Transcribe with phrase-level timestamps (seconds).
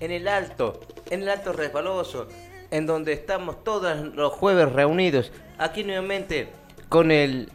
[0.00, 2.28] En el Alto, en el Alto Resbaloso,
[2.70, 5.32] en donde estamos todos los jueves reunidos.
[5.58, 6.48] Aquí nuevamente
[6.88, 7.50] con el,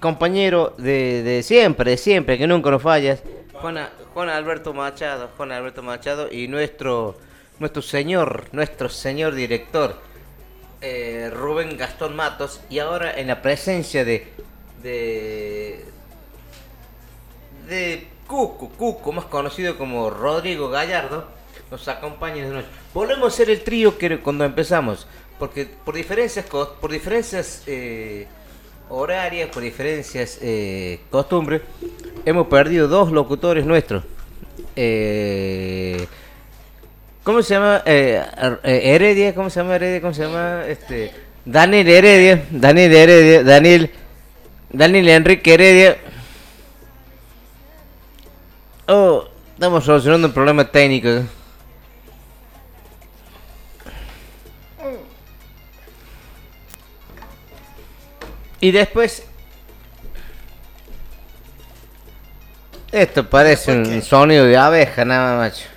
[0.00, 6.48] compañero de, siempre, siempre, que nunca nos fallas, Juan, Alberto Machado, Juan Alberto Machado y
[6.48, 7.16] nuestro,
[7.58, 10.00] nuestro señor, nuestro señor director,
[10.80, 12.60] eh, Rubén Gastón Matos.
[12.70, 14.26] Y ahora en la presencia de
[18.26, 21.26] Cuco, Cuco, más conocido como Rodrigo Gallardo,
[21.70, 22.66] nos acompaña de noche.
[22.92, 25.06] Volvemos a ser el trío que cuando empezamos,
[25.38, 28.26] porque por diferencias, por diferencias eh,
[28.88, 31.62] horarias, por diferencias eh, costumbres,
[32.24, 34.04] hemos perdido dos locutores nuestros.
[34.74, 36.06] Eh,
[37.22, 37.82] ¿Cómo se llama?
[37.86, 38.22] Eh,
[38.62, 40.00] Heredia, ¿cómo se llama Heredia?
[40.00, 40.64] ¿Cómo se llama?
[40.68, 41.12] Este,
[41.44, 43.90] Daniel Heredia, Daniel Heredia, Daniel,
[44.70, 45.96] Daniel Enrique Heredia.
[48.88, 49.24] Oh,
[49.54, 51.24] estamos solucionando un problema técnico.
[58.60, 59.24] Y después...
[62.92, 65.68] Esto parece ¿Después un sonido de abeja, nada más, macho.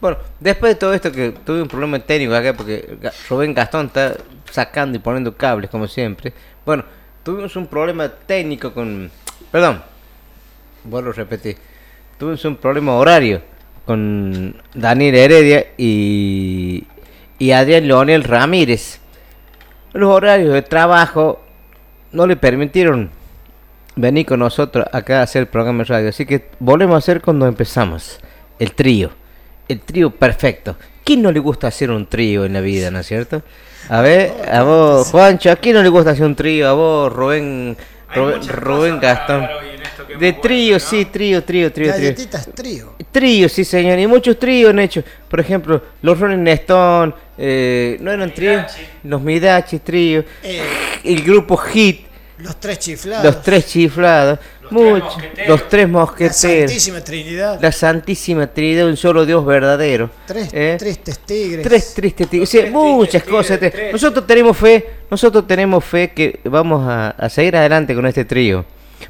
[0.00, 4.16] Bueno, después de todo esto que tuve un problema técnico acá porque Rubén Gastón está
[4.50, 6.32] sacando y poniendo cables como siempre.
[6.64, 6.84] Bueno,
[7.22, 9.10] tuvimos un problema técnico con...
[9.52, 9.82] Perdón,
[10.84, 11.56] vuelvo a repetir.
[12.18, 13.42] Tuvimos un problema horario
[13.84, 16.86] con Daniel Heredia y,
[17.38, 19.00] y Adrián Leonel Ramírez.
[19.92, 21.42] Los horarios de trabajo
[22.12, 23.10] no le permitieron
[23.96, 26.08] venir con nosotros acá a hacer el programa de radio.
[26.08, 28.18] Así que volvemos a hacer cuando empezamos.
[28.58, 29.19] El trío.
[29.70, 30.76] El trío perfecto.
[31.04, 33.42] ¿Quién no le gusta hacer un trío en la vida, no es cierto?
[33.88, 36.68] A ver, a vos, Juancho, ¿a quién no le gusta hacer un trío?
[36.68, 37.76] A vos, Rubén,
[38.14, 39.46] Rubén, Gastón.
[40.18, 42.04] De trío, sí, trío, trío, trío, trío.
[42.08, 42.94] Galletitas trío.
[43.12, 43.98] Trío, sí, señor.
[43.98, 45.02] Y muchos tríos han hecho.
[45.28, 48.64] Por ejemplo, los Rolling Stone, eh, ¿no eran tríos?
[49.04, 50.24] Los Midachi, trío.
[50.42, 50.62] Eh,
[51.04, 52.06] El grupo Hit,
[52.38, 53.24] los tres chiflados.
[53.24, 54.38] los tres chiflados.
[54.70, 55.48] Los tres muchos, mosqueteros.
[55.48, 56.36] los tres La mosqueteros.
[56.36, 57.58] Santísima Trinidad.
[57.60, 60.10] La Santísima Trinidad, un solo Dios verdadero.
[60.26, 60.76] Tres ¿eh?
[60.78, 61.66] tristes tigres.
[61.66, 62.50] Tres tristes tigres.
[62.50, 63.58] Tres muchas cosas.
[63.58, 63.92] tres.
[63.92, 68.64] Nosotros tenemos fe, nosotros tenemos fe que vamos a, a seguir adelante con este trío.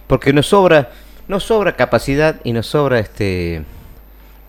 [0.06, 0.90] Porque nos sobra,
[1.28, 3.62] nos sobra capacidad y nos sobra este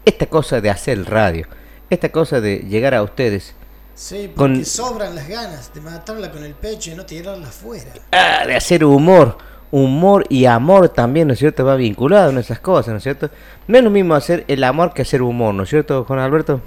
[0.05, 1.47] esta cosa de hacer el radio.
[1.89, 3.53] Esta cosa de llegar a ustedes.
[3.93, 7.91] Sí, porque Con- sobran las ganas de matarla con el pecho y no tirarla afuera.
[8.11, 9.37] ah, de hacer humor.
[9.71, 11.63] Humor y amor también, ¿no es cierto?
[11.63, 13.29] Va vinculado en esas cosas, ¿no es cierto?
[13.67, 16.59] No es lo mismo hacer el amor que hacer humor, ¿no es cierto, Juan Alberto?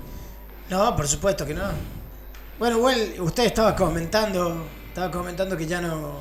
[0.71, 1.63] No, por supuesto que no.
[2.59, 6.13] Bueno, igual usted estaba comentando, estaba comentando que ya no,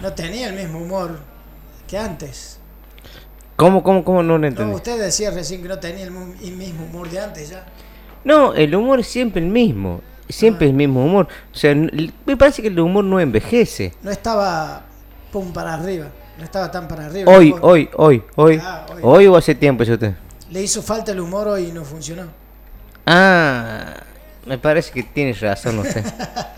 [0.00, 1.18] no tenía el mismo humor
[1.86, 2.58] que antes.
[3.56, 4.22] ¿Cómo, cómo, cómo?
[4.22, 4.74] No lo No, entendí.
[4.74, 7.66] usted decía recién que no tenía el, mismo humor de antes ya.
[8.24, 10.00] No, el humor es siempre el mismo.
[10.28, 10.70] Siempre Ah.
[10.70, 11.28] el mismo humor.
[11.52, 13.92] O sea, me parece que el humor no envejece.
[14.02, 14.82] No estaba
[15.34, 16.06] pum para arriba,
[16.38, 17.28] no estaba tan para arriba.
[17.32, 18.60] Hoy, hoy, hoy, hoy.
[18.62, 19.00] Ah, hoy.
[19.02, 20.14] Hoy o hace tiempo, dice usted.
[20.48, 22.28] Le hizo falta el humor hoy y no funcionó.
[23.04, 23.94] Ah,
[24.46, 26.04] me parece que tienes razón, no sé.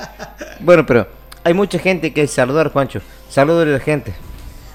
[0.61, 1.09] bueno, pero
[1.43, 3.01] hay mucha gente que saludar, Juancho.
[3.31, 4.13] Saludar a la gente.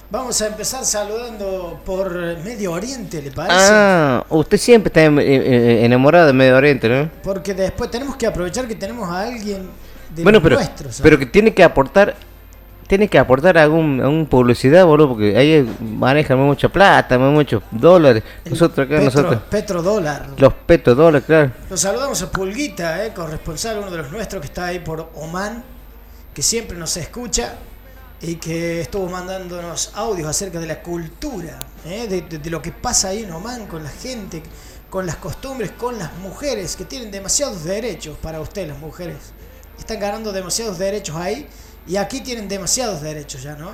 [0.09, 3.56] Vamos a empezar saludando por Medio Oriente, ¿le parece?
[3.56, 7.07] Ah, usted siempre está eh, eh, enamorado de Medio Oriente, ¿no?
[7.21, 9.69] Porque después tenemos que aprovechar que tenemos a alguien
[10.15, 10.95] de bueno, pero, nuestros.
[10.95, 11.01] ¿sabes?
[11.03, 12.15] pero que tiene que aportar,
[12.91, 18.21] tiene que aportar algún, algún publicidad, boludo, porque ahí manejan mucha plata, muchos dólares.
[18.43, 20.27] Nosotros acá, petro, nosotros, Petrodólar.
[20.38, 21.51] los petrodólares, claro.
[21.69, 25.63] Los saludamos a Pulguita, eh, corresponsal, uno de los nuestros que está ahí por Oman,
[26.33, 27.53] que siempre nos escucha
[28.21, 32.73] y que estuvo mandándonos audios acerca de la cultura, eh, de, de- de lo que
[32.73, 34.43] pasa ahí en Oman con la gente,
[34.89, 39.15] con las costumbres, con las mujeres que tienen demasiados derechos para usted, las mujeres.
[39.79, 41.47] Están ganando demasiados derechos ahí
[41.87, 43.71] y aquí tienen demasiados derechos ya, ¿no?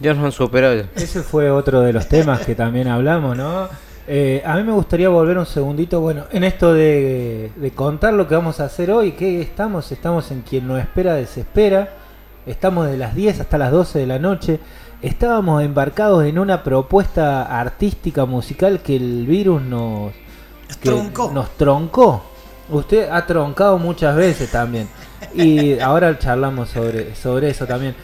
[0.00, 0.84] Ya nos han superado.
[0.94, 3.68] Ese fue otro de los temas que también hablamos, ¿no?
[4.06, 8.26] Eh, a mí me gustaría volver un segundito, bueno, en esto de, de contar lo
[8.26, 9.12] que vamos a hacer hoy.
[9.12, 9.90] ¿Qué estamos?
[9.92, 11.90] Estamos en quien no espera, desespera.
[12.46, 14.60] Estamos de las 10 hasta las 12 de la noche.
[15.02, 20.12] Estábamos embarcados en una propuesta artística musical que el virus nos,
[20.68, 21.30] Nos que troncó.
[21.32, 22.22] nos troncó.
[22.70, 24.88] Usted ha troncado muchas veces también.
[25.34, 27.94] Y ahora charlamos sobre, sobre eso también.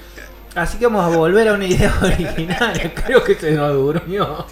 [0.55, 2.93] Así que vamos a volver a una idea original.
[3.05, 4.47] Creo que se nos durmió.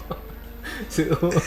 [0.89, 1.39] Se durmió.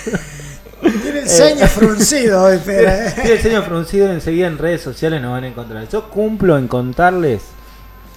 [1.03, 2.59] Tiene el ceño fruncido hoy.
[2.59, 5.89] Tiene el ceño fruncido enseguida en redes sociales nos van a encontrar.
[5.89, 7.43] Yo cumplo en contarles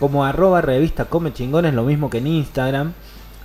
[0.00, 2.94] como arroba revista Come Chingones, lo mismo que en Instagram.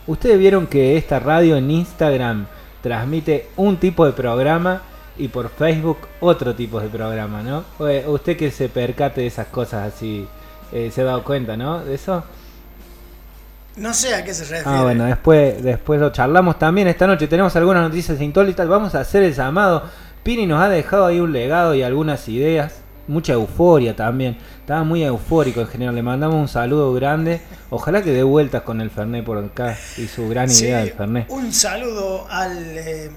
[0.08, 2.48] Ustedes vieron que esta radio en Instagram
[2.82, 4.82] transmite un tipo de programa
[5.18, 7.66] y por Facebook otro tipo de programa, ¿no?
[8.08, 10.28] Usted que se percate de esas cosas así,
[10.72, 11.84] eh, se ha dado cuenta, ¿no?
[11.84, 12.24] De eso.
[13.76, 14.64] No sé a qué se refiere.
[14.66, 17.28] Ah, bueno, después, después lo charlamos también esta noche.
[17.28, 18.68] Tenemos algunas noticias insólitas.
[18.68, 19.84] Vamos a hacer el llamado.
[20.26, 22.74] Pini nos ha dejado ahí un legado y algunas ideas.
[23.08, 24.36] Mucha euforia también.
[24.62, 25.94] Estaba muy eufórico en general.
[25.94, 27.42] Le mandamos un saludo grande.
[27.70, 30.94] Ojalá que dé vueltas con el Fernet por acá y su gran Sí, idea del
[30.94, 31.30] Fernet.
[31.30, 33.12] un saludo al, eh,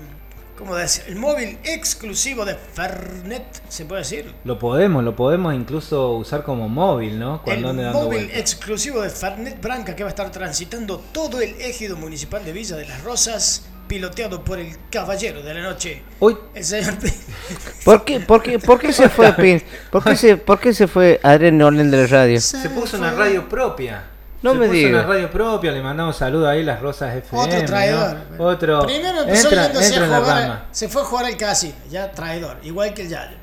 [0.59, 1.05] ¿cómo decir?
[1.09, 4.35] El móvil exclusivo de Fernet, ¿se puede decir?
[4.45, 7.37] Lo podemos, lo podemos incluso usar como móvil, ¿no?
[7.37, 8.39] El Cuando dando móvil vueltas.
[8.39, 12.77] exclusivo de Fernet Branca que va a estar transitando todo el ejido municipal de Villa
[12.77, 16.95] de las Rosas, piloteado por el caballero de la noche, Hoy el señor
[17.85, 19.63] ¿Por qué, por qué, por qué se fue Pin?
[19.91, 22.41] ¿Por qué se, por qué se fue Adrián Nolen de la radio?
[22.41, 24.05] se puso una radio propia.
[24.41, 24.99] No se me puso diga.
[25.01, 27.43] una radio propia, le mandamos saludos ahí las Rosas FM.
[27.43, 27.65] Otro ¿no?
[27.65, 28.17] traidor.
[28.39, 28.87] Otro.
[28.87, 31.75] Primero empezó entra, yéndose entra a en la jugar, se fue a jugar al casino,
[31.91, 33.37] ya traidor, igual que el Yayo.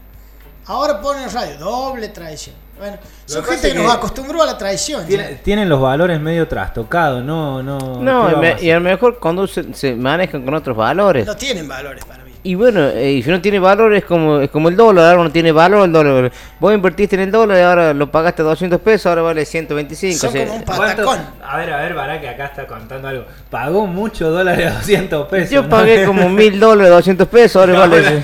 [0.68, 2.56] Ahora pone radio, doble traición.
[2.78, 5.06] Bueno, son gente que, que nos acostumbró a la traición.
[5.06, 8.02] Tiene- tienen los valores medio trastocados, no, no.
[8.02, 10.76] No, ¿qué y, me- a y a lo mejor cuando se, se manejan con otros
[10.76, 11.26] valores.
[11.26, 12.32] No tienen valores para mí.
[12.44, 15.24] Y bueno, eh, y si no tiene valor es como, es como el dólar, ahora
[15.24, 16.32] no tiene valor el dólar.
[16.60, 20.20] Vos invertiste en el dólar y ahora lo pagaste 200 pesos, ahora vale 125.
[20.20, 21.20] Son o sea, como un patacón.
[21.44, 23.26] A ver, a ver, para que acá está contando algo.
[23.50, 25.50] Pagó mucho dólares a 200 pesos.
[25.50, 25.70] yo ¿no?
[25.70, 28.24] pagué como mil dólares, 200 pesos, ahora No, vale...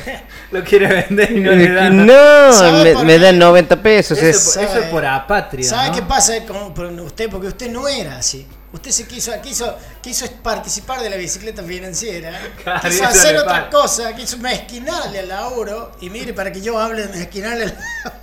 [0.51, 2.05] Lo quiere vender y no le dan.
[2.05, 4.17] No, ¿Sabe me, me dan 90 pesos.
[4.17, 5.69] Eso, es- es- eso es por apátrida.
[5.69, 5.95] ¿Sabe ¿no?
[5.95, 7.29] qué pasa con, usted?
[7.29, 8.45] Porque usted no era así.
[8.73, 12.31] Usted se quiso, quiso, quiso participar de la bicicleta financiera.
[12.63, 13.69] Claro, quiso hacer otra pasa.
[13.69, 15.91] cosa, quiso mezquinarle al laburo.
[16.01, 17.77] Y mire, para que yo hable de mezquinarle al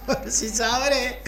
[0.07, 1.21] laburo, si sabré.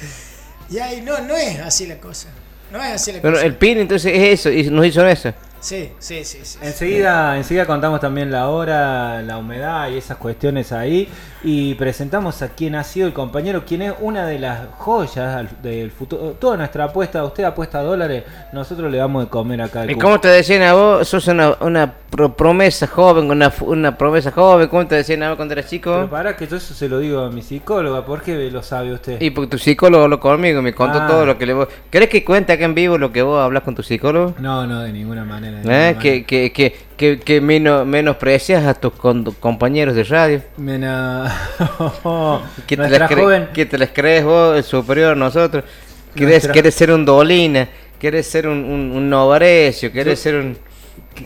[0.71, 2.29] Y ahí no, no es así la cosa.
[2.71, 3.47] No es así la Pero cosa.
[3.47, 5.33] el PIN entonces es eso, y nos hizo eso.
[5.61, 6.59] Sí, sí, sí, sí.
[6.63, 11.09] Enseguida, enseguida contamos también la hora, la humedad y esas cuestiones ahí.
[11.43, 15.91] Y presentamos a quien ha sido el compañero, quien es una de las joyas del
[15.91, 16.33] futuro.
[16.39, 19.91] Toda nuestra apuesta, usted apuesta dólares, nosotros le damos de comer acá.
[19.91, 21.09] ¿Y cómo te decían a vos?
[21.09, 24.69] Sos una, una pro- promesa joven, una, una promesa joven.
[24.69, 25.93] ¿Cómo te decían a vos cuando eras chico?
[25.95, 28.93] Pero para que yo eso se lo digo a mi psicóloga, ¿por qué lo sabe
[28.93, 29.19] usted?
[29.21, 31.07] Y porque tu psicólogo habló conmigo, me contó Ah.
[31.07, 31.69] todo lo que le vos...
[31.91, 34.35] ¿Querés que cuente acá en vivo lo que vos hablas con tu psicólogo?
[34.39, 35.50] No, no, de ninguna manera.
[35.65, 35.97] ¿Eh?
[36.01, 40.43] Que, que, que, que, que menos, menosprecias a tus compañeros de radio.
[40.57, 41.33] Mena-
[42.67, 43.49] ¿Qué te, las joven.
[43.53, 45.65] que te las crees vos, el superior a nosotros?
[46.15, 47.69] ¿Querés, Nuestra- querés ser un Dolina?
[47.99, 49.93] ¿Querés ser un, un, un Novarecio?
[49.93, 50.47] ¿Querés Yo- ser un,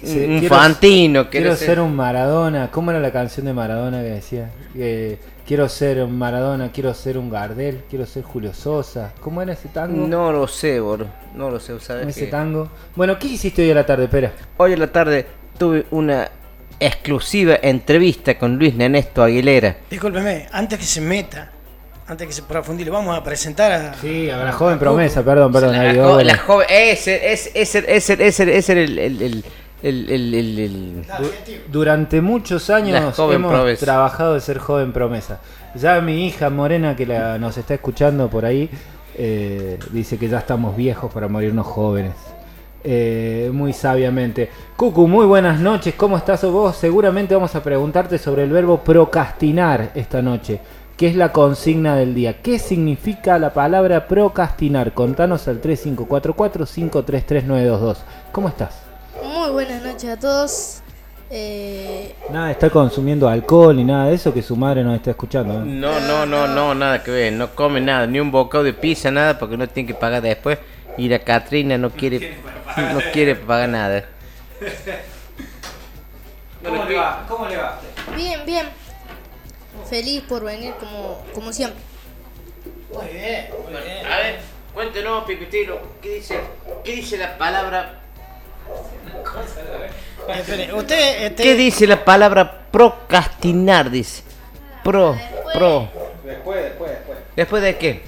[0.03, 1.31] un quiero- Fantino?
[1.31, 2.71] Quiero ¿Querés ser un Maradona.
[2.71, 4.51] ¿Cómo era la canción de Maradona que decía?
[4.73, 9.13] Que quiero ser un Maradona, quiero ser un Gardel, quiero ser Julio Sosa.
[9.21, 10.07] ¿Cómo era ese tango?
[10.07, 11.07] No lo sé, bro.
[11.35, 12.31] No lo sé, ¿sabes ese qué?
[12.31, 12.69] tango.
[12.97, 14.33] Bueno, ¿qué hiciste hoy a la tarde, Pera?
[14.57, 15.27] Hoy en la tarde
[15.59, 16.31] tuve una
[16.81, 19.77] exclusiva entrevista con Luis Nenesto Aguilera.
[19.91, 21.51] Discúlpeme, antes que se meta,
[22.07, 23.95] antes que se profundize, vamos a presentar a.
[23.95, 25.73] Sí, a la joven promesa, perdón, perdón.
[25.73, 26.25] la, ahí, jo- ahora.
[26.25, 29.45] la joven, ese, ese, ese, ese, ese, ese era el,
[29.85, 30.65] el, el, el, el- el-
[30.99, 31.31] el- Du-
[31.71, 32.97] Durante muchos años
[33.35, 33.85] hemos promesa.
[33.85, 35.39] trabajado de ser joven promesa.
[35.75, 38.69] Ya mi hija Morena, que la, nos está escuchando por ahí,
[39.17, 42.13] eh, dice que ya estamos viejos para morirnos jóvenes.
[42.87, 44.51] Eh, muy sabiamente.
[44.77, 45.95] Cucu, muy buenas noches.
[45.97, 46.77] ¿Cómo estás vos?
[46.77, 50.61] Seguramente vamos a preguntarte sobre el verbo procrastinar esta noche,
[50.97, 52.43] que es la consigna del día.
[52.43, 54.93] ¿Qué significa la palabra procrastinar?
[54.93, 57.97] Contanos al 3544-533922.
[58.33, 58.84] ¿Cómo estás?
[59.25, 60.81] Muy buenas noches a todos.
[61.31, 65.11] Eh, Nada de estar consumiendo alcohol ni nada de eso que su madre nos está
[65.11, 65.55] escuchando.
[65.55, 65.63] ¿eh?
[65.65, 67.33] No, no, no, no, nada que ver.
[67.33, 70.59] No come nada, ni un bocado de pizza, nada, porque no tiene que pagar después.
[70.99, 72.37] Y la Catrina no quiere,
[72.77, 74.05] no quiere pagar nada.
[76.63, 77.25] ¿Cómo le va?
[77.29, 77.81] ¿Cómo le va?
[78.15, 78.67] bien, bien.
[79.89, 81.81] Feliz por venir como, como siempre.
[82.93, 84.07] Muy bien, muy bien.
[84.07, 84.39] A ver,
[84.73, 86.41] cuéntenos, Pipitilo, ¿qué dice,
[86.85, 88.04] qué dice la palabra,
[90.77, 93.91] Usted, este, qué dice la palabra procrastinar?
[93.91, 94.23] Dice,
[94.83, 95.17] pro,
[95.53, 95.89] pro.
[96.25, 97.19] Después, después, después.
[97.37, 98.03] ¿Después de qué?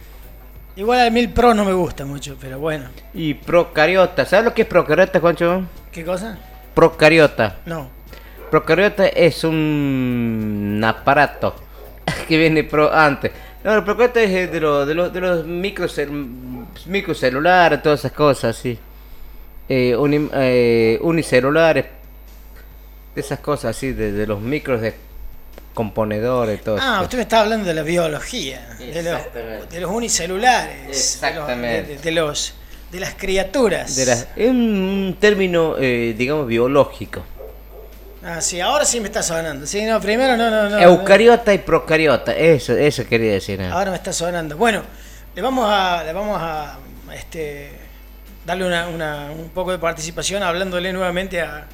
[0.76, 2.86] igual al mil pro no me gusta mucho, pero bueno.
[3.14, 4.24] Y procariota.
[4.24, 5.62] ¿Sabes lo que es procariota, Juancho?
[5.92, 6.38] ¿Qué cosa?
[6.74, 7.56] Procariota.
[7.66, 7.88] No.
[8.50, 11.54] Procariota es un aparato
[12.28, 13.32] que viene pro antes.
[13.64, 18.56] No, el procariota es de, los de, los de los microcel- microcelulares, todas esas cosas,
[18.56, 18.78] sí.
[19.68, 21.86] Eh, uni- eh, unicelulares,
[23.14, 24.94] de esas cosas así, de, de los micros de
[25.74, 27.02] componedores, todo Ah, eso.
[27.04, 29.74] usted me está hablando de la biología, de los, Exactamente.
[29.74, 31.96] de los unicelulares, de los- Exactamente.
[31.96, 32.54] de, de los
[32.92, 33.96] de las criaturas.
[33.96, 37.24] De las- es un término, eh, digamos, biológico.
[38.24, 39.66] Ah, sí, ahora sí me está sonando.
[39.66, 40.78] Sí, no, primero no, no, no.
[40.80, 43.60] Eucariota y procariota, eso, eso quería decir.
[43.60, 43.66] ¿eh?
[43.66, 44.56] Ahora me está sonando.
[44.56, 44.82] Bueno,
[45.34, 46.78] le vamos a, le vamos a
[47.14, 47.70] este,
[48.46, 51.66] darle una, un poco de participación hablándole nuevamente a,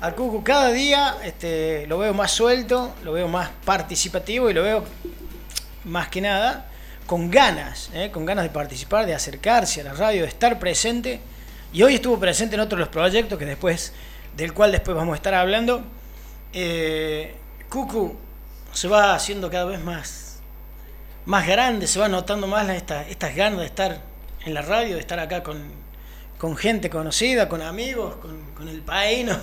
[0.00, 0.42] a Cucu.
[0.42, 4.84] Cada día este, lo veo más suelto, lo veo más participativo y lo veo
[5.84, 6.66] más que nada
[7.06, 8.10] con ganas, ¿eh?
[8.12, 11.20] con ganas de participar, de acercarse a la radio, de estar presente.
[11.72, 13.92] Y hoy estuvo presente en otro de los proyectos que después,
[14.36, 15.82] del cual después vamos a estar hablando.
[16.52, 17.34] Eh,
[17.68, 18.16] Cucu
[18.72, 20.40] se va haciendo cada vez más,
[21.26, 24.00] más grande, se va notando más la- esta- estas ganas de estar
[24.44, 25.60] en la radio, de estar acá con,
[26.40, 29.36] con gente conocida, con amigos, con, con el paíno.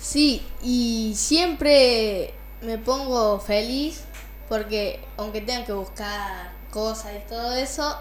[0.00, 4.04] Sí, y siempre me pongo feliz
[4.48, 7.96] porque aunque tenga que buscar cosas y todo eso,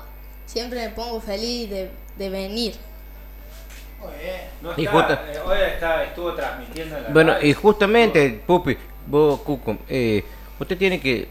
[0.46, 2.76] siempre me pongo feliz de, de venir.
[4.62, 7.48] No Y está, justo- eh, hoy está, estuvo transmitiendo en la Bueno, radio.
[7.50, 8.78] y justamente, Pupi,
[9.08, 10.24] vos, Cuco, eh,
[10.60, 11.28] usted tiene que...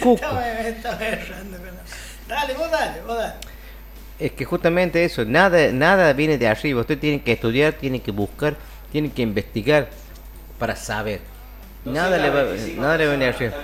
[0.00, 3.34] Cuco, Estaba, estaba errando con la- Dale, vos dale, vos dale.
[4.18, 8.10] es que justamente eso, nada, nada viene de arriba, usted tiene que estudiar, tiene que
[8.10, 8.56] buscar,
[8.92, 9.88] tiene que investigar
[10.58, 11.20] para saber.
[11.84, 13.54] Nada le va, 225 nada le viene de arriba.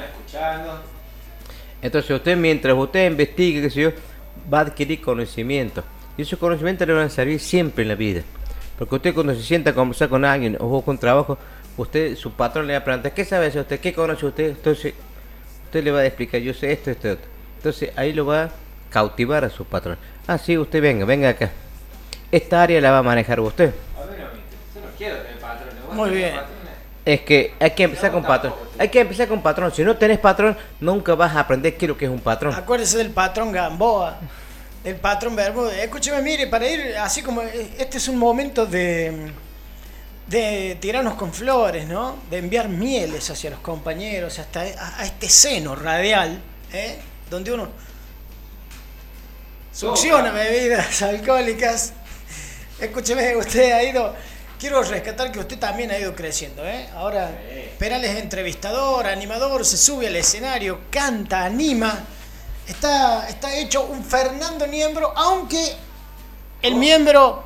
[1.82, 3.90] Entonces usted mientras usted investigue, qué sé yo,
[4.52, 5.84] va a adquirir conocimiento.
[6.16, 8.22] Y esos conocimientos le van a servir siempre en la vida.
[8.78, 11.36] Porque usted cuando se sienta a conversar con alguien o con trabajo,
[11.76, 13.80] usted, su patrón le va a preguntar, ¿qué sabe hacer usted?
[13.80, 14.50] ¿Qué conoce usted?
[14.50, 14.94] Entonces,
[15.74, 17.26] usted le va a explicar, yo sé esto, esto, otro.
[17.56, 18.50] Entonces ahí lo va a
[18.90, 19.98] cautivar a su patrón.
[20.24, 21.50] Ah, sí, usted venga, venga acá.
[22.30, 23.74] Esta área la va a manejar usted.
[24.00, 24.26] A ver, no,
[24.72, 25.74] yo no quiero tener patrones.
[25.84, 26.30] vos Muy bien.
[26.30, 26.54] patrones.
[27.04, 28.54] Es que hay que empezar con patrón.
[28.78, 29.72] Hay que empezar con patrón.
[29.74, 32.54] Si no tenés patrón, nunca vas a aprender qué es lo que es un patrón.
[32.54, 34.16] Acuérdese del patrón Gamboa,
[34.84, 35.76] del patrón Bermúdez.
[35.78, 37.42] Escúcheme, mire, para ir así como.
[37.42, 39.32] Este es un momento de.
[40.26, 42.18] De tirarnos con flores, ¿no?
[42.30, 46.40] De enviar mieles hacia los compañeros, hasta a, este seno radial,
[46.72, 46.98] ¿eh?
[47.28, 47.68] Donde uno
[49.72, 51.92] succiona bebidas alcohólicas.
[52.80, 54.14] Escúcheme, usted ha ido.
[54.58, 56.88] Quiero rescatar que usted también ha ido creciendo, ¿eh?
[56.94, 57.30] Ahora,
[57.78, 62.02] Peral es entrevistador, animador, se sube al escenario, canta, anima.
[62.66, 65.76] Está, está hecho un Fernando Niembro, aunque
[66.62, 67.44] el miembro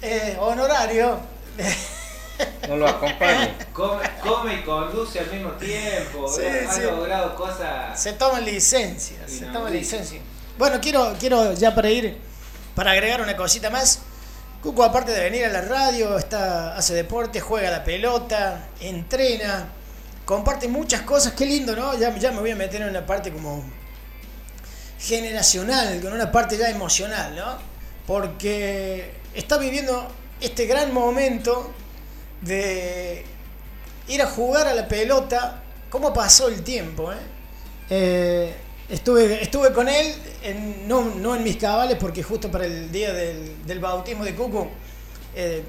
[0.00, 1.18] eh, honorario.
[2.68, 3.54] No lo acompañe.
[3.72, 6.26] Come, come y conduce al mismo tiempo.
[6.70, 8.00] Ha logrado cosas.
[8.00, 10.20] Se toma licencia, se toma licencia.
[10.56, 12.18] Bueno, quiero, quiero ya para ir,
[12.74, 14.00] para agregar una cosita más.
[14.62, 19.68] Cuco, aparte de venir a la radio, está, hace deporte, juega la pelota, entrena,
[20.24, 21.34] comparte muchas cosas.
[21.34, 21.98] Qué lindo, ¿no?
[21.98, 23.62] Ya, ya me voy a meter en una parte como
[24.98, 27.58] generacional, con una parte ya emocional, ¿no?
[28.06, 30.08] Porque está viviendo
[30.40, 31.74] este gran momento
[32.44, 33.24] de
[34.08, 35.62] ir a jugar a la pelota.
[35.90, 37.16] ¿Cómo pasó el tiempo, eh?
[37.90, 38.54] Eh,
[38.88, 43.12] estuve, estuve con él, en- no, no en mis cabales, porque justo para el día
[43.12, 44.68] del, del bautismo de Cucu,
[45.34, 45.62] eh,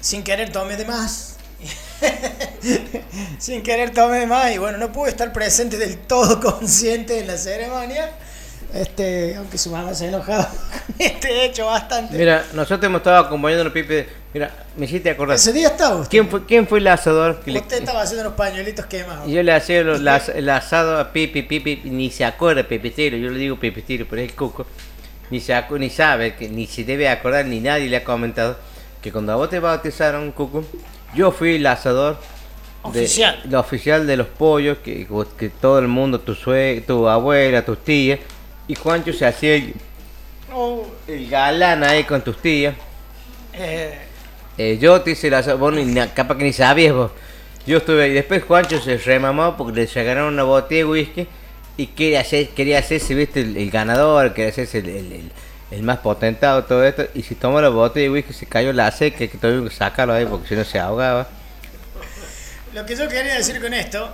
[0.00, 1.36] sin querer tomé de más.
[3.38, 7.26] sin querer tomé de más y bueno, no pude estar presente del todo consciente en
[7.26, 8.10] la ceremonia.
[8.74, 10.46] Este, aunque su mamá se ha enojado
[10.86, 12.16] con este hecho bastante.
[12.16, 14.08] Mira, nosotros hemos estado acompañando a los Pipe.
[14.32, 15.36] Mira, me hiciste acordar.
[15.36, 16.08] Ese día estaba usted.
[16.10, 17.40] ¿Quién fue, quién fue el asador?
[17.40, 19.28] que le- Usted estaba haciendo unos pañuelitos quemados.
[19.30, 20.00] Yo le hacía los-
[20.30, 24.30] el asado a Pipi, Pipi, ni se acuerda Pepitero, yo le digo Pepitero, pero es
[24.30, 24.64] el cuco.
[25.30, 28.56] ni, se acu- ni sabe, que ni se debe acordar, ni nadie le ha comentado
[29.00, 30.62] que cuando a vos te bautizaron, Cucu,
[31.14, 32.18] yo fui el asador.
[32.84, 33.40] de- Oficial.
[33.44, 35.06] el oficial de los pollos, que,
[35.38, 38.18] que todo el mundo, tu sue, tu abuela, tus tías,
[38.72, 39.74] y Juancho se hacía el,
[40.54, 42.74] Oh, el galán ahí con tus tías.
[43.52, 43.98] eh,
[44.58, 47.10] Eh, yo te hice la na- capaz que ni sabías vos.
[47.66, 48.12] Yo estuve ahí.
[48.12, 51.26] Después Juancho se remamó porque le sacaron una botella de whisky
[51.76, 55.32] y quería, hacer, quería hacerse, viste, el, el ganador, quería hacerse el, el-
[55.70, 57.04] el- más potentado, todo esto.
[57.14, 60.12] Y si tomó la botella de whisky se cayó la seca que tuvimos que sacarlo
[60.14, 61.28] ahí porque si no se ahogaba.
[62.74, 64.10] Lo que yo quería decir con esto,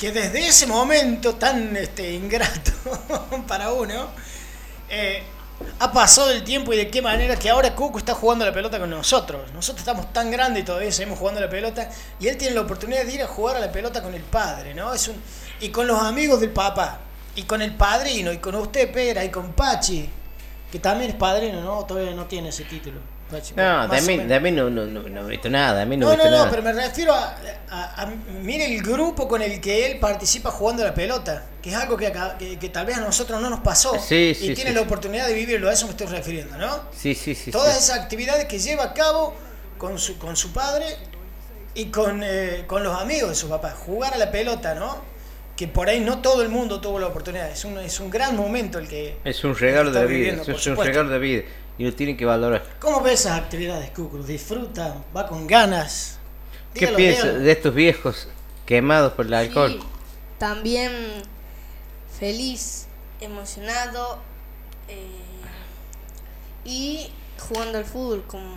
[0.00, 2.72] que desde ese momento tan este, ingrato
[3.46, 4.08] para uno,
[4.88, 5.22] eh,
[5.78, 8.78] ha pasado el tiempo y de qué manera que ahora Cuco está jugando la pelota
[8.78, 9.52] con nosotros.
[9.52, 13.04] Nosotros estamos tan grandes y todavía seguimos jugando la pelota y él tiene la oportunidad
[13.04, 14.94] de ir a jugar a la pelota con el padre, ¿no?
[14.94, 15.22] Es un,
[15.60, 17.00] y con los amigos del papá,
[17.36, 20.08] y con el padrino, y con usted, Pera, y con Pachi,
[20.72, 21.84] que también es padrino, ¿no?
[21.84, 23.00] Todavía no tiene ese título.
[23.56, 26.16] No, de mí no, no, no, no he visto nada, de mí no, No, he
[26.16, 26.50] no, visto no, nada.
[26.50, 27.36] pero me refiero a,
[27.70, 28.06] a- a-
[28.42, 32.08] Mire el grupo con el que él participa jugando la pelota, que es algo que,
[32.08, 33.98] acá- que, que tal vez a nosotros no nos pasó.
[33.98, 36.80] Sí, y sí, tiene sí, la oportunidad de vivirlo, a eso me estoy refiriendo, ¿no?
[36.96, 37.50] Sí, sí, sí.
[37.50, 39.34] Todas esas actividades que lleva a cabo
[39.78, 40.86] con su, con su padre
[41.74, 43.70] y con, eh, con los amigos de su papá.
[43.70, 45.08] Jugar a la pelota, ¿no?
[45.56, 47.50] Que por ahí no todo el mundo tuvo la oportunidad.
[47.50, 49.18] Es un, es un gran momento el que.
[49.24, 50.84] Es un regalo está de vida, viviendo, es un supuesto.
[50.84, 51.42] regalo de vida
[51.80, 52.62] y lo tienen que valorar.
[52.78, 54.22] ¿Cómo ves esas actividades, Cucru?
[54.22, 55.02] ¿Disfruta?
[55.16, 56.18] ¿Va con ganas?
[56.74, 57.42] ¿Qué piensas dígalo.
[57.42, 58.28] de estos viejos
[58.66, 59.78] quemados por el alcohol?
[59.80, 59.86] Sí,
[60.36, 60.92] también
[62.18, 62.86] feliz,
[63.22, 64.18] emocionado
[64.88, 65.06] eh,
[66.66, 67.10] y
[67.48, 68.56] jugando al fútbol, como,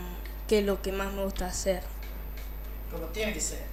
[0.49, 1.81] que es lo que más me gusta hacer.
[2.91, 3.63] Como tiene que ser.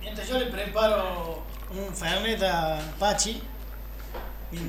[0.00, 3.42] Mientras yo le preparo un Fernet a Pachi.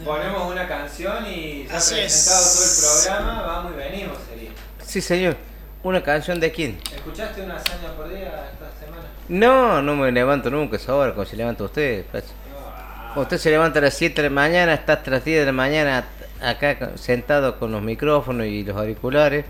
[0.03, 2.01] Ponemos una canción y ya Así es.
[2.27, 4.49] presentado todo el programa, vamos y venimos sería.
[4.83, 5.37] Sí, señor.
[5.83, 6.79] ¿Una canción de quién?
[6.95, 9.03] ¿Escuchaste una hazaña por día esta semana?
[9.29, 12.05] No, no me levanto nunca, es ahora como se levanta usted.
[12.05, 12.27] Pacho.
[13.15, 15.51] Usted se levanta a las 7 de la mañana, está hasta las 10 de la
[15.51, 16.05] mañana
[16.41, 19.45] acá sentado con los micrófonos y los auriculares.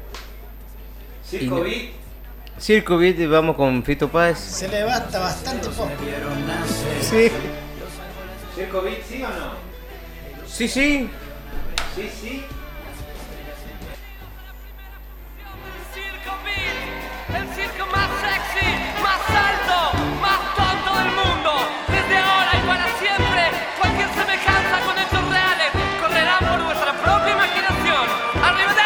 [1.27, 1.89] Circo Y- Beat,
[2.59, 4.37] Circo Beat y vamos con Fito Páez.
[4.37, 5.89] Se levanta bastante poco.
[7.01, 7.31] Sí.
[8.55, 9.64] Circo Beat, ¿sí o no?
[10.55, 11.09] Sí, sí.
[11.97, 12.45] Sí, sí.
[17.35, 18.71] El circo más sexy,
[19.03, 21.51] más alto, más tonto del mundo.
[21.89, 28.05] Desde ahora y para siempre, cualquier semejanza con hechos reales correrá por vuestra propia imaginación.
[28.41, 28.84] Arrivederci e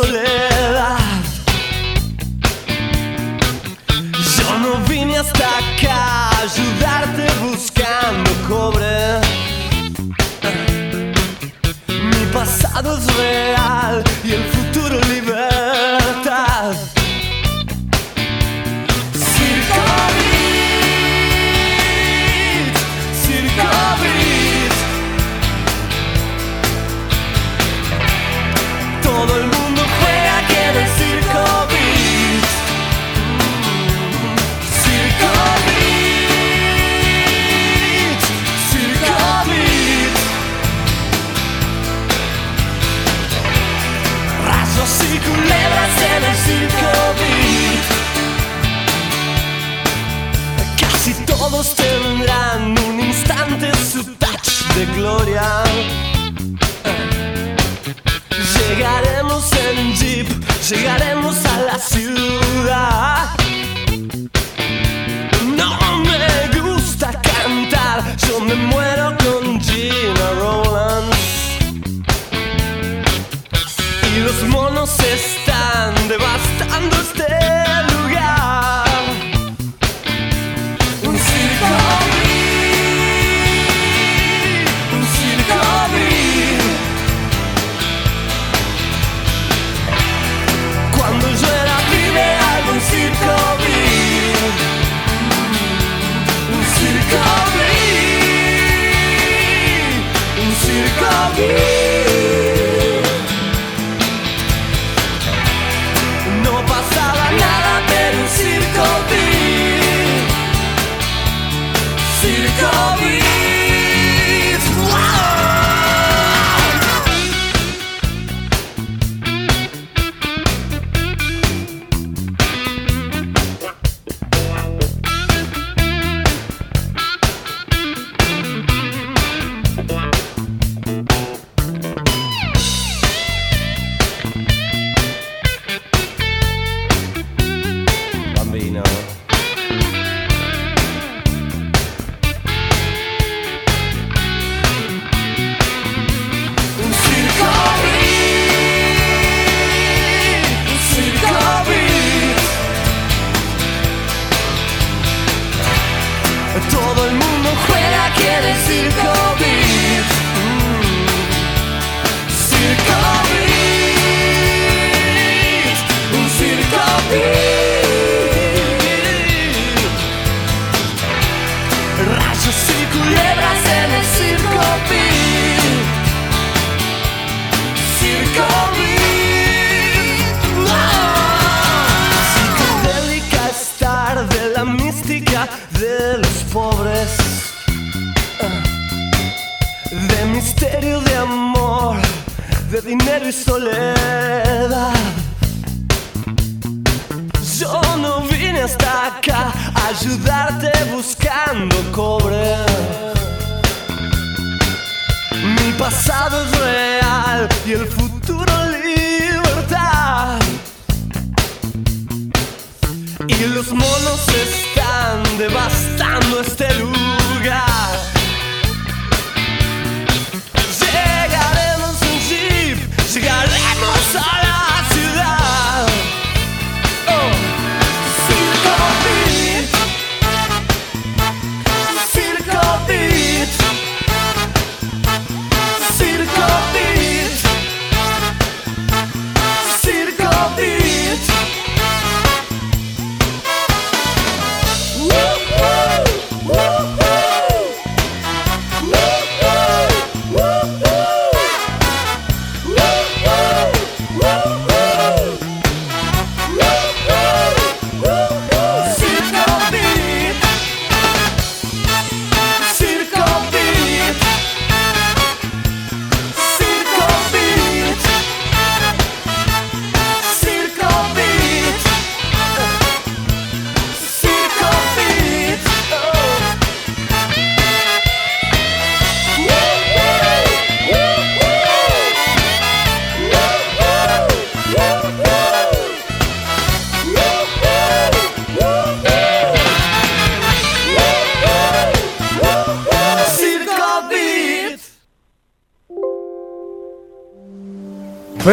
[0.00, 0.98] soledad.
[4.36, 9.20] Yo no vine hasta acá a ayudarte buscando cobre.
[12.10, 14.57] Mi pasado es real y el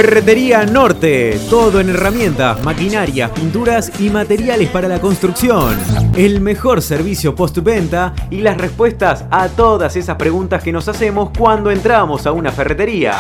[0.06, 5.76] Ferretería Norte, todo en herramientas, maquinarias, pinturas y materiales para la construcción.
[6.16, 11.72] El mejor servicio postventa y las respuestas a todas esas preguntas que nos hacemos cuando
[11.72, 13.16] entramos a una ferretería.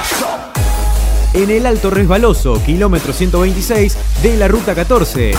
[1.34, 5.34] En el Alto Resbaloso, kilómetro 126 de la Ruta 14.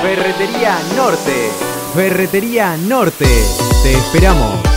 [0.00, 1.50] Ferretería Norte.
[1.92, 3.26] Ferretería Norte.
[3.82, 4.73] Te esperamos.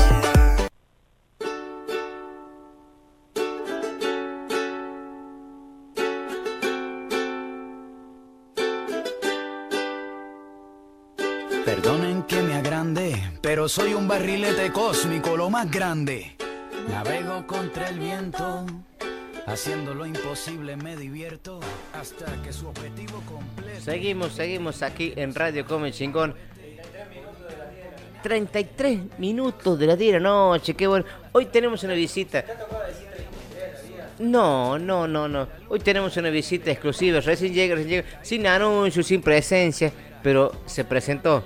[13.67, 16.36] Soy un barrilete cósmico, lo más grande.
[16.89, 18.65] Navego contra el viento,
[19.45, 21.60] haciendo lo imposible me divierto
[21.93, 23.82] hasta que su objetivo completo.
[23.82, 26.36] Seguimos, seguimos aquí en Radio Come Chingón.
[28.23, 31.06] 33 minutos de la 10 de la noche, qué bueno.
[31.32, 32.45] Hoy tenemos una visita.
[34.19, 35.47] No, no, no, no.
[35.69, 37.19] Hoy tenemos una visita exclusiva.
[37.19, 38.23] Recién llega, recién llega.
[38.23, 39.91] Sin anuncio, sin presencia.
[40.23, 41.43] Pero se presentó.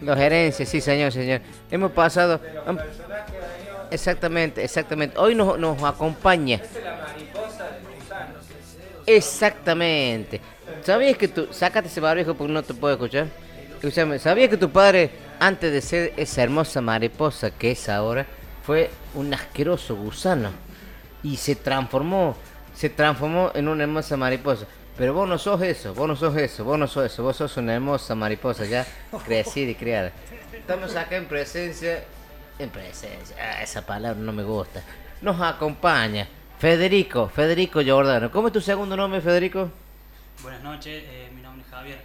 [0.00, 1.40] Los herencias, sí, señor, señor.
[1.70, 2.40] Hemos pasado.
[3.90, 5.18] Exactamente, exactamente.
[5.18, 6.60] Hoy nos, nos acompaña.
[9.06, 10.40] Exactamente.
[10.82, 11.48] ¿Sabías que tú.
[11.50, 13.26] Sácate ese barbijo porque no te puedo escuchar.
[13.74, 18.26] Escúchame, ¿sabías que tu padre, antes de ser esa hermosa mariposa que es ahora,
[18.62, 20.50] fue un asqueroso gusano?
[21.22, 22.36] Y se transformó.
[22.74, 24.66] Se transformó en una hermosa mariposa.
[24.96, 27.56] Pero vos no sos eso, vos no sos eso, vos no sos eso, vos sos
[27.56, 28.86] una hermosa mariposa ya
[29.24, 30.12] crecida y criada.
[30.52, 32.04] Estamos acá en presencia,
[32.58, 34.82] en presencia, ah, esa palabra no me gusta.
[35.22, 38.30] Nos acompaña Federico, Federico Giordano.
[38.30, 39.70] ¿Cómo es tu segundo nombre, Federico?
[40.42, 41.98] Buenas noches, eh, mi nombre es Javier.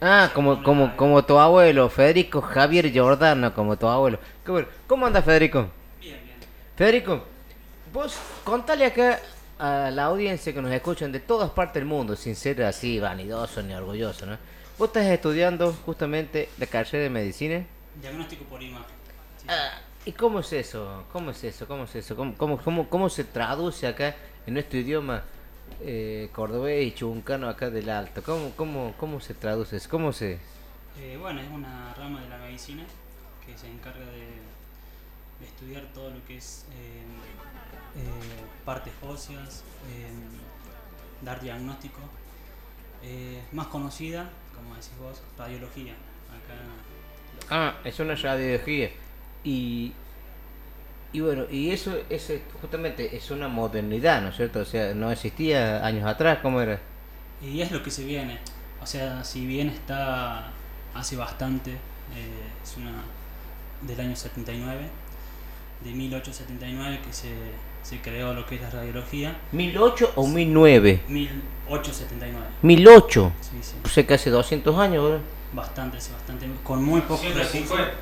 [0.00, 4.18] Ah, como, como, como tu abuelo, Federico Javier Giordano, como tu abuelo.
[4.44, 4.68] Qué bueno.
[4.86, 5.68] ¿Cómo andas, Federico?
[6.00, 6.36] Bien, bien.
[6.76, 7.24] Federico,
[7.92, 9.18] vos contale acá
[9.58, 13.62] a la audiencia que nos escuchan de todas partes del mundo, sin ser así vanidoso
[13.62, 14.38] ni orgulloso, ¿no?
[14.78, 17.64] Vos estás estudiando justamente la carrera de medicina.
[18.00, 18.86] Diagnóstico por imagen.
[19.38, 19.46] Sí.
[19.48, 21.04] Ah, ¿Y cómo es eso?
[21.12, 21.66] ¿Cómo es eso?
[21.66, 22.14] ¿Cómo es eso?
[22.14, 24.14] ¿Cómo, cómo, cómo, cómo se traduce acá
[24.46, 25.24] en nuestro idioma
[25.80, 28.22] eh, cordobés y chuncano acá del alto?
[28.22, 29.76] ¿Cómo, cómo, cómo se traduce?
[29.76, 29.88] eso?
[29.90, 30.38] ¿Cómo se...?
[31.00, 32.84] Eh, bueno, es una rama de la medicina
[33.44, 34.26] que se encarga de,
[35.40, 37.02] de estudiar todo lo que es eh,
[38.64, 40.10] partes óseas, eh,
[41.22, 42.00] dar diagnóstico.
[43.02, 45.92] Eh, más conocida, como decís vos, radiología.
[46.28, 46.54] Acá
[47.50, 48.90] Ah, es una radiología.
[49.44, 49.92] Y,
[51.12, 54.60] y bueno, y eso es eh, justamente es una modernidad, ¿no es cierto?
[54.60, 56.80] O sea, no existía años atrás, ¿cómo era?
[57.40, 58.38] Y es lo que se viene.
[58.80, 60.50] O sea, si bien está
[60.94, 63.02] hace bastante eh, es una
[63.82, 64.88] del año 79,
[65.84, 67.28] de 1879 que se,
[67.88, 69.38] se creó lo que es la radiología.
[69.54, 71.00] ¿1008 o 1009?
[71.08, 72.46] 1879.
[72.60, 73.32] 1008.
[73.40, 73.74] Sí, sí.
[73.82, 75.20] O sea, casi 200 años, ¿verdad?
[75.54, 76.46] Bastante, sí, bastante.
[76.62, 77.74] Con muy pocos 150.
[77.74, 77.94] recursos.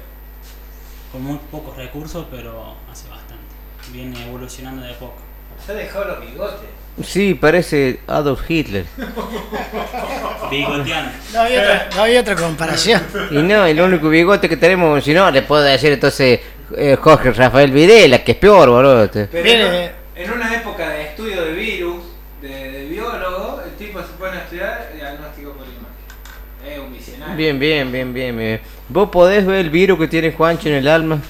[1.12, 3.44] Con muy pocos recursos, pero hace bastante.
[3.92, 5.18] Viene evolucionando de a poco.
[5.64, 6.68] Se dejó los bigotes.
[7.05, 8.87] Sí, parece Adolf Hitler.
[10.51, 11.12] Bigoteando.
[11.33, 13.03] No había otra, no había otra comparación.
[13.31, 16.40] Y no, el único bigote que tenemos, si no, le puedo decir entonces
[16.77, 19.05] eh, Jorge Rafael Videla, que es peor, boludo.
[19.05, 19.27] este.
[19.27, 22.05] Pero Viene- en, en una época de estudio de virus,
[22.43, 25.87] de, de biólogo, el tipo se pone a estudiar diagnóstico por imagen.
[26.73, 27.37] Es un visionario.
[27.37, 28.61] Bien, bien, bien, bien, bien.
[28.89, 31.21] ¿Vos podés ver el virus que tiene Juancho en el alma?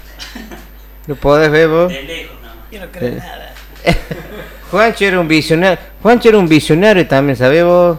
[1.07, 1.92] ¿Lo podés ver vos?
[1.92, 2.70] De lejos nada más.
[2.70, 3.16] Yo no creo Eh.
[3.18, 3.55] nada.
[4.70, 5.79] Juancho era un visionario.
[6.03, 7.99] Juancho era un visionario también, ¿sabés vos?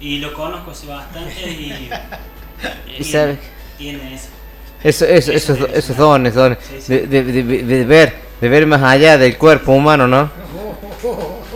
[0.00, 1.90] Y lo conozco hace bastante y.
[2.98, 3.38] Y sabe-
[3.78, 3.98] Tiene
[4.84, 5.04] eso.
[5.04, 5.94] Eso, eso, Eso.
[6.60, 6.98] Sí, sí.
[6.98, 10.30] De, de- de- de ver, de ver más allá del cuerpo humano, ¿no?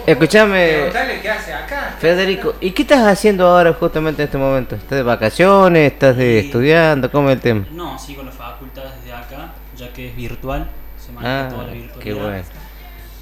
[0.07, 1.95] Escúchame, Preguntale qué hace acá.
[1.99, 4.75] Federico, ¿y qué estás haciendo ahora justamente en este momento?
[4.75, 5.93] ¿Estás de vacaciones?
[5.93, 7.11] ¿Estás de estudiando?
[7.11, 7.67] ¿Cómo es el tema?
[7.73, 10.67] No, sigo la facultad desde acá, ya que es virtual.
[10.99, 12.01] Se maneja Ah, toda la virtualidad.
[12.03, 12.43] qué bueno.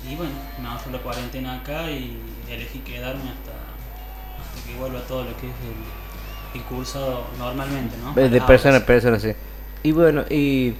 [0.09, 3.51] Y bueno, me hago la cuarentena acá y elegí quedarme hasta,
[4.39, 5.55] hasta que vuelva todo lo que es
[6.55, 8.13] el, el cursado normalmente, ¿no?
[8.15, 9.33] De persona a persona, sí.
[9.87, 10.75] Y bueno, y,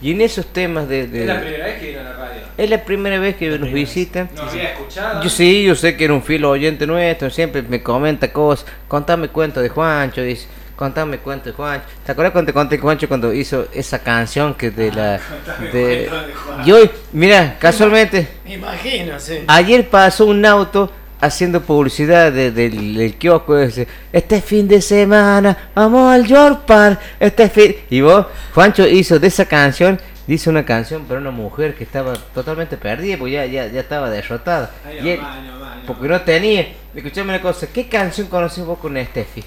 [0.00, 1.06] y en esos temas de...
[1.08, 2.40] de- Es la primera vez que vino a la radio.
[2.56, 3.84] es la primera vez que nos primera vez.
[3.94, 4.30] visitan.
[4.36, 5.22] No había escuchado.
[5.22, 8.66] Yo sí, yo sé que era un fiel oyente nuestro, siempre me comenta cosas.
[8.88, 10.46] Contame cuentos de Juancho, dice.
[10.76, 11.84] Contame cuentos de Juancho.
[12.04, 15.20] ¿Te acuerdas cuando te conté Juancho cuando hizo esa canción que de la...
[15.28, 15.86] contame De...
[15.96, 16.68] de Juancho.
[16.68, 19.40] Y hoy, mira, casualmente, Me imagino, sí.
[19.46, 20.90] ayer pasó un auto
[21.22, 23.88] haciendo publicidad de- del, del kiosco ese.
[24.12, 27.00] Este fin de semana, vamos al York Park.
[27.18, 27.74] Este fin...
[27.88, 29.98] Y vos, Juancho hizo de esa canción...
[30.24, 34.08] Dice una canción para una mujer que estaba totalmente perdida, porque ya, ya, ya estaba
[34.08, 34.70] derrotada.
[34.86, 36.68] Ay, Y él- nomás, nomás, porque no tenía.
[36.94, 39.42] Escuchame una cosa, ¿qué canción conoces vos con Steffi?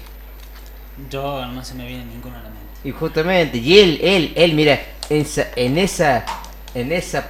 [1.10, 2.64] Yo no se me viene ninguna a la mente.
[2.84, 6.24] Y justamente, y él, él, él, mira, en esa, en esa,
[6.74, 7.26] en esa,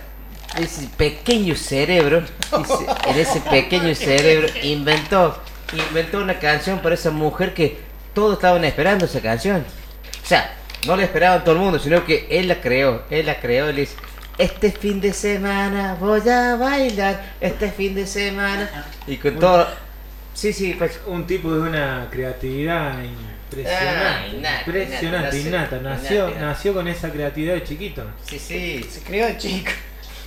[0.59, 2.21] ese pequeño cerebro,
[2.59, 5.41] dice, en ese pequeño cerebro, inventó,
[5.89, 7.79] inventó una canción para esa mujer que
[8.15, 9.65] todos estaban esperando esa canción.
[10.25, 10.55] O sea,
[10.87, 13.77] no la esperaban todo el mundo, sino que él la creó, él la creó, él
[13.77, 13.95] dice,
[14.39, 19.67] este fin de semana voy a bailar, este fin de semana, y con todo,
[20.35, 24.07] sí, sí, pues, Un tipo de una creatividad impresionante.
[24.07, 26.47] Ah, innata, impresionante, innata, Nació, innata.
[26.47, 28.05] nació con esa creatividad de chiquito.
[28.29, 29.71] sí, sí, Se crió de chico.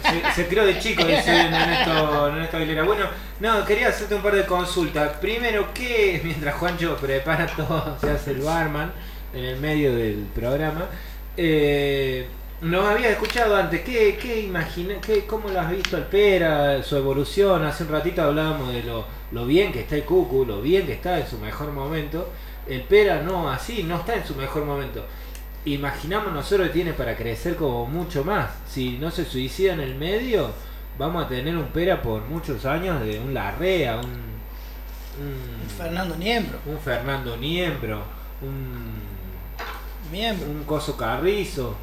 [0.01, 2.83] Se, se crió de chico, dice Ernesto, Ernesto Aguilera.
[2.83, 3.05] Bueno,
[3.39, 5.17] no, quería hacerte un par de consultas.
[5.17, 8.91] Primero, que mientras Juancho prepara todo, se hace el barman
[9.33, 10.85] en el medio del programa,
[11.37, 12.27] eh,
[12.61, 13.81] nos había escuchado antes.
[13.81, 17.63] ¿Qué, qué imagina, qué, ¿Cómo lo has visto al Pera, su evolución?
[17.65, 20.93] Hace un ratito hablábamos de lo, lo bien que está el Cucu, lo bien que
[20.93, 22.29] está en su mejor momento.
[22.67, 25.05] El Pera no, así, no está en su mejor momento
[25.65, 28.49] imaginamos nosotros que tiene para crecer como mucho más.
[28.67, 30.51] Si no se suicida en el medio,
[30.97, 36.59] vamos a tener un pera por muchos años de un Larrea, un, un, Fernando Niembro.
[36.65, 38.03] un Fernando Niembro,
[38.41, 38.93] un,
[40.11, 40.47] Miembro.
[40.49, 41.75] un Coso Carrizo.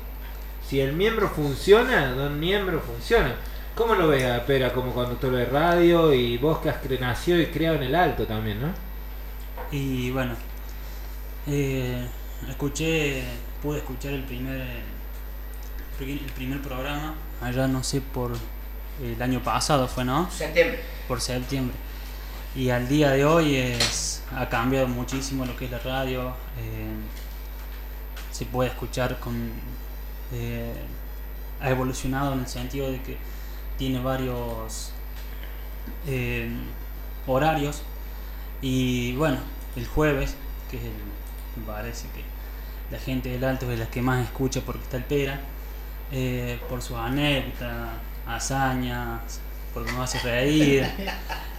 [0.66, 3.36] Si el miembro funciona, Don Miembro funciona.
[3.76, 7.38] ¿Cómo lo ves a Pera como conductor de radio y vos que has cre- nacido
[7.38, 8.68] y criado en el alto también, no?
[9.70, 10.34] Y bueno,
[11.46, 12.06] eh,
[12.48, 13.22] escuché,
[13.62, 14.60] pude escuchar el primer,
[16.00, 18.32] el primer programa, allá no sé por
[19.02, 20.30] el año pasado fue, ¿no?
[20.30, 20.80] septiembre.
[21.08, 21.76] Por septiembre.
[22.54, 26.30] Y al día de hoy es, ha cambiado muchísimo lo que es la radio.
[26.58, 26.94] eh,
[28.32, 29.50] se puede escuchar con...
[30.32, 30.72] eh,
[31.60, 33.16] ha evolucionado en el sentido de que
[33.78, 34.92] tiene varios
[36.06, 36.50] eh,
[37.26, 37.82] horarios.
[38.60, 39.38] Y bueno,
[39.76, 40.34] el jueves,
[40.70, 42.22] que es el, parece que
[42.90, 45.40] la gente del Alto es la que más escucha porque está el Pera,
[46.12, 47.88] eh, por sus anécdotas,
[48.26, 49.40] hazañas,
[49.74, 50.86] porque nos hace reír.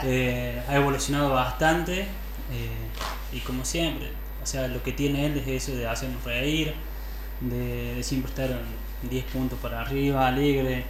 [0.03, 4.11] Eh, ha evolucionado bastante eh, y como siempre,
[4.43, 6.71] o sea, lo que tiene él es eso de hacernos reír,
[7.41, 10.85] de, de siempre estar en 10 puntos para arriba, alegre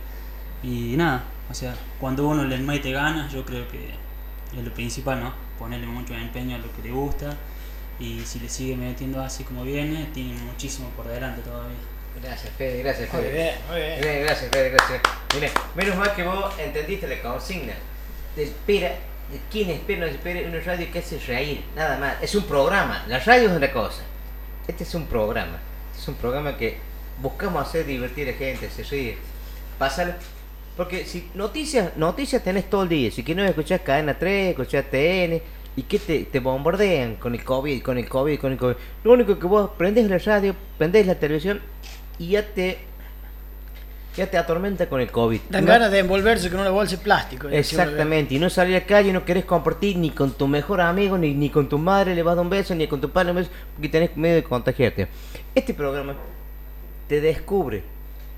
[0.62, 3.92] y nada, o sea, cuando uno le mete ganas, yo creo que
[4.58, 5.34] es lo principal, ¿no?
[5.58, 7.38] Ponerle mucho empeño a lo que le gusta
[8.00, 11.76] y si le sigue metiendo así como viene, tiene muchísimo por delante todavía.
[12.22, 13.34] Gracias, Fede, gracias, Muy Fede.
[13.34, 14.02] bien, muy bien.
[14.02, 15.02] Bien, gracias, Fede, gracias.
[15.34, 17.74] Mire, menos mal que vos entendiste la consigna.
[18.36, 22.16] Te espera, de quién espera, no espera una radio que hace reír, nada más.
[22.22, 24.02] Es un programa, la radio es una cosa.
[24.68, 25.60] Este es un programa.
[25.98, 26.78] es un programa que
[27.22, 29.18] buscamos hacer divertir a la gente, se ríe.
[29.78, 30.18] Pasar.
[30.76, 33.12] Porque si noticias, noticias tenés todo el día.
[33.12, 35.42] Si quieres escuchar Cadena 3, escuchar TN,
[35.78, 38.76] y que te, te bombardean con el COVID, con el COVID, con el COVID.
[39.06, 41.62] Lo único que vos prendés la radio, prendés la televisión
[42.20, 42.80] y ya te.
[44.16, 45.40] Ya te atormenta con el COVID.
[45.52, 47.50] Dan No- ganas de envolverse con una bolsa de plástico.
[47.50, 51.20] Exactamente, y no salir a la calle, no querés compartir ni con tu mejor amigo,
[51.20, 53.30] ni, ni con tu madre le vas a dar un beso, ni con tu padre
[53.30, 55.08] un beso, porque tenés miedo de contagiarte.
[55.54, 56.16] Este programa
[57.08, 57.84] te descubre,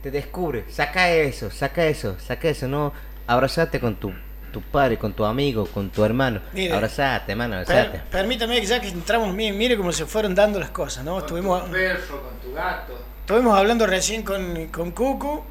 [0.04, 2.92] te descubre, saca eso, saca eso, saca eso, no,
[3.26, 4.12] abrazate con tu,
[4.52, 6.74] tu padre, con tu amigo, con tu hermano, Mire.
[6.74, 8.02] abrazate, hermano, Per- abrazate.
[8.12, 11.20] permítame que ya que entramos, mire, mire cómo se fueron dando las cosas, ¿no?
[11.20, 13.00] Estuvimos, perro, con tu gato.
[13.22, 15.44] estuvimos hablando recién con, con Cucu,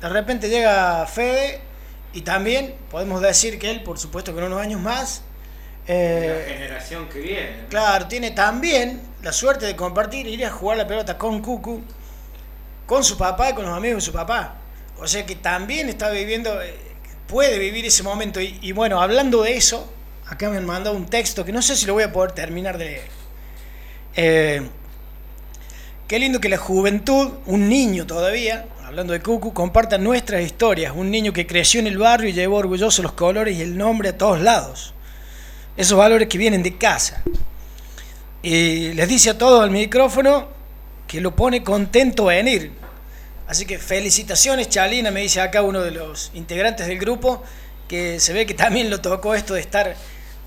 [0.00, 1.60] de repente llega Fede
[2.12, 5.22] y también podemos decir que él, por supuesto, con unos años más,
[5.86, 7.64] eh, generación que viene.
[7.68, 11.82] Claro, tiene también la suerte de compartir, ir a jugar la pelota con Cucu,
[12.86, 14.54] con su papá y con los amigos de su papá.
[15.00, 16.74] O sea que también está viviendo, eh,
[17.28, 18.40] puede vivir ese momento.
[18.40, 19.88] Y, bueno, hablando de eso,
[20.26, 22.78] acá me han mandado un texto que no sé si lo voy a poder terminar
[22.78, 23.08] de leer.
[24.16, 24.62] Eh,
[26.08, 30.92] qué lindo que la juventud, un niño todavía, hablando de Cucu, comparta nuestras historias.
[30.96, 34.08] Un niño que creció en el barrio y llevó orgulloso los colores y el nombre
[34.08, 34.94] a todos lados
[35.78, 37.22] esos valores que vienen de casa.
[38.42, 40.48] Y les dice a todos al micrófono
[41.06, 42.72] que lo pone contento venir.
[43.48, 47.42] Así que felicitaciones, Chalina, me dice acá uno de los integrantes del grupo,
[47.88, 49.96] que se ve que también lo tocó esto de estar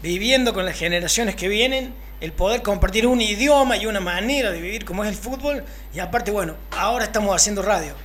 [0.04, 4.62] viviendo con las generaciones que vienen, el poder compartir un idioma y una manera de
[4.62, 5.64] vivir como es el fútbol,
[5.96, 7.96] y aparte, bueno, ahora estamos haciendo radio.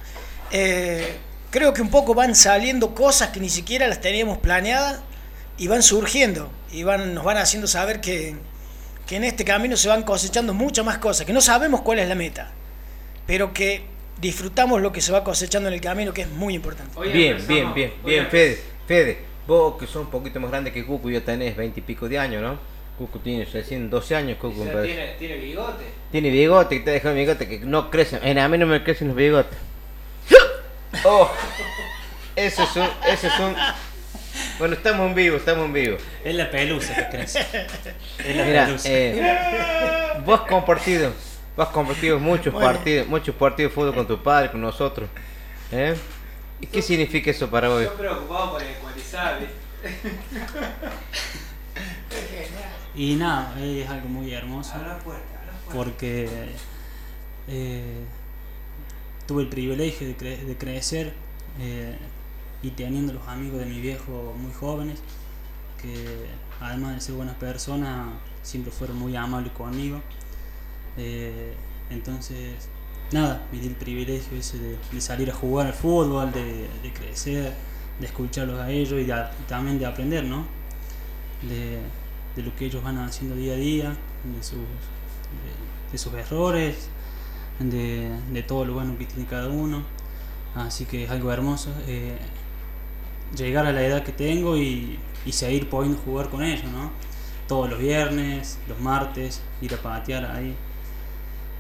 [0.51, 1.19] Eh,
[1.51, 5.01] creo que un poco van saliendo cosas que ni siquiera las teníamos planeadas
[5.59, 8.35] y van surgiendo y van, nos van haciendo saber que,
[9.07, 12.09] que en este camino se van cosechando muchas más cosas, que no sabemos cuál es
[12.09, 12.51] la meta,
[13.27, 16.99] pero que disfrutamos lo que se va cosechando en el camino, que es muy importante.
[17.01, 21.11] Bien, bien, bien, bien, Fede, Fede, vos que sos un poquito más grande que Cucu,
[21.11, 22.59] ya tenés 20 y pico de años, ¿no?
[22.99, 24.65] Cucu tiene recién 12 años, Cucu.
[24.65, 24.95] me parece.
[24.95, 25.85] tiene, tiene bigote.
[26.11, 28.21] Tiene bigote, que te deja bigote que no crecen.
[28.23, 29.59] En a mí no me crecen los bigotes.
[31.05, 31.31] Oh,
[32.35, 33.55] eso es un, eso es un.
[34.59, 35.97] Bueno, estamos en vivo, estamos en vivo.
[36.25, 37.41] Es la pelusa que crece.
[38.25, 38.89] Es la Mira, pelusa.
[38.91, 41.13] eh, vos compartido,
[41.57, 42.69] vos has compartido muchos Bueno.
[42.69, 45.09] partidos, muchos partidos de fútbol con tu padre, con nosotros.
[45.73, 45.97] ¿eh?
[46.61, 47.87] ¿Y qué significa eso para vos?
[47.99, 49.39] preocupado por ecualizar,
[52.95, 54.73] Y nada, es algo muy hermoso.
[55.75, 56.49] Porque
[57.49, 58.05] eh,
[59.27, 61.13] tuve el privilegio de, cre- de crecer
[61.61, 61.97] eh,
[62.63, 64.99] y teniendo los amigos de mi viejo muy jóvenes,
[65.83, 66.27] que
[66.61, 68.09] además de ser buenas personas,
[68.43, 70.01] siempre fueron muy amables conmigo.
[70.97, 71.55] Eh,
[71.91, 72.69] entonces,
[73.13, 77.53] nada, me di el privilegio ese de, salir a jugar al fútbol, de, crecer,
[78.01, 79.15] de escucharlos a ellos y, de
[79.49, 80.47] también de aprender, ¿no?
[81.43, 81.81] De,
[82.43, 84.59] lo que ellos van haciendo día a día, de sus,
[85.91, 86.91] de sus errores,
[87.59, 89.83] de, de todo lo bueno que tiene cada uno.
[90.55, 91.71] Así que es algo hermoso.
[91.87, 92.19] eh,
[93.37, 96.91] llegar a la edad que tengo y, y seguir pudiendo jugar con ellos, ¿no?
[97.49, 100.55] Todos los viernes, los martes, ir a patear ahí.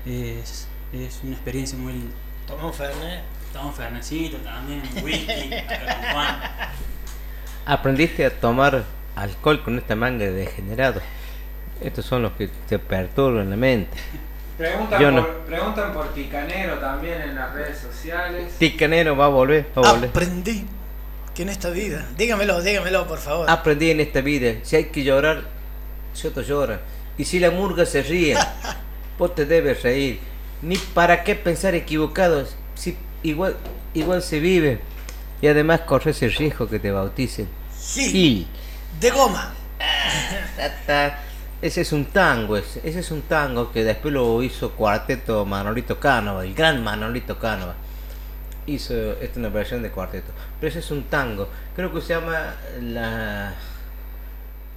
[0.06, 2.14] Es, es una experiencia muy linda.
[2.46, 3.22] Tomamos Fernet.
[3.46, 6.40] Estamos Fernecito también, whisky, acá con Juan.
[7.64, 8.84] Aprendiste a tomar
[9.14, 11.02] alcohol con esta manga de degenerados.
[11.80, 13.96] Estos son los que te perturban la mente.
[14.58, 15.22] Preguntan, Yo no.
[15.26, 18.52] por, preguntan por Ticanero también en las redes sociales.
[18.58, 20.10] Ticanero va a volver, va a volver.
[20.10, 20.64] Aprendí
[21.34, 23.48] que en esta vida, dígamelo, dígamelo por favor.
[23.48, 25.44] Aprendí en esta vida, si hay que llorar,
[26.12, 26.80] si otro llora.
[27.18, 28.36] Y si la murga se ríe,
[29.18, 30.20] vos te debes reír.
[30.62, 33.56] Ni para qué pensar equivocados, si igual,
[33.94, 34.80] igual se vive.
[35.42, 37.48] Y además corres el riesgo que te bauticen.
[37.78, 38.46] Gil, Gil.
[39.00, 39.54] de goma.
[40.86, 41.20] Ta.
[41.62, 45.98] Ese es un tango, ese, ese es un tango que después lo hizo cuarteto Manolito
[45.98, 47.74] Cánova, el gran Manolito Cánova.
[48.66, 50.32] Hizo esta es una versión de cuarteto.
[50.60, 51.48] Pero ese es un tango.
[51.74, 53.54] Creo que se llama la.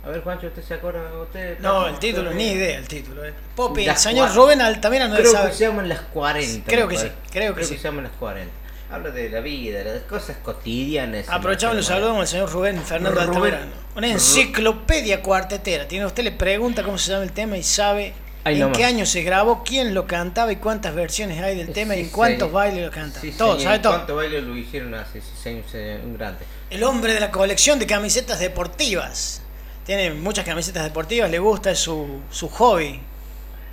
[0.05, 1.01] A ver, Juancho, ¿usted se acuerda?
[1.21, 3.25] ¿Usted No, el título, ni idea el título.
[3.25, 3.33] Eh.
[3.55, 5.49] Popi, el señor Rubén Altamira no Creo sabe.
[5.49, 6.65] que se llaman las 40.
[6.71, 7.31] Creo que sí, parece.
[7.31, 7.75] creo que sí.
[7.77, 8.51] se llaman las 40.
[8.91, 11.27] Habla de la vida, de las cosas cotidianas.
[11.29, 13.53] Aprovechamos y lo saludamos al señor Rubén Fernando Rubén.
[13.53, 13.71] Altamirano.
[13.95, 15.87] Una enciclopedia cuartetera.
[15.87, 18.13] Tiene usted le pregunta cómo se llama el tema y sabe
[18.45, 18.77] Ahí en nomás.
[18.77, 22.03] qué año se grabó, quién lo cantaba y cuántas versiones hay del tema y Sí,
[22.05, 22.51] en cuántos señor.
[22.53, 23.19] bailes lo canta.
[23.19, 23.63] Sí, todo, señor.
[23.63, 23.93] sabe todo.
[23.93, 25.65] ¿Cuántos bailes lo hicieron hace años?
[25.73, 26.45] eh, Un grande.
[26.71, 29.41] El hombre de la colección de camisetas deportivas.
[29.89, 32.99] Tiene muchas camisetas deportivas, le gusta, es su, su hobby.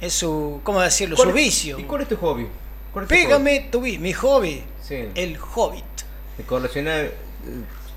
[0.01, 1.15] Es su, ¿cómo decirlo?
[1.15, 1.79] Su ¿Cuál es- vicio.
[1.79, 2.49] ¿Y cuál es tu hobby?
[2.91, 5.11] ¿Cuál es tu Pégame tu vi, mi hobby, Sí.
[5.15, 5.85] el hobbit.
[6.39, 7.13] De coleccionar eh,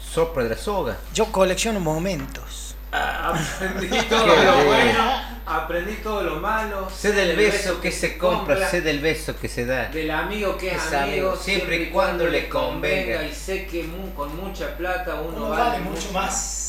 [0.01, 0.97] sopra de la soga.
[1.13, 2.76] Yo colecciono momentos.
[2.91, 6.89] Aprendí todo lo bueno, aprendí todo lo malo.
[6.93, 9.86] Sé del beso que se compra, sé del beso que se da.
[9.91, 13.24] Del amigo que es Es amigo, amigo, siempre y cuando le convenga.
[13.24, 16.65] Y sé que con mucha plata uno, Uno vale, vale mucho más.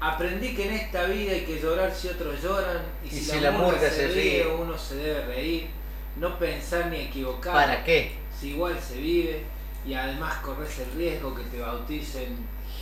[0.00, 2.82] Aprendí que en esta vida hay que llorar si otros lloran.
[3.04, 4.46] Y, Y si, la, la murga se se ríe, ríe.
[4.46, 5.66] uno se debe reír.
[6.16, 7.52] No pensar ni equivocar.
[7.52, 8.12] ¿Para qué?
[8.38, 9.42] Si igual se vive.
[9.86, 12.36] Y además corres el riesgo que te bauticen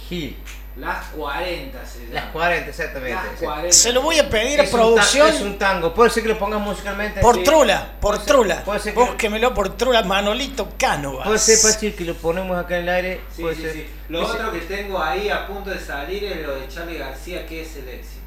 [0.09, 0.37] Gil.
[0.79, 2.13] Las 40 se llama.
[2.15, 3.15] Las 40, exactamente.
[3.15, 3.45] Las exacto.
[3.47, 3.73] 40.
[3.73, 5.95] Se lo voy a pedir a producción es un tango.
[5.95, 7.21] Puede ser que lo pongas musicalmente.
[7.21, 7.45] por Sí.
[7.45, 8.65] trula, por Puede ser- trula.
[8.65, 11.27] Puede ser que, Búsquemelo por trula, Manolito Cánovas.
[11.27, 13.21] puede ser, Pachi, que lo ponemos acá en el aire.
[13.35, 13.73] Sí, puede sí, ser.
[13.73, 13.91] sí.
[14.11, 17.47] Lo Ese- otro que tengo ahí a punto de salir es lo de Charlie García,
[17.47, 18.21] que es el éxito.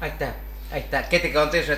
[0.00, 0.34] Ahí está,
[0.70, 1.08] ahí está.
[1.08, 1.74] ¿Qué te conté yo?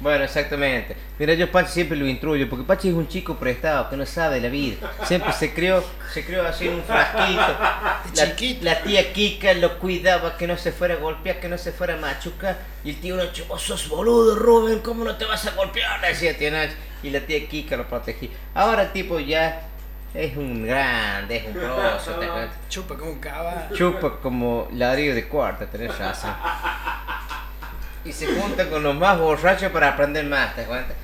[0.00, 0.96] Bueno, exactamente.
[1.18, 4.36] Mira, yo Pachi siempre lo intruyo, porque Pachi es un chico prestado, que no sabe
[4.36, 4.76] de la vida.
[5.04, 5.82] Siempre se crió,
[6.12, 7.40] se crió así en un frasquito.
[7.40, 8.64] La, chiquito.
[8.64, 11.94] la tía Kika lo cuidaba que no se fuera a golpear, que no se fuera
[11.94, 12.58] a machucar.
[12.84, 16.00] Y el tío Nacho, vos sos boludo, Rubén, ¿cómo no te vas a golpear?
[16.00, 16.74] Le decía tío Nacho.
[17.02, 18.30] Y la tía Kika lo protegía.
[18.54, 19.62] Ahora el tipo ya
[20.14, 22.20] es un grande, es un grosso.
[22.68, 23.74] Chupa como un caballo.
[23.74, 26.32] Chupa como ladrillo de cuarta, tenés razón.
[28.08, 30.94] Y se junta con los más borrachos para aprender más, ¿te cuenta?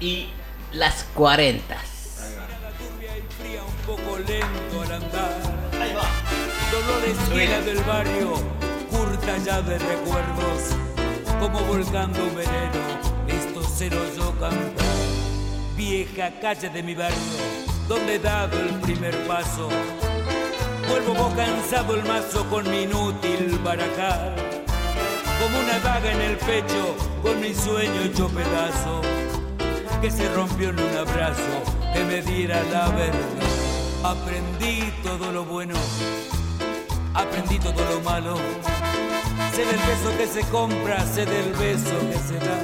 [0.00, 0.28] Y
[0.72, 1.76] las 40.
[3.40, 5.32] fría, un poco lento al andar.
[5.80, 6.04] Ahí va.
[6.70, 7.16] Dolores
[7.64, 8.34] del barrio,
[9.44, 10.76] ya de recuerdos,
[11.40, 12.80] como volcando un veneno,
[13.26, 14.84] esto cero yo cantar.
[15.76, 17.16] Vieja calle de mi barrio,
[17.88, 19.70] donde he dado el primer paso,
[20.88, 24.36] vuelvo vos cansado el mazo con mi inútil barajar,
[25.40, 29.00] como una daga en el pecho, con mi sueño hecho pedazo,
[30.02, 31.62] que se rompió en un abrazo,
[31.94, 33.18] que me diera la verdad.
[34.04, 35.74] Aprendí todo lo bueno
[37.14, 38.36] aprendí todo lo malo.
[39.54, 42.58] Sé del beso que se compra, sé del beso que se da.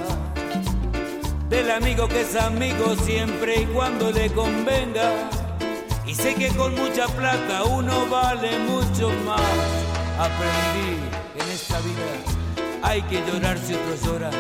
[1.49, 5.31] Del amigo que es amigo siempre y cuando le convenga.
[6.07, 9.41] Y sé que con mucha plata uno vale mucho más.
[10.19, 10.99] Aprendí
[11.37, 12.41] en esta vida
[12.83, 14.33] hay que llorar si otros lloran.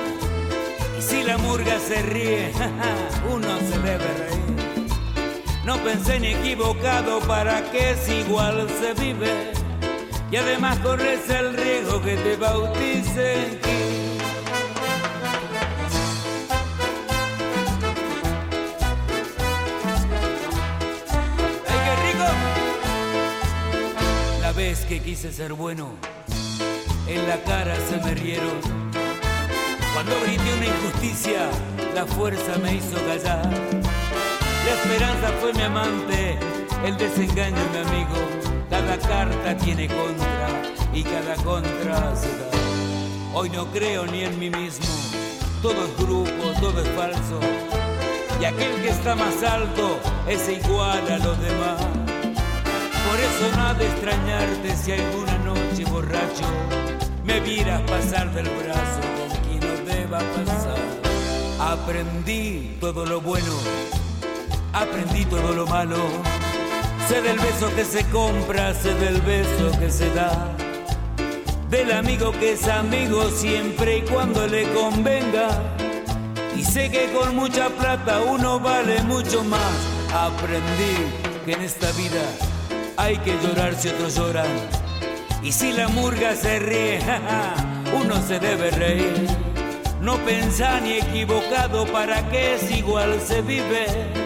[0.99, 2.53] Y si la murga se ríe,
[3.33, 4.87] uno se debe reír.
[5.65, 9.60] No pensé ni equivocado para que es igual se vive.
[10.31, 13.59] Y además corres el riesgo que te bauticen.
[21.67, 22.25] ¡Ay, qué rico!
[24.41, 25.97] La vez que quise ser bueno,
[27.09, 28.61] en la cara se me rieron.
[29.93, 31.51] Cuando grité una injusticia,
[31.93, 33.51] la fuerza me hizo callar.
[34.65, 36.39] La esperanza fue mi amante,
[36.85, 38.40] el desengaño mi amigo.
[38.91, 40.49] Cada carta tiene contra
[40.93, 42.51] y cada contra se da.
[43.33, 44.85] Hoy no creo ni en mí mismo,
[45.63, 47.39] todo es grupo, todo es falso.
[48.41, 51.81] Y aquel que está más alto es igual a los demás.
[53.07, 56.49] Por eso nada extrañarte si alguna noche borracho
[57.25, 60.79] me vieras pasar del brazo con quien no deba pasar.
[61.61, 63.53] Aprendí todo lo bueno,
[64.73, 66.40] aprendí todo lo malo.
[67.11, 70.55] Sé del beso que se compra, sé del beso que se da.
[71.69, 75.49] Del amigo que es amigo siempre y cuando le convenga.
[76.57, 79.73] Y sé que con mucha plata uno vale mucho más.
[80.15, 81.11] Aprendí
[81.45, 82.23] que en esta vida
[82.97, 84.47] hay que llorar si otros lloran.
[85.43, 87.01] Y si la murga se ríe,
[88.01, 89.27] uno se debe reír.
[90.01, 94.20] No pensar ni equivocado para que es igual se vive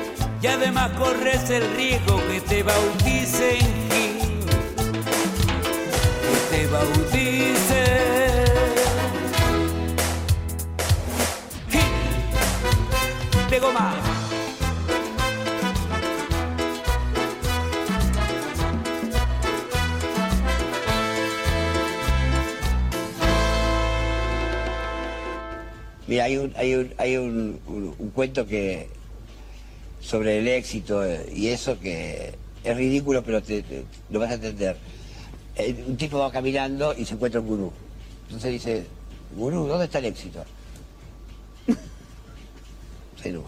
[0.45, 4.41] y además corres el riesgo que te bauticen Gil,
[6.21, 7.65] que te bauticen
[11.71, 11.81] Gil
[13.49, 13.95] de goma.
[26.07, 28.91] Mira, hay un, hay un, hay un cuento que
[30.15, 34.35] sobre el éxito eh, y eso que es ridículo, pero te, te- lo vas a
[34.35, 34.77] entender.
[35.57, 37.73] Eh, un tipo va caminando y se encuentra un gurú.
[38.29, 38.87] Entonces dice,
[39.35, 40.45] gurú, ¿dónde está el éxito?
[43.21, 43.31] Se.
[43.31, 43.43] El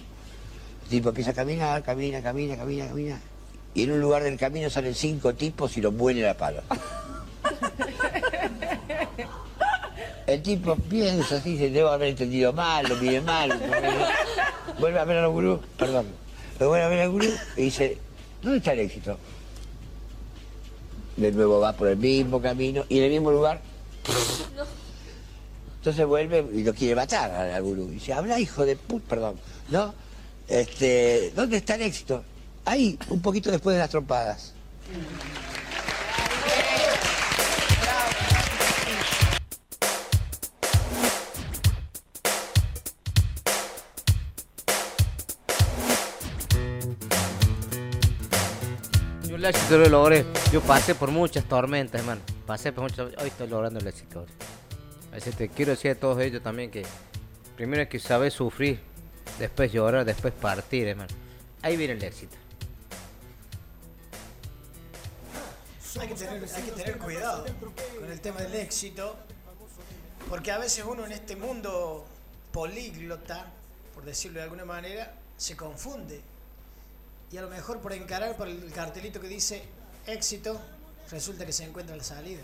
[0.91, 3.21] tipo empieza a caminar, camina, camina, camina, camina.
[3.73, 6.63] Y en un lugar del camino salen cinco tipos y los muelen a palo.
[10.27, 13.49] El tipo piensa así, dice, debo haber entendido mal, lo mire mal.
[14.81, 16.26] Vuelve a ver al gurú, perdón.
[16.59, 17.99] Vuelve a ver al gurú y dice,
[18.43, 19.19] ¿dónde está el éxito?
[21.17, 23.61] De nuevo va por el mismo camino y en el mismo lugar.
[25.79, 27.89] Entonces vuelve y lo quiere matar al, gurú.
[27.91, 29.37] Y dice, habla hijo de puta, perdón.
[29.69, 29.95] ¿No?
[30.49, 32.25] Este, ¿dónde está el éxito?
[32.65, 34.53] Ahí, un poquito después de las trompadas.
[49.47, 50.27] El éxito lo logré.
[50.53, 52.21] Yo pasé por muchas tormentas, hermano.
[52.47, 53.13] Pasé por muchas.
[53.19, 54.27] Hoy estoy logrando el éxito.
[55.13, 56.85] Así te quiero decir a todos ellos también que
[57.55, 58.81] primero hay que saber sufrir,
[59.39, 61.15] después llorar, después partir, hermano.
[61.63, 62.37] Ahí viene el éxito.
[66.01, 67.47] Hay que, tener, hay que tener cuidado
[67.99, 69.17] con el tema del éxito,
[70.29, 72.05] porque a veces uno en este mundo
[72.53, 73.47] políglota,
[73.95, 76.21] por decirlo de alguna manera, se confunde.
[77.33, 79.63] Y a lo mejor por encarar por el cartelito que dice
[80.07, 80.61] éxito,
[81.11, 82.43] resulta que se encuentra la salida.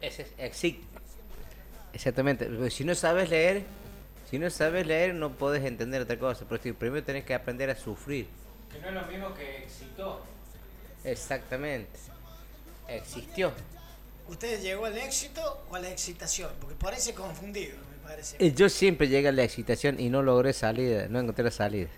[0.00, 0.86] Ese es éxito.
[1.92, 2.46] Exactamente.
[2.46, 3.64] porque Si no sabes leer,
[4.30, 6.44] si no sabes leer, no puedes entender otra cosa.
[6.48, 8.28] Pero primero tenés que aprender a sufrir.
[8.70, 10.20] Que no es lo mismo que excitó.
[11.04, 11.98] Exactamente.
[12.88, 13.52] Existió.
[14.28, 16.50] ¿Usted llegó al éxito o a la excitación?
[16.60, 18.36] Porque parece confundido, me parece.
[18.38, 21.88] Eh, Yo siempre llegué a la excitación y no logré salida, no encontré la salida.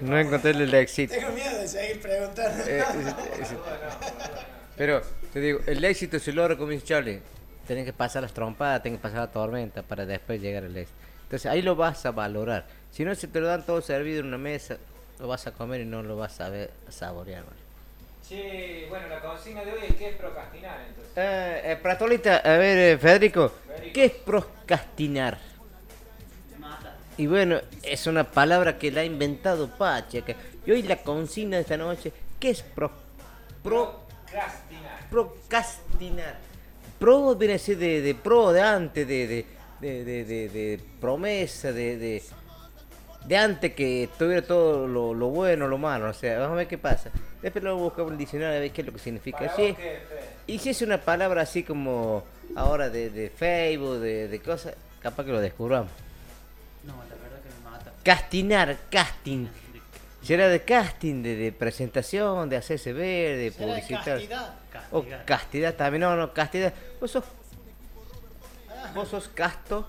[0.00, 1.14] No encontré el éxito.
[1.14, 2.64] Tengo miedo de seguir preguntando.
[2.66, 2.78] Eh,
[3.38, 3.56] es- es-
[4.76, 7.20] Pero te digo, el éxito se logra como dice Charlie.
[7.66, 10.96] Tenés que pasar las trompadas, tenés que pasar la tormenta para después llegar al éxito.
[11.24, 12.66] Entonces ahí lo vas a valorar.
[12.92, 14.76] Si no se te lo dan todo servido en una mesa,
[15.18, 17.42] lo vas a comer y no lo vas a ver, a saborear.
[17.42, 17.56] ¿vale?
[18.22, 21.12] Sí, bueno, la consigna de hoy es que es procrastinar, entonces.
[21.16, 23.52] Eh, eh, Pratolita, a ver, eh, Federico,
[23.94, 25.38] ¿qué es procrastinar?
[27.18, 30.18] Y bueno, es una palabra que la ha inventado Pache.
[30.18, 30.34] acá.
[30.66, 32.90] Y hoy la consigna de esta noche, ¿qué es pro,
[33.62, 35.08] pro, Procrastinar.
[35.10, 36.38] procrastinar?
[36.98, 41.96] Pro viene a ser de, de pro, de antes, de, de, de, de, promesa, de,
[41.96, 42.22] de,
[43.26, 46.10] de antes que tuviera todo lo, lo bueno, lo malo.
[46.10, 47.10] O sea, vamos a ver qué pasa.
[47.40, 49.54] Después lo buscamos en el diccionario a ver qué es lo que significa.
[49.54, 49.74] Sí.
[50.46, 52.24] Y si es una palabra así como
[52.56, 55.90] ahora de, de Facebook, de, de cosas, capaz que lo descubramos.
[58.06, 59.48] Castinar, casting.
[60.22, 64.04] Será de casting, de, de presentación, de hacerse ver, de ¿Será de publicitar.
[64.04, 64.54] castidad?
[64.92, 66.72] O castidad también, no, no, castidad.
[67.00, 67.24] Vos sos,
[68.94, 69.88] vos sos casto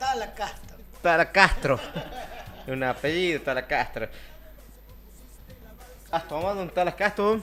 [0.00, 0.76] Tala Castro.
[1.02, 1.78] para Castro.
[2.66, 4.08] Un apellido, Tala Castro.
[6.10, 7.40] ¿Has tomado un Tala Castro?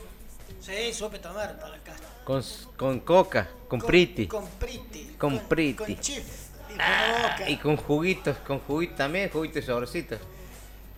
[0.59, 2.07] Sí, supe tomar Tala Castro.
[2.25, 2.43] Con,
[2.75, 4.27] con coca, con, priti.
[4.27, 5.15] Con priti.
[5.17, 5.75] Con priti.
[5.75, 6.46] Con chif.
[6.77, 7.49] Y con Ah, boca.
[7.49, 10.19] y con juguitos, con juguitos también, juguitos y sobrecitos.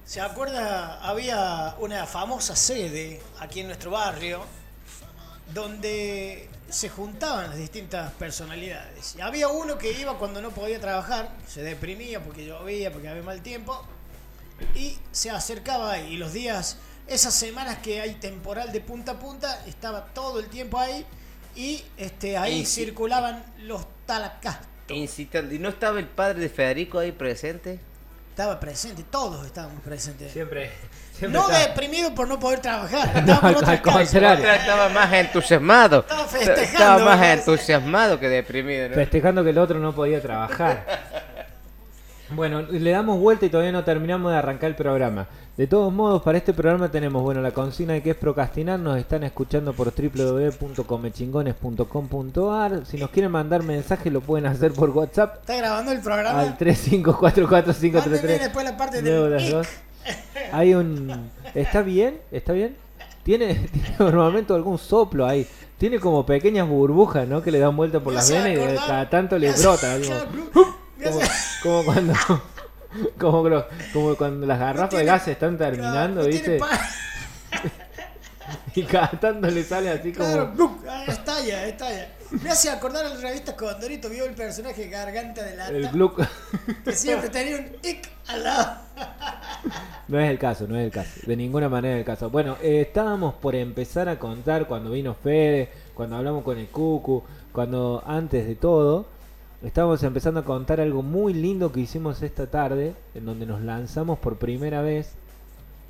[0.06, 1.00] ¿Se acuerda?
[1.08, 4.50] Había una famosa sede aquí en nuestro barrio
[5.54, 9.16] donde se juntaban las distintas personalidades.
[9.18, 13.24] Y había uno que iba cuando no podía trabajar, se deprimía porque llovía, porque había
[13.24, 13.84] mal tiempo,
[14.76, 16.14] y se acercaba ahí.
[16.14, 16.78] Y los días,
[17.08, 21.06] esas semanas que hay temporal de punta a punta, estaba todo el tiempo ahí
[21.56, 23.86] y este, ahí Y circulaban los
[24.90, 24.98] talacastos.
[24.98, 25.56] Incitando.
[25.56, 27.80] ¿Y no estaba el padre de Federico ahí presente?
[28.30, 30.32] Estaba presente, todos estábamos presentes.
[30.32, 30.72] Siempre.
[31.12, 33.24] siempre No deprimido por no poder trabajar.
[33.26, 33.82] No, al causas.
[33.82, 34.50] contrario.
[34.50, 36.00] Estaba más entusiasmado.
[36.00, 38.88] Estaba festejando, Estaba más entusiasmado que deprimido.
[38.90, 38.96] ¿no?
[38.96, 40.86] Festejando que el otro no podía trabajar.
[42.32, 45.28] Bueno, le damos vuelta y todavía no terminamos de arrancar el programa.
[45.58, 48.80] De todos modos, para este programa tenemos, bueno, la consigna de que es procrastinar.
[48.80, 52.86] Nos están escuchando por www.comechingones.com.ar.
[52.86, 56.40] Si nos quieren mandar mensaje, lo pueden hacer por WhatsApp Está grabando el programa.
[56.40, 58.22] al 354453.
[58.22, 59.68] Mándeme después la parte dos.
[60.52, 61.30] Hay un.
[61.54, 62.20] ¿Está bien?
[62.32, 62.76] ¿Está bien?
[63.24, 65.46] Tiene, tiene normalmente algún soplo ahí.
[65.78, 67.42] Tiene como pequeñas burbujas, ¿no?
[67.42, 69.94] Que le dan vuelta por las venas y de cada tanto le brota.
[69.94, 70.14] algo.
[71.04, 71.20] Como,
[71.64, 72.14] como cuando.
[73.20, 76.60] Como, lo- como cuando las garrafas de tiene- gas se están terminando, no ¿viste?
[78.76, 80.26] Y cada tanto le sale así como.
[80.28, 80.78] Claro, ¡bum!
[80.88, 82.08] ahí está talla, es talla.
[82.32, 86.22] Me hace acordar a la revista Condorito, vio el personaje Garganta de Lata, El Gluck.
[86.86, 88.78] que siempre tenía un ic al lado.
[90.08, 91.12] No es el caso, no es el caso.
[91.28, 92.32] De ninguna manera es el caso.
[92.32, 97.24] Bueno, eh, estábamos por empezar a contar cuando vino Fede, cuando hablamos con el Cucu,
[97.52, 99.06] cuando antes de todo,
[99.64, 104.20] estábamos empezando a contar algo muy lindo que hicimos esta tarde, en donde nos lanzamos
[104.20, 105.14] por primera vez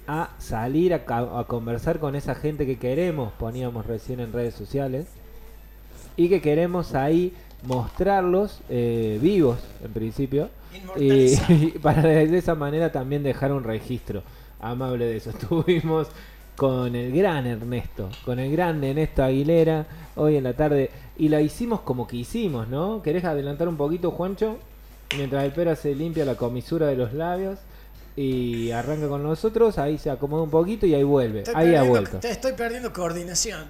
[0.07, 5.07] a salir a, a conversar con esa gente que queremos, poníamos recién en redes sociales,
[6.17, 10.49] y que queremos ahí mostrarlos eh, vivos, en principio,
[10.97, 14.23] y, y para de esa manera también dejar un registro
[14.59, 15.29] amable de eso.
[15.39, 16.07] Estuvimos
[16.59, 19.85] con el gran Ernesto, con el gran Ernesto Aguilera,
[20.17, 23.01] hoy en la tarde, y la hicimos como que hicimos, ¿no?
[23.01, 24.59] ¿Querés adelantar un poquito, Juancho?
[25.15, 27.59] Mientras el pera se limpia la comisura de los labios
[28.17, 31.43] y arranca con nosotros, ahí se acomoda un poquito y ahí vuelve.
[31.43, 32.19] Estoy ahí ha vuelto.
[32.19, 33.63] te estoy perdiendo coordinación.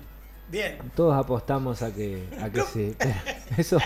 [0.50, 0.80] Bien.
[0.96, 2.96] Todos apostamos a que, a que sí.
[3.56, 3.78] Eso,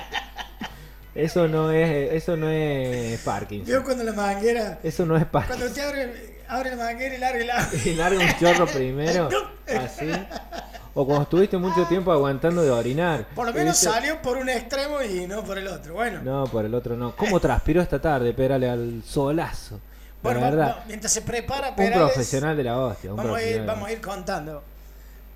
[1.14, 3.68] eso no es, eso no es Parkinson.
[3.68, 4.80] Vio cuando la manguera.
[4.82, 5.60] Eso no es Parkinson.
[5.60, 7.70] Cuando te abre, abre la manguera y larga el agua.
[7.86, 9.30] Y larga un chorro primero,
[9.68, 10.10] así.
[10.96, 13.26] O cuando estuviste mucho tiempo aguantando de orinar.
[13.34, 13.90] Por lo menos ¿Viste?
[13.96, 15.96] salió por un extremo y no por el otro.
[15.96, 17.16] Bueno, No, por el otro no.
[17.16, 18.34] ¿Cómo transpiró esta tarde?
[18.34, 19.76] Pérale al solazo.
[19.76, 19.82] La
[20.22, 23.10] bueno va- verdad, mientras se prepara un Perales, profesional de la hostia.
[23.12, 24.64] Un vamos, a ir, vamos a ir contando.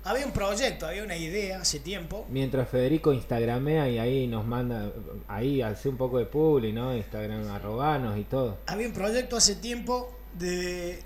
[0.04, 2.24] Había un proyecto, había una idea hace tiempo.
[2.30, 4.90] Mientras Federico instagramea y ahí nos manda,
[5.26, 6.94] ahí hace un poco de publi, ¿no?
[6.94, 8.58] Instagram arrobanos y todo.
[8.68, 11.02] Había un proyecto hace tiempo de,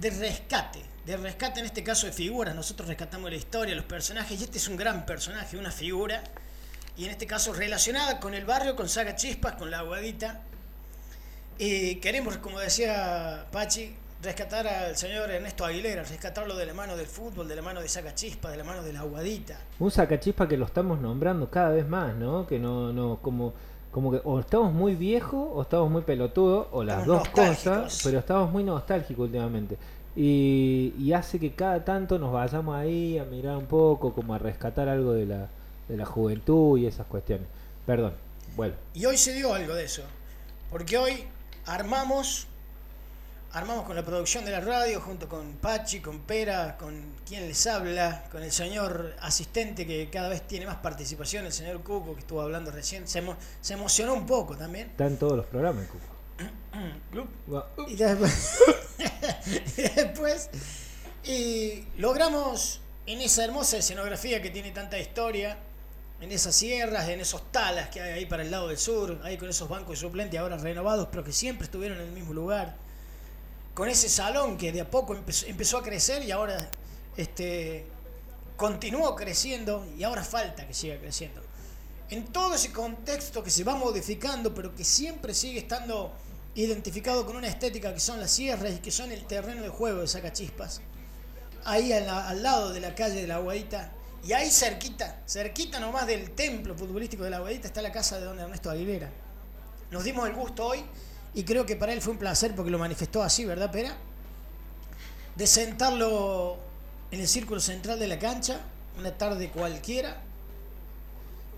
[0.00, 0.80] de rescate.
[1.06, 2.54] De rescate en este caso de figuras.
[2.54, 4.40] Nosotros rescatamos la historia, los personajes.
[4.40, 6.22] Y este es un gran personaje, una figura.
[6.96, 10.42] Y en este caso relacionada con el barrio, con Saga Chispas, con la aguadita.
[11.58, 17.06] Y queremos, como decía Pachi, rescatar al señor Ernesto Aguilera, rescatarlo de la mano del
[17.06, 19.58] fútbol, de la mano de Saga Chispas, de la mano de la aguadita.
[19.78, 22.46] Un sacachispa que lo estamos nombrando cada vez más, ¿no?
[22.46, 23.54] Que no, no, como,
[23.94, 28.00] como que o estamos muy viejos o estamos muy pelotudos, o las Estamos dos cosas,
[28.02, 29.78] pero estamos muy nostálgicos últimamente.
[30.16, 34.38] Y, y hace que cada tanto nos vayamos ahí a mirar un poco, como a
[34.38, 35.48] rescatar algo de la,
[35.88, 37.46] de la juventud y esas cuestiones.
[37.86, 38.14] Perdón,
[38.56, 38.74] bueno.
[38.94, 40.02] Y hoy se dio algo de eso.
[40.72, 41.26] Porque hoy
[41.64, 42.48] armamos,
[43.54, 47.66] armamos con la producción de la radio, junto con Pachi, con Pera, con quien les
[47.66, 52.20] habla, con el señor asistente que cada vez tiene más participación, el señor Cuco, que
[52.20, 53.06] estuvo hablando recién.
[53.08, 54.88] Se, emo- se emocionó un poco también.
[54.88, 56.04] Está en todos los programas, Cuco.
[57.88, 58.58] Y después,
[59.76, 60.50] y después
[61.24, 65.58] y logramos en esa hermosa escenografía que tiene tanta historia,
[66.20, 69.36] en esas sierras, en esos talas que hay ahí para el lado del sur, ahí
[69.38, 72.76] con esos bancos suplentes ahora renovados, pero que siempre estuvieron en el mismo lugar,
[73.74, 76.70] con ese salón que de a poco empezó, a crecer y ahora
[77.16, 77.84] este,
[78.56, 81.42] continuó creciendo y ahora falta que siga creciendo.
[82.10, 86.12] En todo ese contexto que se va modificando, pero que siempre sigue estando
[86.54, 90.00] identificado con una estética que son las sierras y que son el terreno de juego
[90.00, 90.80] de Sacachispas,
[91.64, 96.30] ahí al, lado de la calle de la Aguadita, y ahí cerquita, cerquita nomás del
[96.30, 99.10] templo futbolístico de la Aguadita, está la casa de don Ernesto Aguilera.
[99.90, 100.84] Nos dimos el gusto hoy,
[101.34, 103.96] y creo que para él fue un placer porque lo manifestó así, ¿verdad, Pera?
[105.36, 106.58] De sentarlo
[107.10, 108.60] en el círculo central de la cancha,
[108.98, 110.22] una tarde cualquiera,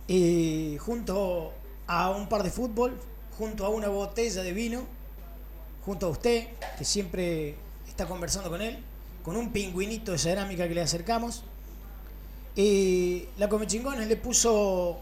[0.08, 1.52] y junto
[1.86, 2.98] a un par de fútbol,
[3.36, 4.86] junto a una botella de vino,
[5.84, 6.48] junto a usted,
[6.78, 7.56] que siempre
[7.86, 8.78] está conversando con él,
[9.22, 11.44] con un pingüinito de cerámica que le acercamos.
[12.54, 14.98] Y la Comechingones le puso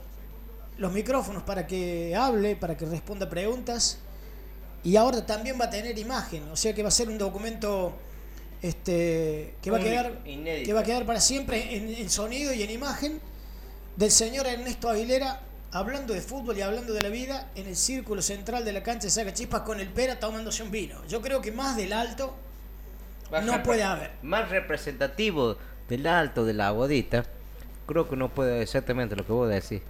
[0.78, 3.98] los micrófonos para que hable, para que responda preguntas.
[4.84, 7.96] Y ahora también va a tener imagen, o sea que va a ser un documento
[8.62, 10.66] este, que, va a quedar, inédito.
[10.66, 13.20] que va a quedar para siempre en, en sonido y en imagen
[13.96, 15.40] del señor Ernesto Aguilera
[15.74, 19.04] hablando de fútbol y hablando de la vida en el círculo central de la cancha
[19.04, 21.04] de Saca Chispas con el Pera tomándose un vino.
[21.08, 22.34] Yo creo que más del alto
[23.42, 24.12] no puede haber.
[24.22, 25.56] Más representativo
[25.88, 27.24] del alto de la aguadita,
[27.86, 29.82] creo que no puede haber exactamente lo que vos decís.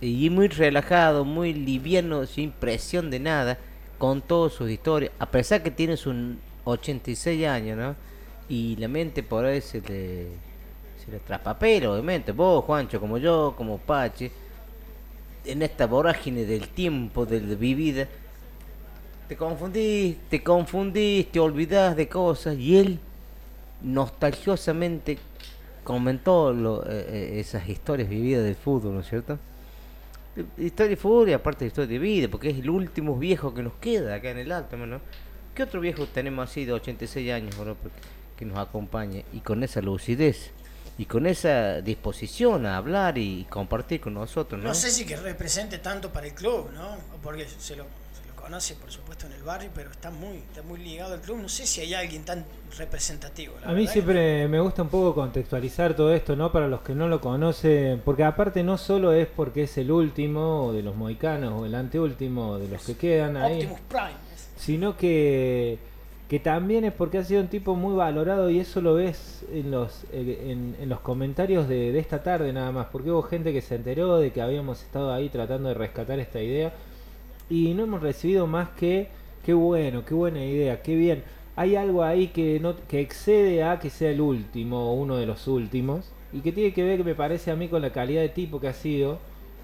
[0.00, 3.58] Y muy relajado, muy liviano, sin presión de nada,
[3.98, 6.14] con todas sus historias, a pesar que tiene sus
[6.64, 7.96] 86 años, ¿no?
[8.48, 10.28] Y la mente por ahí se le,
[11.04, 12.32] se le traspapela, obviamente.
[12.32, 14.30] Vos, Juancho, como yo, como Pachi,
[15.44, 18.08] en esta vorágine del tiempo, de la vivida,
[19.28, 22.98] te confundís, te confundís, te olvidás de cosas y él
[23.82, 25.18] nostalgiosamente
[25.84, 29.38] comentó eh, eh, esas historias vividas del fútbol, ¿no es cierto?
[30.56, 33.62] Historia de fútbol y aparte de historia de vida, porque es el último viejo que
[33.62, 35.00] nos queda acá en el alto, ¿no?
[35.54, 37.54] ¿Qué otro viejo tenemos así de 86 años,
[38.36, 40.52] que- nos acompañe y con esa lucidez
[40.96, 44.68] y con esa disposición a hablar y compartir con nosotros, ¿no?
[44.68, 46.96] No sé si que represente tanto para el club, ¿no?
[47.22, 47.84] Porque se lo
[48.48, 51.38] conoce, por supuesto, en el barrio, pero está muy, está muy ligado al club.
[51.42, 52.46] No sé si hay alguien tan
[52.78, 53.54] representativo.
[53.60, 53.92] la A mí verdad.
[53.92, 56.50] siempre me gusta un poco contextualizar todo esto, ¿no?
[56.50, 60.72] Para los que no lo conocen, porque aparte no solo es porque es el último
[60.72, 64.16] de los moicanos o el anteúltimo de los que quedan ahí, Optimus Prime.
[64.56, 65.78] sino que,
[66.28, 69.70] que también es porque ha sido un tipo muy valorado y eso lo ves en
[69.70, 73.52] los, eh, en, en los comentarios de, de esta tarde nada más, porque hubo gente
[73.52, 76.72] que se enteró de que habíamos estado ahí tratando de rescatar esta idea
[77.50, 79.08] y no hemos recibido más que
[79.44, 81.22] qué bueno, qué buena idea, qué bien.
[81.56, 85.26] Hay algo ahí que no que excede a que sea el último o uno de
[85.26, 88.20] los últimos y que tiene que ver, que me parece a mí, con la calidad
[88.22, 89.18] de tipo que ha sido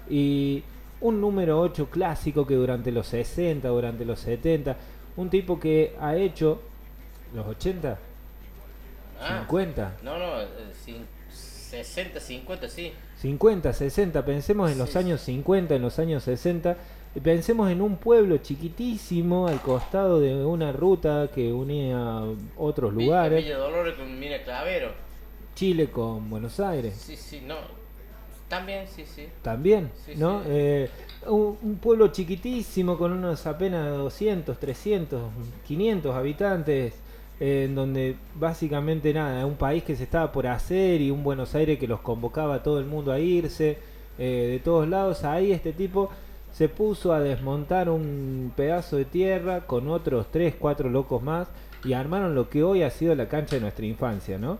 [0.09, 0.63] y
[1.01, 4.75] un número 8 clásico que durante los 60, durante los 70,
[5.17, 6.61] un tipo que ha hecho
[7.33, 7.97] los 80,
[9.21, 10.47] Ah, 50, No, no, eh,
[10.85, 12.91] cin- 60, 50, sí.
[13.21, 16.77] 50, 60, pensemos en los Sí, años 50, en los años 60, y
[17.23, 22.21] pensemos en un pueblo chiquitísimo al costado de una ruta que unía
[22.57, 24.91] otros lugares, Villa Dolores con Mina Clavero.
[25.55, 26.95] Chile con Buenos Aires.
[26.95, 27.55] Sí, sí, no.
[28.49, 29.27] También, sí, sí.
[29.41, 30.41] También, Sí, ¿no?
[30.43, 30.49] sí.
[30.51, 30.89] Eh,
[31.27, 35.21] un, un pueblo chiquitísimo con unos apenas 200, 300,
[35.65, 36.93] 500 habitantes,
[37.39, 41.55] eh, en donde básicamente nada, un país que se estaba por hacer y un Buenos
[41.55, 43.77] Aires que los convocaba a todo el mundo a irse
[44.19, 45.23] eh, de todos lados.
[45.23, 46.11] Ahí este tipo
[46.55, 51.49] se puso a desmontar un pedazo de tierra con otros 3, 4 locos más
[51.83, 54.57] y armaron lo que hoy ha sido la cancha de nuestra infancia, ¿no?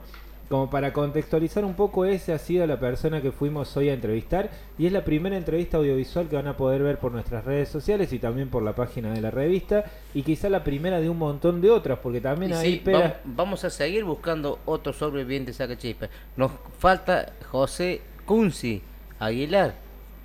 [0.50, 4.50] Como para contextualizar un poco, ese ha sido la persona que fuimos hoy a entrevistar
[4.78, 8.12] y es la primera entrevista audiovisual que van a poder ver por nuestras redes sociales
[8.12, 11.62] y también por la página de la revista y quizá la primera de un montón
[11.62, 12.92] de otras porque también ahí sí,
[13.24, 16.10] vamos a seguir buscando otro sobreviviente saca chispa.
[16.36, 18.82] Nos falta José Cunzi
[19.18, 19.76] Aguilar.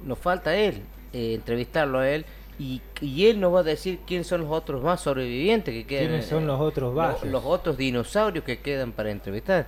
[0.04, 0.82] Nos falta él,
[1.12, 2.24] eh, entrevistarlo a él.
[2.58, 6.08] Y, y él nos va a decir quiénes son los otros más sobrevivientes que quedan.
[6.08, 7.28] ¿Quiénes son eh, los otros lo- bajos?
[7.28, 9.66] Los, otros dinosaurios que quedan para entrevistar.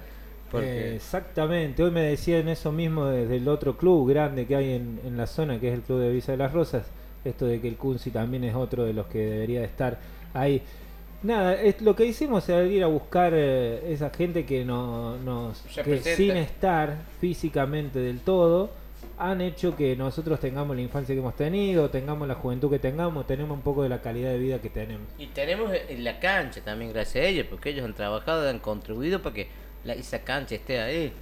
[0.51, 4.73] Porque Eh, exactamente, hoy me decían eso mismo desde el otro club grande que hay
[4.73, 6.85] en, en la zona, que es el club de Visa de las Rosas,
[7.25, 9.99] esto de que el Kunzi también es otro de los que debería de estar
[10.35, 10.61] ahí.
[11.23, 15.63] Nada, es, lo que hicimos era ir a buscar eh, esa gente que no, nos
[15.83, 18.71] que sin estar físicamente del todo
[19.19, 23.27] han hecho que nosotros tengamos la infancia que hemos tenido, tengamos la juventud que tengamos,
[23.27, 25.09] tenemos un poco de la calidad de vida que tenemos.
[25.19, 28.59] Y tenemos en la cancha también, gracias a ellos, porque ellos han trabajado y han
[28.59, 29.49] contribuido para que
[29.85, 31.13] la, esa cancha esté ahí.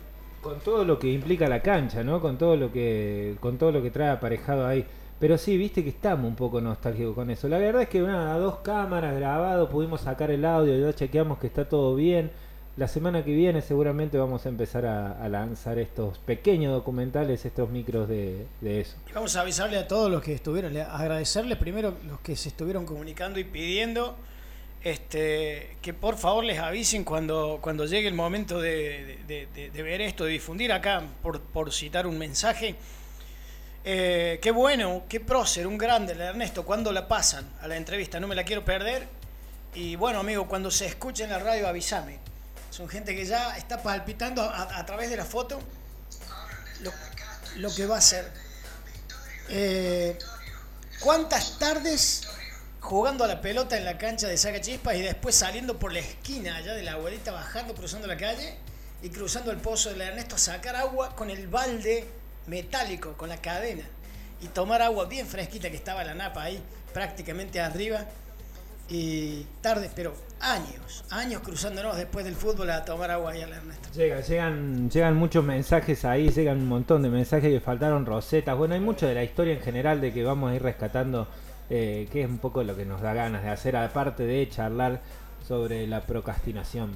[0.40, 2.20] con todo lo que implica la cancha, ¿no?
[2.20, 4.86] Con todo lo que con todo lo que trae aparejado ahí.
[5.18, 7.46] Pero sí, viste que estamos un poco nostálgicos con eso.
[7.48, 11.46] La verdad es que nada, dos cámaras grabado, pudimos sacar el audio, ya chequeamos que
[11.48, 12.30] está todo bien.
[12.76, 18.08] La semana que viene seguramente vamos a empezar a, lanzar estos pequeños documentales, estos micros
[18.08, 18.96] de, eso.
[19.08, 22.48] Y Vamos a avisarle a todos los que estuvieron, le- agradecerles primero los que se
[22.48, 24.16] estuvieron comunicando y pidiendo
[24.82, 29.18] este, que por favor les avisen cuando, cuando llegue el momento de,
[29.74, 32.76] ver esto, de difundir acá, por, citar un mensaje.
[33.84, 38.28] Eh, qué bueno, qué prócer, un grande, Ernesto, cuando la pasan a la entrevista, no
[38.28, 39.06] me la quiero perder.
[39.74, 42.29] Y bueno, amigo, cuando se escuche en la radio, avísame.
[42.70, 45.60] Son gente que ya está palpitando a, través de la foto
[46.80, 46.92] lo,
[47.56, 48.30] lo que va a ser.
[49.48, 50.16] Eh,
[51.00, 52.22] ¿Cuántas tardes
[52.80, 56.00] jugando a la pelota en la cancha de Saca Chispas y después saliendo por la
[56.00, 58.56] esquina allá de la abuelita, bajando, cruzando la calle
[59.02, 62.06] y cruzando el pozo del Ernesto sacar agua con el balde
[62.46, 63.84] metálico, con la cadena
[64.40, 66.62] y tomar agua bien fresquita que estaba la napa ahí
[66.92, 68.06] prácticamente arriba
[68.90, 73.88] y tardes, pero años, años cruzándonos después del fútbol a tomar agua ahí al Ernesto.
[73.94, 78.56] Llega, llegan, llegan muchos mensajes ahí, llegan un montón de mensajes que faltaron rosetas.
[78.58, 81.28] Bueno, hay mucho de la historia en general de que vamos a ir rescatando,
[81.70, 85.00] eh, que es un poco lo que nos da ganas de hacer, aparte de charlar
[85.46, 86.90] sobre la procrastinación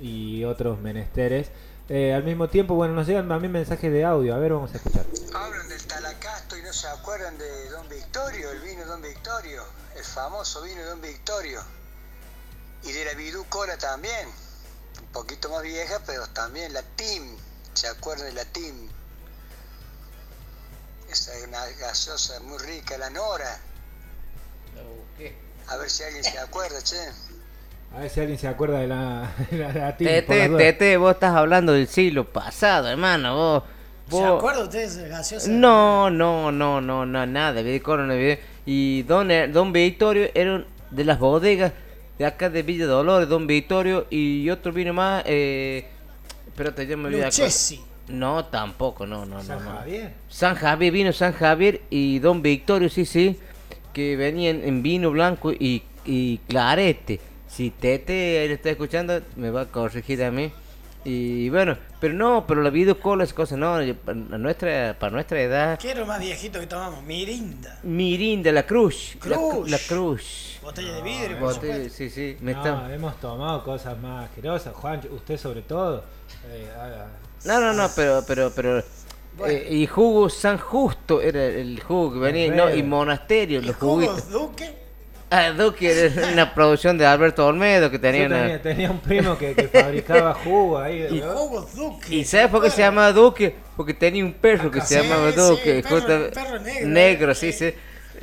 [0.00, 1.50] y otros menesteres.
[1.94, 4.34] Eh, al mismo tiempo, bueno, nos llegan también mensajes de audio.
[4.34, 5.04] A ver, vamos a escuchar.
[5.34, 9.62] Hablan del Talacasto y no se acuerdan de Don Victorio, el vino Don Victorio,
[9.94, 11.60] el famoso vino Don Victorio.
[12.84, 14.26] Y de la Vidú Cola también,
[15.02, 17.36] un poquito más vieja, pero también la Tim,
[17.74, 18.88] ¿se acuerdan de la Tim?
[21.10, 23.60] Esa es una gaseosa muy rica, la Nora.
[25.68, 26.96] A ver si alguien se acuerda, che.
[27.94, 30.48] A ver si alguien se acuerda de la, la, de la Tete.
[30.48, 33.34] Tete, vos estás hablando del siglo pasado, hermano.
[33.34, 33.62] Vos,
[34.08, 35.50] ¿Se vos- acuerdan ustedes de gaseosa?
[35.50, 37.62] No, no, no, no, no, nada.
[38.64, 41.72] Y don, don Victorio era de las bodegas
[42.18, 45.22] de acá de Villa Dolores, Don Victorio y otro vino más.
[45.26, 45.86] Eh,
[46.46, 47.24] espérate, ya me olvidé.
[47.24, 47.80] Lucchesi.
[48.08, 49.64] No, tampoco, no, no, San no.
[49.72, 49.78] no.
[49.78, 50.12] Javier.
[50.28, 53.38] San Javier, vino San Javier y Don Victorio, sí, sí,
[53.92, 57.20] que venían en vino blanco y, y clarete.
[57.54, 60.50] Si Tete ahí lo está escuchando, me va a corregir a mí.
[61.04, 65.40] Y bueno, pero no, pero la video cola es cosa, no, para nuestra, para nuestra
[65.40, 67.02] edad, ¿Qué era lo más viejito que tomamos?
[67.02, 67.80] Mirinda.
[67.82, 69.70] Mirinda, la cruz, la, cru- Cruz.
[69.70, 70.58] la cruz.
[70.62, 72.94] Botella de vidrio, por Botella, sí, sí, me No, está...
[72.94, 74.72] hemos tomado cosas más asquerosas.
[74.74, 76.04] Juan, usted sobre todo.
[76.48, 77.08] Eh, haga-
[77.46, 78.78] No, no, no, pero, pero, pero.
[79.46, 84.20] eh, y jugo San Justo era el jugo que venía, no, y Monasterio, los juguitos.
[84.22, 84.81] Jugos Duque.
[85.34, 88.38] Ah, Duque era una producción de Alberto Olmedo que tenía Yo una.
[88.42, 91.06] tenía, tenía un primo que, que fabricaba jugo ahí.
[91.10, 91.28] Y- ¿no?
[91.32, 92.14] Jugos Duque.
[92.14, 93.54] ¿Y sabes por qué se llamaba Duque?
[93.76, 95.82] Porque tenía un perro que se Sí, llamaba sí, Duque.
[95.82, 97.72] perro- justo- perro negro, sí, sí.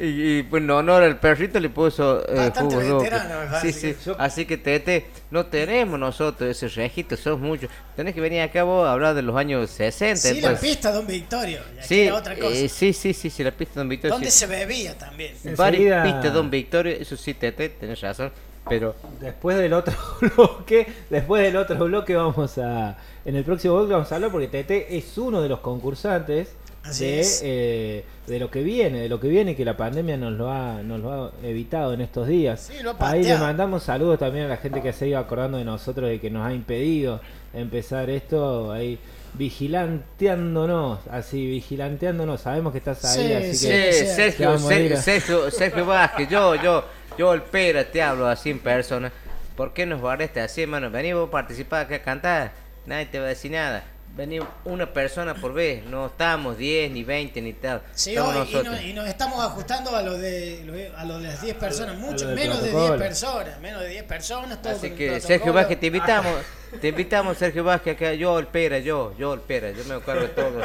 [0.01, 3.95] Y, y, pues en honor al perrito le puso eh, jugo veterano, Sí.
[4.17, 7.69] Así que Tete, no tenemos nosotros ese registro, sos muchos.
[7.95, 10.15] Tenés que venir acá vos a hablar de los años 60.
[10.15, 10.61] Sí, la pues.
[10.61, 11.59] pista Don Victorio.
[11.81, 12.55] Sí, era otra cosa.
[12.55, 14.13] eh, sí, sí, sí, sí, la pista de Don Victorio.
[14.13, 14.39] ¿Dónde sí.
[14.39, 15.33] se bebía también?
[15.57, 18.31] Varias Enseguida- pistas Don Victorio, eso sí, Tete, tenés razón.
[18.69, 19.93] Pero Después del otro
[20.35, 24.47] bloque, después del otro bloque vamos a, en el próximo bloque vamos a hablar porque
[24.47, 26.49] Tete es uno de los concursantes
[26.97, 27.41] de, es.
[27.43, 30.81] eh, de lo que viene, de lo que viene que la pandemia nos lo ha,
[30.83, 32.69] nos lo ha evitado en estos días.
[32.71, 35.57] Sí, lo ha Ahí le mandamos saludos también a la gente que se ido acordando
[35.57, 37.21] de nosotros y que nos ha impedido
[37.53, 38.99] empezar esto, ahí
[39.33, 45.51] vigilanteándonos, así vigilanteándonos, sabemos que estás ahí, Sí, así sí, que Sí, Sergio, Sergio, Sergio,
[45.51, 46.83] Sergio Vázquez, yo, yo,
[47.17, 49.11] yo, el pera, te hablo así en persona.
[49.55, 50.89] ¿Por qué nos barreste así, hermano?
[50.89, 52.51] Vení vos a participar acá a cantar,
[52.85, 53.83] nadie te va a decir nada.
[54.19, 57.81] Vení una persona por vez, no estamos 10 ni 20 ni tal.
[57.93, 58.75] Sí, estamos hoy, y, nosotros.
[58.75, 62.27] no- y nos estamos ajustando a lo de, a lo de las 10 personas, mucho
[62.27, 62.99] menos de 10 protocolo.
[62.99, 65.21] personas, menos de 10 personas, todo Así que.
[65.21, 66.33] Sergio Vázquez, te invitamos,
[66.81, 70.23] te invitamos Sergio Vázquez acá, yo el pera, yo, yo el pera, yo me encargo
[70.23, 70.59] de todo.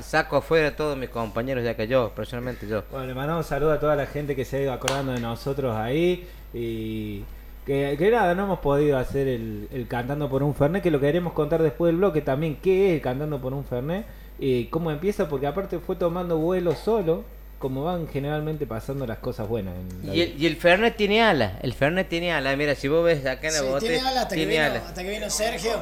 [0.00, 2.84] Saco afuera a todos mis compañeros de acá, yo, personalmente yo.
[2.90, 5.20] Bueno, le mandamos un saludo a toda la gente que se ha ido acordando de
[5.20, 7.24] nosotros ahí y
[7.66, 11.00] que, que nada, no hemos podido hacer el, el Cantando por un Fernet, que lo
[11.00, 14.06] queremos contar después del bloque también, qué es el Cantando por un Fernet
[14.38, 17.24] y cómo empieza, porque aparte fue tomando vuelo solo,
[17.58, 19.74] como van generalmente pasando las cosas buenas.
[19.76, 22.88] en la Y el, y el Fernet tiene ala, el Fernet tiene ala, mira, si
[22.88, 24.76] vos ves acá en la Sí, bote, tiene ala hasta, que vino, ala.
[24.78, 25.72] hasta que vino Sergio.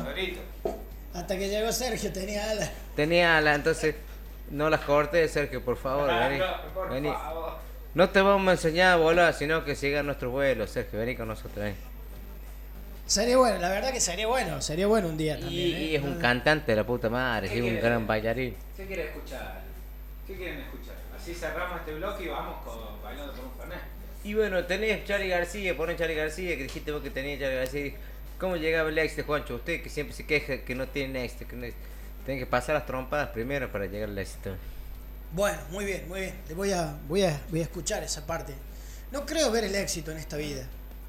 [1.15, 2.71] Hasta que llegó Sergio tenía ala.
[2.97, 3.95] Tenía ala, entonces
[4.51, 6.41] no las cortes, Sergio, por favor, vení.
[6.91, 7.09] vení.
[7.99, 11.27] No te vamos a enseñar a volar, sino que siga nuestro vuelo, Sergio, vení con
[11.27, 11.57] nosotros.
[11.57, 11.75] vení.
[13.07, 15.77] Sería bueno, la verdad que sería bueno, sería bueno un día Y, también.
[15.77, 15.83] ¿eh?
[15.83, 17.81] y es un cantante de la puta madre, es un quiere?
[17.81, 18.55] gran bailarín.
[18.77, 19.63] ¿Qué quieren escuchar?
[20.29, 20.95] ¿Qué quieren escuchar?
[21.17, 23.81] Así cerramos este bloque y vamos con Bailando por un Fernet.
[24.23, 27.93] Y bueno, tenés Charlie García, ponen Charlie García, que dijiste vos que tenías Charlie García.
[28.39, 29.57] ¿Cómo llegaba el éxito, Juancho?
[29.57, 31.67] Usted que siempre se queja que no tiene éxito, que no
[32.25, 34.55] tiene que pasar las trompadas primero para llegar al éxito.
[35.33, 36.35] Bueno, muy bien, muy bien.
[36.49, 38.55] Le voy a, voy a, voy a escuchar esa parte.
[39.13, 40.63] No creo ver el éxito en esta vida.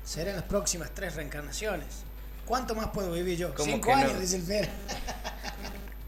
[0.04, 2.04] Serán las próximas tres reencarnaciones.
[2.46, 3.54] ¿Cuánto más puedo vivir yo?
[3.54, 4.02] ¿Cómo Cinco que no?
[4.02, 4.70] años, dice el Fer.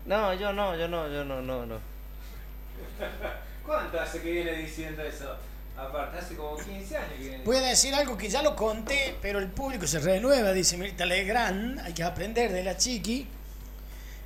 [0.06, 1.80] No, yo no, yo no, yo no, no, no.
[3.66, 5.36] ¿Cuánto hace que viene diciendo eso?
[5.78, 9.16] Aparte, hace como 15 años que viene Voy a decir algo que ya lo conté,
[9.22, 11.80] pero el público se renueva, dice Mirta Legrand.
[11.80, 13.28] Hay que aprender de la chiqui.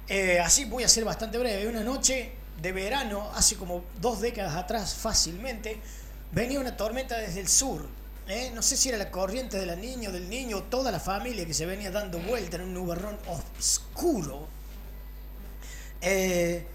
[0.08, 1.68] Eh, así voy a ser bastante breve.
[1.68, 2.32] Una noche
[2.62, 5.80] de verano, hace como dos décadas atrás fácilmente,
[6.32, 7.88] venía una tormenta desde el sur.
[8.28, 8.52] ¿eh?
[8.54, 11.46] No sé si era la corriente de la niña o del niño toda la familia
[11.46, 14.48] que se venía dando vuelta en un nubarrón oscuro.
[16.02, 16.66] Eh,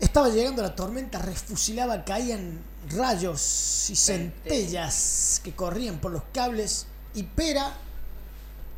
[0.00, 7.22] estaba llegando la tormenta, refusilaba, caían rayos y centellas que corrían por los cables y
[7.22, 7.72] Pera,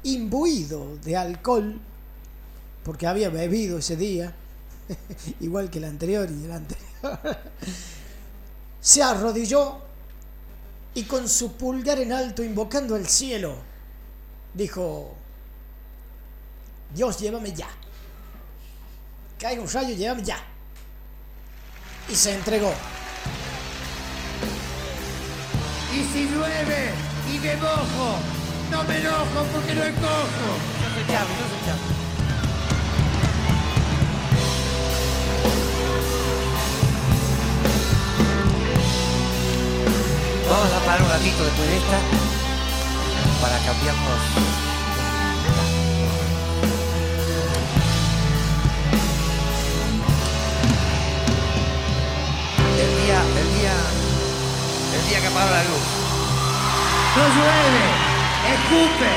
[0.04, 1.80] imbuido de alcohol,
[2.84, 4.34] porque había bebido ese día,
[5.40, 6.86] igual que el anterior y el anterior,
[8.80, 9.78] se arrodilló
[10.94, 13.56] y con su pulgar en alto invocando al cielo,
[14.54, 15.14] dijo,
[16.94, 17.68] Dios, llévame ya.
[19.38, 20.38] Cae un rayo, llévame ya.
[22.08, 22.72] Y se entregó.
[25.94, 26.90] Y si llueve
[27.32, 28.18] y me mojo,
[28.70, 30.48] no me enojo porque no encojo.
[30.82, 32.07] Yo soy Chavo, yo soy Chavo.
[40.58, 41.98] Vamos a parar un ratito después de esta
[43.40, 44.20] para cambiarnos.
[52.76, 53.74] El día, el día,
[54.94, 55.86] el día que apagó la luz.
[57.14, 57.86] No llueve,
[58.54, 59.12] escupe.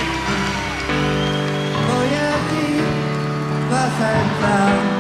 [1.90, 2.68] Voy a ti,
[3.72, 4.91] vas a entrar.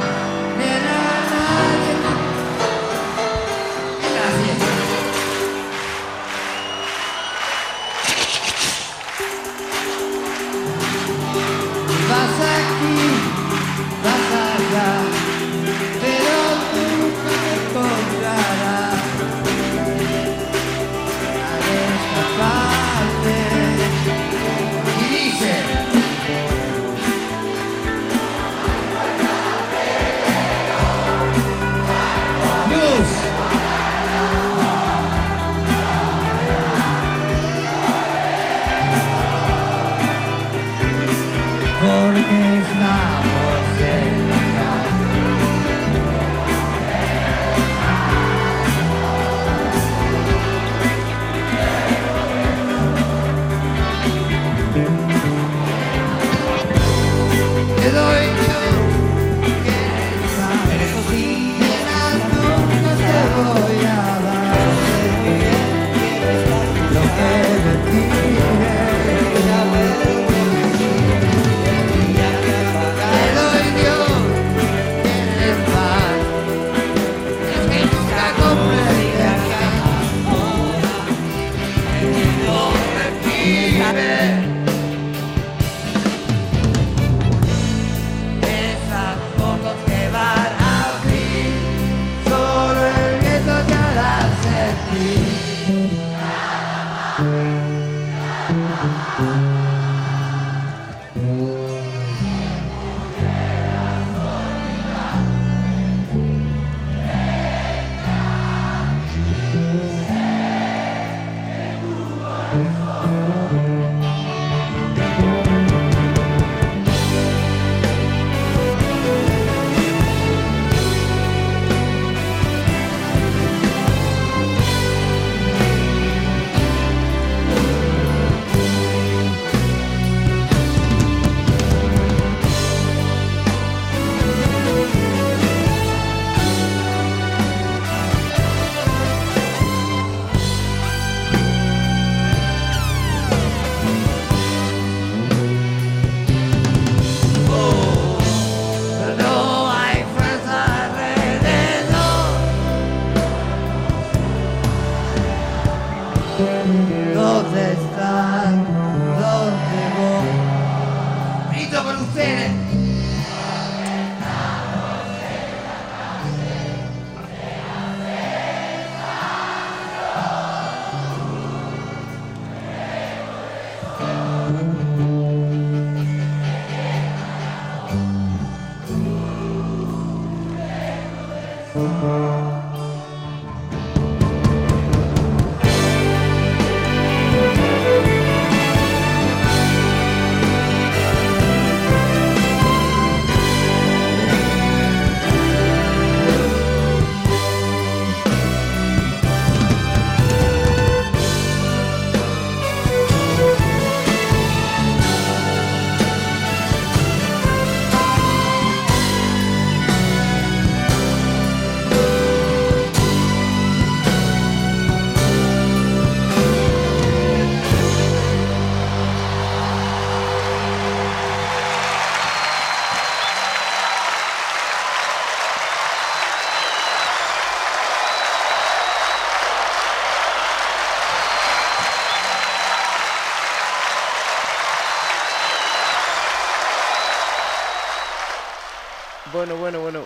[239.51, 240.05] Bueno, bueno, bueno.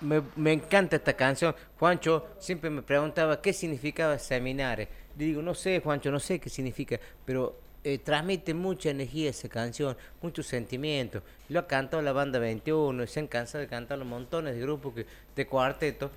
[0.00, 1.54] Me, me encanta esta canción.
[1.78, 4.88] Juancho siempre me preguntaba qué significaba seminares.
[5.16, 9.48] Le digo, no sé, Juancho, no sé qué significa, pero eh, transmite mucha energía esa
[9.48, 11.22] canción, muchos sentimientos.
[11.48, 14.92] Lo ha cantado la banda 21, y se han cansado de cantarlo montones de grupos
[14.92, 16.10] que, de cuarteto,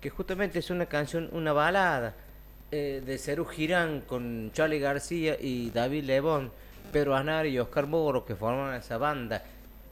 [0.00, 2.14] que justamente es una canción, una balada
[2.70, 6.52] eh, de Cerú Girán con Charlie García y David Lebón,
[6.90, 9.42] Pedro Aznar y Oscar Moro que forman esa banda,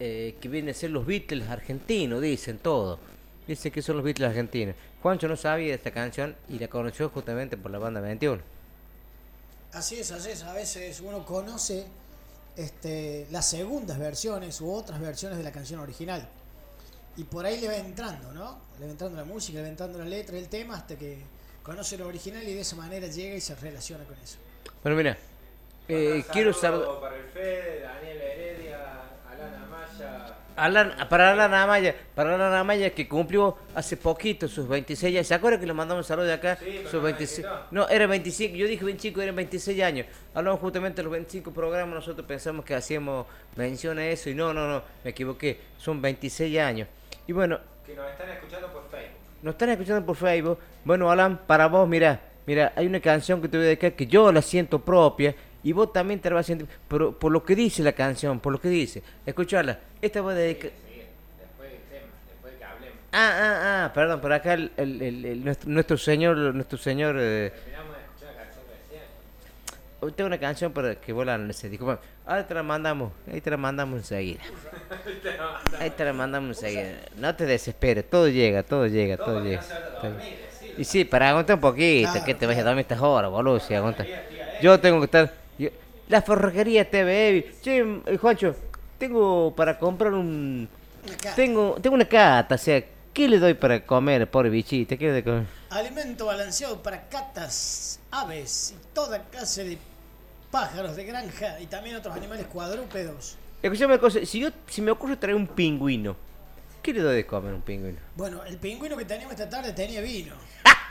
[0.01, 2.99] eh, que vienen a ser los Beatles argentinos, dicen todo.
[3.47, 4.75] Dicen que son los Beatles argentinos.
[5.03, 8.41] Juancho no sabía de esta canción y la conoció justamente por la banda 21.
[9.73, 10.43] Así es, así es.
[10.45, 11.85] A veces uno conoce
[12.57, 16.27] este, las segundas versiones u otras versiones de la canción original.
[17.17, 18.59] Y por ahí le va entrando, ¿no?
[18.79, 21.19] Le va entrando la música, le va entrando la letra, el tema, hasta que
[21.63, 24.39] conoce lo original y de esa manera llega y se relaciona con eso.
[24.83, 25.17] Bueno, mira,
[25.89, 26.81] eh, quiero saber...
[27.01, 28.54] Para el Fede, Daniel Heredia, Alan Amaya.
[30.57, 35.27] Alan, para Alan Amaya, para Alan Amaya que cumplió hace poquito sus 26 años.
[35.27, 36.59] ¿Se acuerdan que le mandamos un saludo de acá?
[36.91, 37.47] sus 26.
[37.71, 38.55] No, era 25.
[38.57, 40.07] Yo dije 25, eran 26 años.
[40.33, 41.95] Hablamos justamente de los 25 programas.
[41.95, 43.27] Nosotros pensamos que hacíamos
[43.57, 45.59] mención a eso y no, no, no, me equivoqué.
[45.79, 46.89] Son 26 años.
[47.27, 49.19] Y bueno, Que nos están escuchando por Facebook.
[49.43, 50.59] nos están escuchando por Facebook.
[50.85, 54.07] Bueno, Alan, para vos, mira, mira, hay una canción que te voy a dedicar que
[54.07, 55.35] yo la siento propia
[55.65, 58.53] y vos también te vas a sentir, pero por lo que dice la canción, por
[58.53, 59.03] lo que dice.
[59.27, 59.79] Escucharla.
[60.01, 60.71] Esta voy a dedicar.
[60.71, 62.99] Después del tema, después de que hablemos.
[63.13, 67.53] Ah, ah, ah, perdón, por acá el, el- el- nuestro, nuestro señor, nuestro señor, eh,
[70.01, 71.71] hoy tengo una canción para que la analices.
[71.71, 74.41] Disculpa, ahora te la mandamos, ahí te la mandamos enseguida.
[75.81, 76.93] Ahí te la mandamos enseguida.
[77.17, 79.63] No te desesperes, todo llega, todo llega, todo llega.
[80.01, 80.37] Todo llega.
[80.77, 83.61] Y sí, para aguantar un poquito, Claro, que te vayas a dormir estas horas, boludo,
[83.61, 84.05] si aguanta.
[84.61, 85.33] Yo tengo que estar.
[86.09, 88.55] La forrajería TV, che, eh, Juancho,
[88.99, 90.69] tengo para comprar un.
[91.07, 91.35] Una.
[91.35, 92.83] Tengo, tengo una cata, o sea,
[93.13, 94.97] ¿qué le doy para comer, pobre bichita?
[94.97, 95.47] ¿Qué le doy comer?
[95.71, 99.79] Alimento balanceado para catas, aves y toda clase de
[100.51, 103.37] pájaros de granja y también otros animales cuadrúpedos.
[103.63, 106.17] Escuchame una cosa, si, yo, si me ocurre traer un pingüino,
[106.83, 107.99] ¿qué le doy de comer a un pingüino?
[108.15, 110.35] Bueno, el pingüino que teníamos esta tarde tenía vino.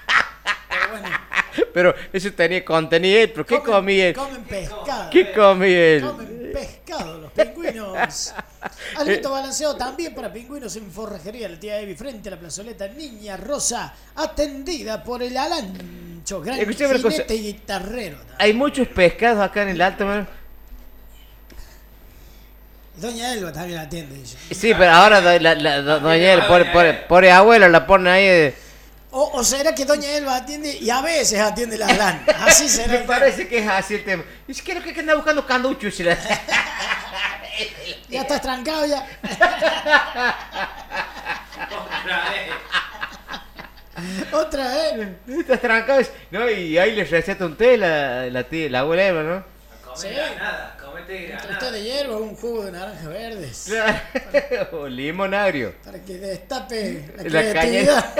[0.74, 1.18] Pero bueno,
[1.74, 4.16] Pero eso tenía contenido, él, pero ¿qué comen- comía él?
[4.16, 5.10] Comen pescado.
[5.12, 6.02] ¿Qué comía él?
[6.02, 8.34] Comen pescado los pingüinos.
[8.98, 11.50] Alimento balanceado también para pingüinos en forrajería.
[11.50, 16.98] La tía Evi frente a la plazoleta Niña Rosa, atendida por el Alancho, gran Escuchame
[17.00, 18.18] jinete y guitarrero.
[18.40, 20.28] Hay muchos pescados acá en el alto, man.
[22.96, 24.38] Doña Elba también atiende, dice.
[24.52, 28.10] Sí, pero ahora do- la, la- do- doña El, pobre, pobre, pobre abuelo, la pone
[28.10, 28.26] ahí.
[28.26, 28.56] de-
[29.16, 32.26] O, o será que Doña Elba atiende y a veces atiende la Alan.
[32.42, 32.92] Así será.
[32.94, 34.24] Me parece que es así el tema.
[34.48, 36.00] Es que creo que anda buscando canduchos.
[36.00, 36.18] y la-
[38.10, 39.06] Ya estás trancado ya.
[44.32, 45.08] Otra vez.
[45.40, 46.02] Estás trancado.
[46.32, 49.44] No, y ahí les receta un té la, la, tía, la abuela Eva, ¿no?
[49.96, 50.08] Sí.
[50.38, 53.72] Nada, comete Un té de hierba, un jugo de naranja verdes.
[54.72, 55.76] o limón agrio.
[55.84, 58.16] Para que destape la, La creatividad.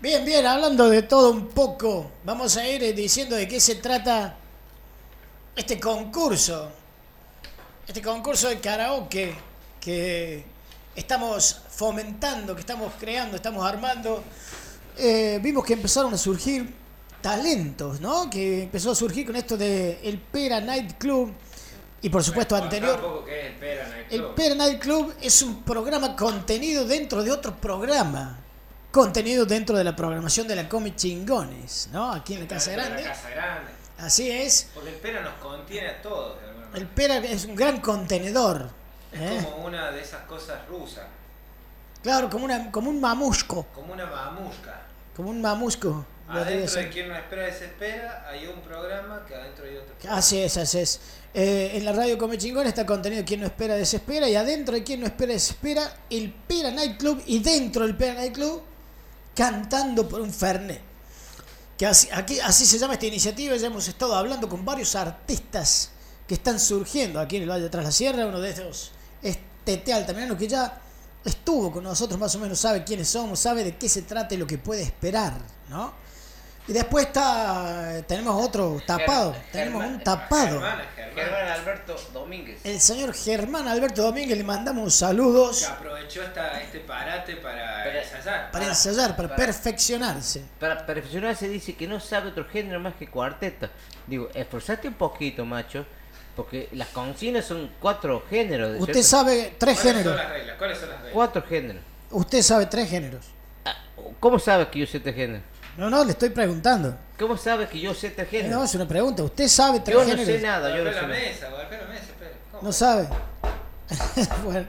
[0.00, 4.36] bien, bien, hablando de todo un poco, vamos a ir diciendo de qué se trata
[5.56, 6.70] este concurso.
[7.86, 9.34] Este concurso de karaoke
[9.80, 10.44] que
[10.94, 14.22] estamos fomentando, que estamos creando, estamos armando.
[14.96, 16.81] Eh, vimos que empezaron a surgir
[17.22, 18.28] talentos, ¿no?
[18.28, 21.32] Que empezó a surgir con esto de el Pera Night Club
[22.02, 23.24] y por supuesto anterior.
[23.24, 24.34] Que es el Pera Night El Club.
[24.34, 28.38] Pera Night Club es un programa contenido dentro de otro programa.
[28.90, 32.12] Contenido dentro de la programación de la Comic Chingones, ¿no?
[32.12, 33.02] Aquí en la Casa Grande.
[33.02, 33.70] La Casa Grande.
[33.98, 34.68] Así es.
[34.74, 36.38] Porque el Pera nos contiene a todos.
[36.40, 36.80] de alguna manera.
[36.80, 38.68] El Pera es un gran contenedor.
[39.12, 39.48] Es ¿eh?
[39.50, 41.04] como una de esas cosas rusas.
[42.02, 43.64] Claro, como, una, como un mamusco.
[43.72, 44.82] Como una mamusca.
[45.14, 46.04] Como un mamusco.
[46.40, 49.94] Adentro de quien no espera desespera hay un programa que adentro hay otro.
[50.10, 51.00] Así es, así es.
[51.34, 54.84] Eh, en la radio Come Chingón está contenido Quien no espera desespera y adentro de
[54.84, 58.62] Quien no espera desespera el Pera Night Club y dentro del Pera Night Club
[59.34, 60.80] cantando por un Fernet.
[61.76, 65.90] Que así, aquí, así se llama esta iniciativa, ya hemos estado hablando con varios artistas
[66.26, 68.92] que están surgiendo aquí en el Valle de Tras la Sierra, uno de estos
[69.22, 70.80] es Tete Altamirano que ya
[71.24, 74.38] estuvo con nosotros, más o menos sabe quiénes somos, sabe de qué se trata y
[74.38, 75.34] lo que puede esperar,
[75.68, 76.01] ¿no?
[76.68, 80.62] Y después está, tenemos otro tapado, tenemos un tapado.
[81.14, 82.60] Germán Alberto Domínguez.
[82.64, 88.50] El señor Germán Alberto Domínguez le mandamos saludos Que aprovechó esta, este parate para, ensayar.
[88.50, 90.42] para ensayar, para perfeccionarse.
[90.58, 93.68] Para perfeccionarse dice que no sabe otro género más que cuarteto.
[94.06, 95.84] Digo, esforzate un poquito, macho,
[96.36, 98.80] porque las consignas son cuatro géneros.
[98.80, 99.08] Usted ¿cierto?
[99.08, 100.12] sabe tres ¿Cuáles géneros.
[100.14, 100.56] son las reglas?
[100.58, 101.14] ¿Cuáles son las reglas?
[101.14, 101.82] Cuatro géneros.
[102.10, 103.26] Usted sabe tres géneros.
[104.18, 105.51] ¿Cómo sabes que yo sé tres géneros?
[105.76, 106.96] No, no, le estoy preguntando.
[107.18, 108.50] ¿Cómo sabes que yo sé tres géneros?
[108.58, 109.22] No, es una pregunta.
[109.22, 110.26] ¿Usted sabe tres Yo no géneros?
[110.26, 111.14] sé nada, yo no sé la nada.
[111.14, 112.32] mesa, golpea la mesa, espere.
[112.50, 112.62] ¿Cómo?
[112.62, 113.08] No sabe.
[114.44, 114.66] bueno.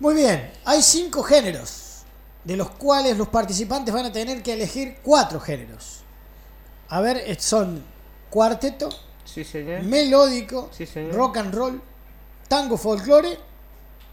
[0.00, 2.02] Muy bien, hay cinco géneros,
[2.42, 6.00] de los cuales los participantes van a tener que elegir cuatro géneros.
[6.88, 7.82] A ver, eh, son
[8.30, 8.88] cuarteto,
[9.24, 9.82] Sí, señor.
[9.82, 11.14] melódico, Sí, señor.
[11.14, 11.82] rock and roll,
[12.48, 13.38] tango folclore,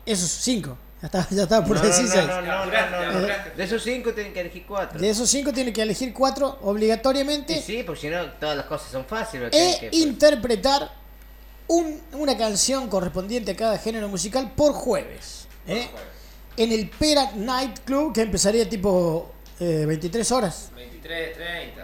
[0.06, 0.78] esos cinco.
[1.02, 2.28] Ya está, ya está por No, no, decir no, seis.
[2.28, 3.18] no, no, apuraste, no, te no.
[3.20, 3.50] apuraste.
[3.58, 5.00] De esos cinco tienen que elegir cuatro.
[5.00, 8.66] De esos cinco tiene que elegir cuatro obligatoriamente Y sí, porque si no, todas las
[8.68, 9.50] cosas son fáciles.
[9.52, 10.02] tienen e que- pues.
[10.02, 10.92] interpretar
[11.68, 15.48] un- una canción correspondiente a cada género musical por jueves.
[15.68, 15.88] ¿eh?
[16.58, 20.70] En el Pera Night Club, que empezaría tipo eh, 23 horas.
[20.76, 21.34] 23,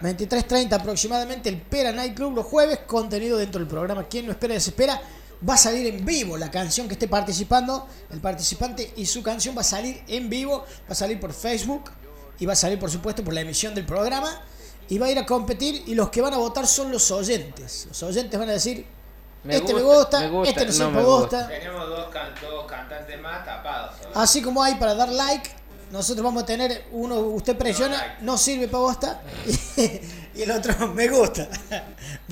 [0.00, 4.54] 23.30 aproximadamente, el Pera Night Club los jueves, contenido dentro del programa Quien no espera
[4.54, 5.00] desespera.
[5.46, 9.56] Va a salir en vivo la canción que esté participando, el participante y su canción
[9.56, 11.90] va a salir en vivo, va a salir por Facebook
[12.40, 14.40] y va a salir por supuesto por la emisión del programa
[14.88, 17.86] y va a ir a competir y los que van a votar son los oyentes.
[17.88, 18.84] Los oyentes van a decir,
[19.44, 21.48] Me este me gusta, gusta, me gusta, este no, no se me me gusta.
[21.48, 23.94] Tenemos dos, can- dos cantantes más tapados.
[24.00, 24.16] ¿sabes?
[24.16, 25.50] Así como hay para dar like,
[25.92, 29.20] nosotros vamos a tener uno, usted presiona, no sirve para bosta,
[30.38, 31.48] y, el otro me gusta.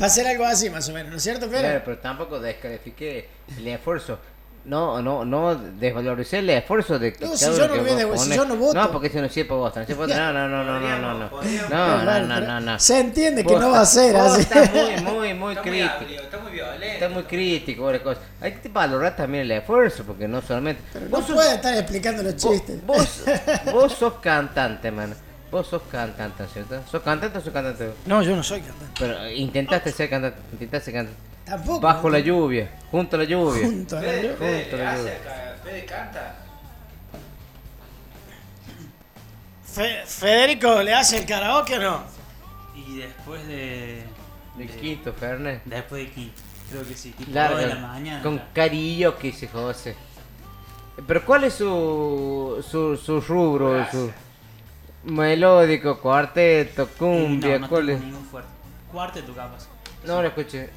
[0.01, 1.61] Va a ser algo así más o menos, ¿no es cierto, Pera?
[1.61, 4.19] Claro, pero tampoco descalifique el esfuerzo.
[4.67, 8.45] No, no, no desvaloricé el esfuerzo de que No, si yo no que si yo
[8.45, 8.75] no voto.
[8.75, 10.99] No, porque si no sirve para vos, no sirve para No, no, no, no, no,
[10.99, 11.43] no, no.
[11.71, 12.79] No, no, no, no, no.
[12.81, 14.41] Se entiende que no va a ser así.
[14.41, 16.21] estás muy, muy, muy Está crítico.
[16.21, 16.85] está muy violento.
[16.87, 18.25] Está muy crítico, varias cosas.
[18.41, 20.83] Hay que valorar también el esfuerzo, porque no solamente.
[20.99, 22.85] No vos, sos, puede estar explicando los vos, chistes.
[22.85, 23.23] vos,
[23.73, 25.15] vos sos cantante, mano.
[25.51, 26.83] Vos sos cantante, ¿cierto?
[26.91, 27.93] ¿Sos cantante o sos cantante?
[28.07, 28.95] No, yo no soy cantante.
[28.99, 31.21] Pero intentaste ser cantante, intentaste ser cantante.
[31.45, 31.81] Tampoco.
[31.81, 33.65] Bajo la lluvia, junto a la lluvia.
[33.67, 34.37] Junto a la lluvia.
[34.37, 35.57] Fede, Junto a ¿le la hace lluvia.
[35.63, 36.37] Fede canta.
[39.65, 42.03] Fe- Federico, ¿le hace el karaoke o no?
[42.75, 44.03] Y después de.
[44.57, 45.63] De quinto, Fernet.
[45.65, 46.41] Después de quinto,
[46.71, 47.11] creo que sí.
[47.13, 48.23] Tipo Larga, 2 de la mañana.
[48.23, 49.95] con cariño que dice José.
[51.07, 53.87] Pero ¿cuál es su, su, su rubro?
[53.91, 54.11] Su
[55.07, 58.01] melódico, cuarteto, cumbia, no, no ¿cuál es?
[58.01, 58.51] ningún fuerte.
[58.93, 59.67] Cuarteto capaz.
[60.05, 60.71] No lo escuché.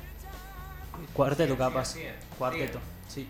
[1.14, 1.96] Cuarteto capaz.
[2.38, 3.28] Cuarteto, sí.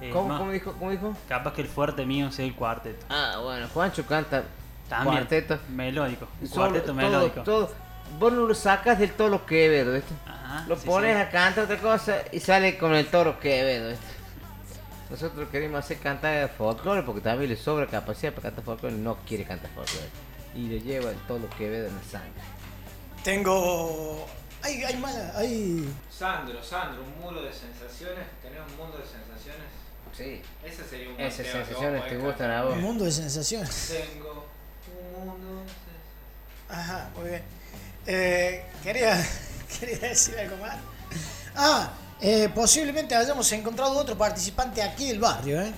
[0.00, 0.72] Eh, ¿Cómo, más, cómo dijo?
[0.72, 1.16] ¿Cómo dijo?
[1.28, 3.06] Capaz que el fuerte mío sea el cuarteto.
[3.08, 4.42] Ah, bueno, Juancho canta
[4.88, 5.16] También.
[5.18, 5.58] cuarteto.
[5.68, 6.26] Melódico.
[6.40, 7.42] Solo- Cuarteto todo, melódico.
[7.42, 7.70] todo.
[8.18, 10.12] Vos no lo sacas del toro Quevedo, ¿viste?
[10.26, 11.22] Ajá, Lo sí, pones sí.
[11.22, 14.04] a cantar otra cosa y sale con el toro Quevedo, ¿viste?
[15.14, 19.16] Nosotros queremos hacer cantar folclore porque también le sobra capacidad para cantar folclore y no
[19.18, 20.08] quiere cantar folclore.
[20.56, 22.42] Y le lleva el toro Quevedo en la sangre.
[23.22, 24.26] Tengo.
[24.60, 25.32] Hay, hay mala.
[25.36, 25.88] Hay.
[26.10, 28.26] Sandro, Sandro, un muro de sensaciones.
[28.42, 29.68] ¿Tenés un mundo de sensaciones?
[30.12, 30.42] Sí.
[30.64, 32.74] Ese sería un Esas que sensaciones te gustan a vos.
[32.74, 33.94] Un mundo de sensaciones.
[34.10, 34.46] Tengo
[35.16, 36.68] un mundo de sensaciones.
[36.68, 37.42] Ajá, muy bien.
[38.08, 39.24] Eh, quería,
[39.78, 40.76] quería decir algo más.
[41.54, 41.92] Ah,
[42.26, 45.70] eh, posiblemente hayamos encontrado otro participante aquí del barrio, ¿eh?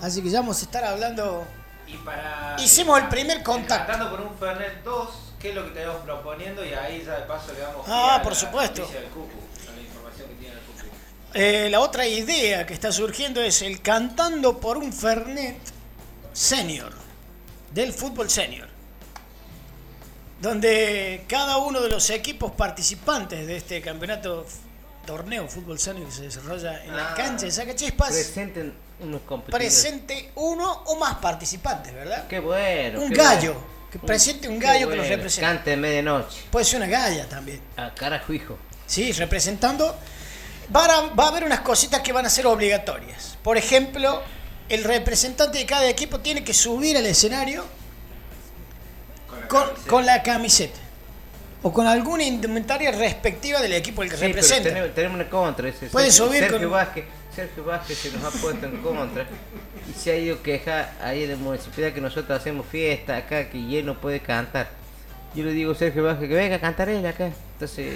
[0.00, 1.44] Así que ya vamos a estar hablando.
[1.86, 2.56] Y para.
[2.58, 3.92] Hicimos el primer contacto.
[3.92, 5.08] Cantando por un Fernet 2,
[5.38, 6.64] ¿qué es lo que te vamos proponiendo?
[6.64, 7.84] Y ahí ya de paso le damos.
[7.86, 8.80] Ah, por la supuesto.
[8.80, 9.38] noticia del Cucu,
[9.68, 10.86] a la información que tiene el Cucu.
[11.34, 15.58] Eh, la otra idea que está surgiendo es el cantando por un Fernet
[16.32, 16.94] senior,
[17.70, 18.68] del fútbol senior,
[20.40, 24.46] donde cada uno de los equipos participantes de este campeonato
[25.04, 27.14] torneo fútbol senior que se desarrolla en la Ah.
[27.14, 29.72] cancha de Sacachispas Presenten unos competidores.
[29.82, 32.26] presente uno o más participantes, ¿verdad?
[32.28, 33.00] Qué bueno.
[33.00, 33.66] Un qué gallo, bueno.
[33.90, 35.46] que presente un gallo que los represente.
[35.46, 36.42] Cante de medianoche.
[36.50, 37.60] Puede ser una galla también.
[37.76, 38.56] Ah, carajo, hijo.
[38.86, 39.88] Sí, representando.
[40.72, 43.36] A- va a haber unas cositas que van a ser obligatorias.
[43.42, 44.22] Por ejemplo,
[44.68, 47.64] el representante de cada equipo tiene que subir al escenario
[49.48, 50.78] con, con la camiseta.
[51.66, 54.68] O con alguna indumentaria respectiva del equipo al que Sí, pero representa.
[54.68, 55.68] tenemos, tenemos una contra.
[55.68, 57.04] Ese Puede Sergio, subir Sergio con- Vázquez,
[57.34, 59.26] Sergio Vázquez se nos ha puesto en contra
[59.90, 63.48] y se ha ido a quejar ahí en la municipalidad que nosotros hacemos fiesta acá,
[63.48, 64.68] que él no puede cantar.
[65.34, 67.30] Yo le digo a Sergio Vázquez que venga a cantar él acá.
[67.54, 67.92] Entonces,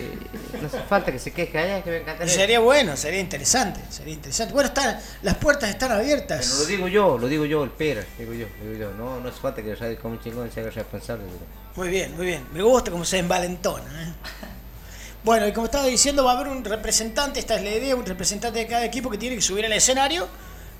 [0.60, 2.34] no hace falta que se queje allá, que venga a cantar él.
[2.34, 4.52] sería bueno, sería interesante, sería interesante.
[4.52, 6.46] Bueno, están, las puertas están abiertas.
[6.48, 8.90] Pero lo digo yo, lo digo yo, el Pera, digo yo, digo yo.
[8.94, 11.24] No, no hace falta que Radio Como Chingón se haga responsable.
[11.24, 11.30] de-
[11.76, 12.44] Muy bien, muy bien.
[12.52, 13.84] Me gusta cómo se envalentona.
[13.84, 14.12] ¿eh?
[15.24, 18.06] Bueno, y como estaba diciendo, va a haber un representante, esta es la idea, un
[18.06, 20.26] representante de cada equipo que tiene que subir al escenario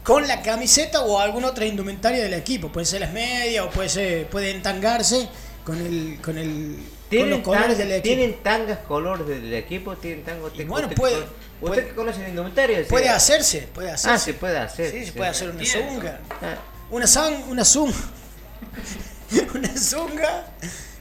[0.05, 2.71] con la camiseta o alguna otra indumentaria del equipo.
[2.71, 5.29] Puede ser las medias o puede ser, puede entangarse
[5.69, 8.03] con el, con el con los ¿Tienen, colores tangas, del equipo.
[8.17, 9.97] ¿Tienen tangas colores del equipo?
[9.97, 10.51] ¿Tienen tango?
[10.55, 11.29] Y bueno, usted- puede- ¿Usted
[11.61, 12.87] puede- que conoce el indumentario?
[12.89, 13.11] Puede Sí.
[13.11, 14.15] hacerse, puede hacerse.
[14.15, 14.91] Ah, se puede hacer.
[14.91, 16.21] Sí, se puede hacer una zunga.
[16.41, 16.55] Ah.
[16.91, 17.95] Una zang, una zunga.
[19.55, 20.47] una zunga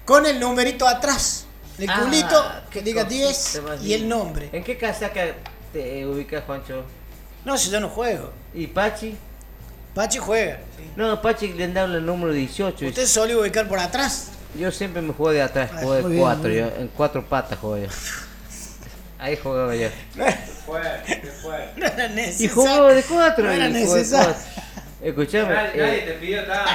[0.03, 1.45] con el numerito atrás.
[1.79, 4.49] El Ah, culito que diga cosita 10 más y el nombre.
[4.51, 5.27] ¿En qué casaca
[5.71, 6.83] te ubicas, Juancho?
[7.45, 8.33] No, si yo no juego.
[8.53, 9.15] ¿Y Pachi?
[9.93, 10.59] Pachi juega.
[10.97, 12.85] No, Pachi le han dado el número 18.
[12.85, 14.31] ¿Usted suele ubicar por atrás?
[14.57, 17.77] Yo siempre me juego de atrás, Ah, juego de cuatro, yo, en cuatro patas juego
[17.77, 17.89] yo.
[19.19, 19.89] Ahí jugaba yo.
[20.65, 21.79] Fuerte, fuerte.
[21.79, 23.45] No era Y jugaba de cuatro.
[23.45, 24.35] No era necesario.
[25.01, 26.71] Escuchame, Nadie, nadie eh, te pidió tanto.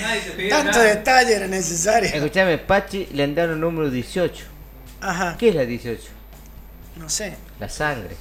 [0.00, 0.84] Nadie te pidió Tanto nada.
[0.84, 2.10] detalle era necesario.
[2.12, 4.44] escuchame, Pachi le han dado el número 18.
[5.02, 6.02] Ajá, ¿Qué es la 18?
[6.96, 7.36] no sé.
[7.60, 8.16] La sangre.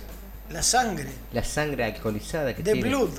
[0.52, 1.08] La sangre.
[1.34, 2.90] La sangre alcoholizada que The tiene.
[2.90, 3.10] blood.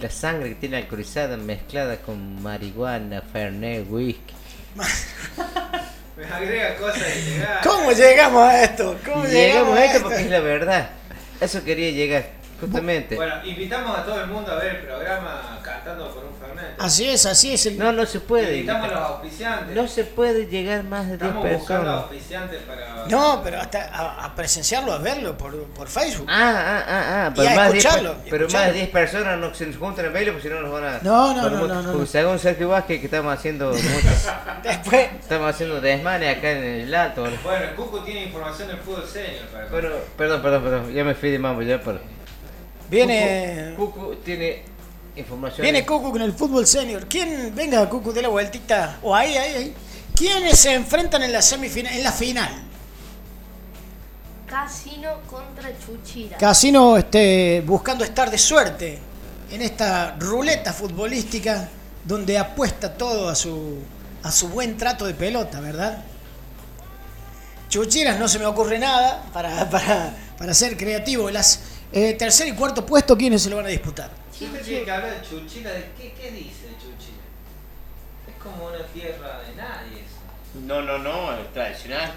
[0.00, 4.34] La sangre que tiene alcoholizada mezclada con marihuana, fernet, whisky.
[6.16, 7.66] Me agrega cosas ilegales.
[7.66, 8.98] ¿Cómo llegamos a esto?
[9.04, 10.08] ¿Cómo llegamos a esto esto?
[10.08, 10.90] porque es la verdad.
[11.40, 12.26] Eso quería llegar,
[12.60, 13.16] justamente.
[13.16, 16.74] Bueno, invitamos a todo el mundo a ver el programa cantando con un Fernet.
[16.78, 17.66] Así es, así es.
[17.66, 17.78] El...
[17.78, 18.56] No, no se puede.
[18.58, 19.74] Invitamos a los auspiciantes.
[19.76, 22.02] No se puede llegar más de 10 Estamos buscando personas.
[22.02, 23.06] auspiciantes para.
[23.08, 26.26] No, pero hasta a, a presenciarlo, a verlo por, por Facebook.
[26.30, 27.32] Ah, ah, ah, ah.
[27.34, 28.66] Y Pero, a más, de 10 escucharlo, per- y pero escucharlo.
[28.66, 30.84] más de 10 personas no se nos juntan en baile porque si no nos van
[30.84, 30.98] a.
[31.02, 34.28] No, no, no, mucho- no, no, Porque según Sergio Vázquez que estamos haciendo muchos.
[34.62, 37.22] Después, estamos haciendo desmanes acá en el alto.
[37.22, 37.38] ¿vale?
[37.42, 40.92] Bueno, el Cuco tiene información del fútbol senior para Bueno, perdón, perdón, perdón.
[40.92, 42.00] Ya me fui de mambo ya, pero.
[42.90, 43.74] Viene.
[43.76, 44.62] Cucu, Cucu tiene
[45.16, 45.62] información.
[45.62, 47.06] Viene Cucu con el fútbol senior.
[47.06, 47.54] ¿Quién?
[47.54, 48.98] Venga, Cucu, de la vueltita.
[49.02, 49.74] O ahí, ahí, ahí.
[50.14, 52.50] ¿Quiénes se enfrentan en la semifinal, en la final?
[54.46, 56.36] Casino contra Chuchira.
[56.36, 58.98] Casino este, buscando estar de suerte
[59.50, 61.68] en esta ruleta futbolística
[62.04, 63.78] donde apuesta todo a su,
[64.22, 66.04] a su buen trato de pelota, ¿verdad?
[67.68, 71.30] Chuchiras no se me ocurre nada para, para, para ser creativo.
[71.30, 71.60] Las
[71.92, 74.10] eh, tercer y cuarto puesto, ¿quiénes se lo van a disputar?
[74.30, 75.70] Siempre tiene que hablar de Chuchila.
[75.70, 77.24] ¿De qué, qué dice de Chuchila?
[78.28, 80.00] Es como una tierra de nadie.
[80.00, 80.20] eso.
[80.66, 82.12] No, no, no, es tradicional.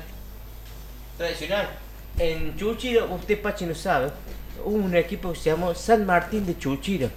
[1.18, 1.70] Tradicional.
[2.18, 4.12] En Chuchira, usted Pachi no sabe,
[4.64, 7.10] hubo un equipo que se llamó San Martín de Chuchira.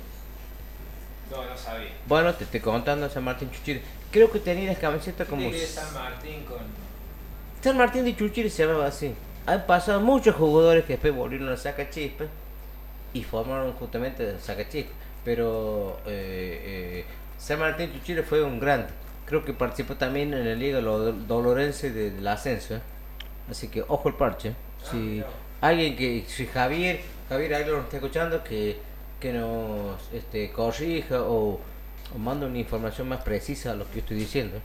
[1.30, 1.90] No, no sabía.
[2.06, 3.80] Bueno, te estoy contando San Martín Chuchira.
[4.10, 5.50] Creo que tenía las camisetas como...
[5.50, 6.58] Ver San Martín con.
[7.62, 9.14] San Martín de Chuchira se llamaba así.
[9.44, 12.28] Han pasado muchos jugadores que después volvieron a Sacachispas
[13.18, 14.94] y formaron justamente Sacachispas.
[15.24, 17.04] Pero eh, eh,
[17.38, 18.88] San Martín de fue un grande.
[19.24, 22.76] Creo que participó también en la Liga Lo- Dolorense de- del Ascenso.
[22.76, 22.80] ¿eh?
[23.50, 24.54] Así que ojo el parche.
[24.90, 25.22] Si
[25.60, 28.78] alguien que, si Javier, Javier Aguilar nos está escuchando, que,
[29.18, 31.60] que nos este, corrija o,
[32.14, 34.58] o manda una información más precisa a lo que yo estoy diciendo.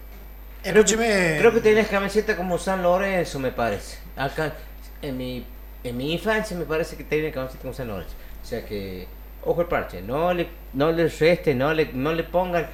[0.61, 1.37] Creo que, Escúcheme.
[1.39, 3.97] creo que tenés camiseta como San Lorenzo, me parece.
[4.15, 4.53] Acá,
[5.01, 5.43] en mi,
[5.83, 8.13] en mi infancia me parece que tenía camiseta como San Lorenzo.
[8.41, 9.07] O sea que,
[9.45, 12.67] ojo el parche, no le, no le reste, no le, no le pongan,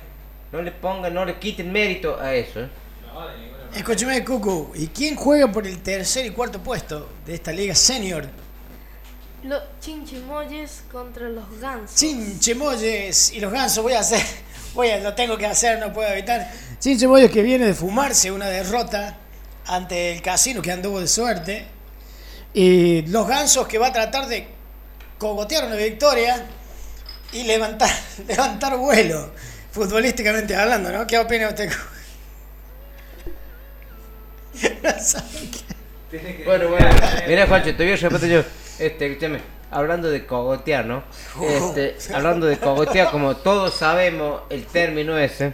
[0.52, 2.62] no le pongan, no le quiten mérito a eso.
[2.62, 2.70] ¿eh?
[3.14, 3.78] No, de ninguna manera.
[3.78, 4.72] Escúcheme, Cucu.
[4.76, 8.26] ¿Y quién juega por el tercer y cuarto puesto de esta liga senior?
[9.44, 11.96] Los chinchimoyes contra los gansos.
[11.96, 14.22] Chinchemoyes y los gansos voy a hacer,
[14.74, 16.52] voy a, lo tengo que hacer, no puedo evitar.
[16.80, 19.18] Chinchemoyes que viene de fumarse una derrota
[19.68, 21.68] ante el casino que anduvo de suerte.
[22.54, 24.48] Y los gansos que va a tratar de
[25.18, 26.46] cogotear una victoria
[27.32, 27.90] y levantar,
[28.28, 29.32] levantar vuelo,
[29.72, 31.08] futbolísticamente hablando, ¿no?
[31.08, 31.72] ¿Qué opina usted?
[34.82, 34.90] No
[36.46, 36.90] Bueno, bueno,
[37.28, 38.44] mira Juancho, te voy a repetir yo,
[38.80, 39.40] este, escúchame,
[39.70, 41.04] hablando de cogotear, ¿no?
[41.42, 45.54] Este, hablando de cogotear, como todos sabemos el término ese,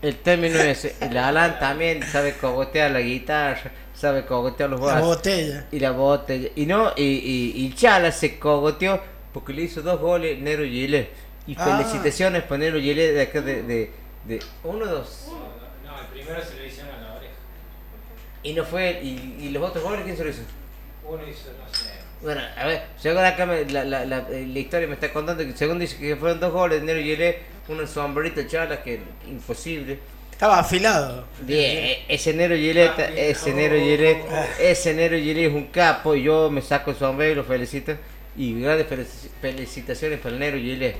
[0.00, 3.70] el término ese, el Alan también sabe cogotear la guitarra,
[4.02, 5.06] sabe cogotear los La vasos.
[5.06, 5.66] botella.
[5.70, 6.48] Y la botella.
[6.56, 9.00] Y no, y, y, y Chala se cogoteó
[9.32, 11.08] porque le hizo dos goles Nero Gile.
[11.46, 11.64] Y Ah.
[11.78, 13.90] felicitaciones por Nero Yelé de acá de, de,
[14.26, 15.28] de uno dos.
[15.84, 17.32] No, el primero se lo hicieron a la oreja.
[18.42, 20.42] Y no fue, y, y los otros goles, ¿quién se lo hizo?
[21.08, 21.90] Uno hizo, no sé.
[22.22, 25.42] Bueno, a ver, según acá me- la, la, la, eh, la historia me está contando
[25.44, 27.38] que según dice que fueron dos goles de Nero Yelé,
[27.68, 29.98] uno en sombrerito chala, que imposible.
[30.42, 31.24] Estaba afilado.
[31.42, 34.24] Bien, e- ese Nero Yelé, ese Nero Yelé,
[34.58, 37.92] ese Nero Yelé es un capo y yo me saco el sombrero y lo felicito.
[38.36, 40.96] Y grandes felici- felicitaciones para el Nero Yelé.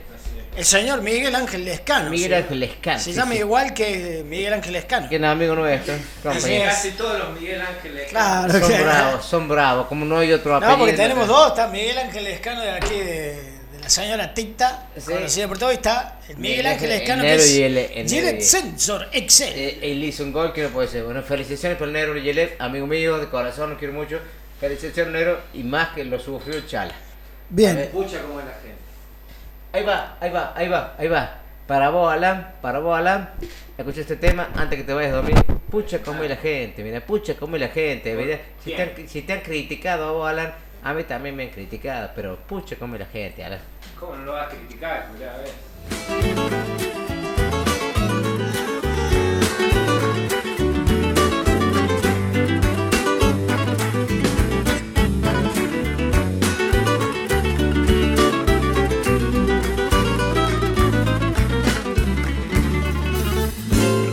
[0.56, 2.10] El señor Miguel Ángel Lescano.
[2.10, 3.39] Miguel Ángel Lescano, Se sí, llama sí.
[3.39, 5.09] igual que Miguel Ángel Lescano.
[5.09, 5.94] Que es amigo nuestro.
[5.94, 6.02] Es.
[6.23, 8.10] Casi todos los Miguel Ángeles.
[8.10, 10.77] Claro, Son bravos, son bravos, como no hay otro apellido.
[10.77, 13.52] No, porque tenemos dos, está Miguel Ángel Lescano de aquí de
[13.82, 15.12] la señora Tita, Sí.
[15.12, 18.40] conocida por todo, está el Miguel Ángel el Lescano que es el Yelé.
[18.40, 19.52] Sensor Excel.
[19.54, 21.04] Eh, él hizo un gol que no puede ser.
[21.04, 24.18] Bueno, felicitaciones para el Negro Yelet, amigo mío, de corazón, lo quiero mucho.
[24.60, 26.94] Felicitaciones, Negro, y más que lo sufrió Chala.
[27.50, 27.76] Bien.
[27.78, 28.82] Escucha cómo es la gente.
[29.72, 31.38] Ahí va, ahí va, ahí va, ahí va.
[31.66, 33.30] Para vos, Alan, para vos, Alan,
[33.76, 35.34] escucha este tema antes que te vayas a dormir.
[35.70, 38.14] Pucha como es la gente, mira, pucha como es la gente.
[38.14, 40.52] Mira, si, te han, si te han criticado a vos, Alan,
[40.84, 43.60] a mí también me han criticado, pero pucha como es la gente, Alan.
[44.03, 45.11] ¿Cómo no lo vas a criticar?
[45.15, 45.55] Mirá, a.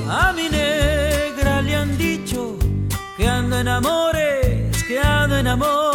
[0.08, 2.60] A mi negra le han dicho
[3.18, 5.89] que ando en amores, que ando en amores.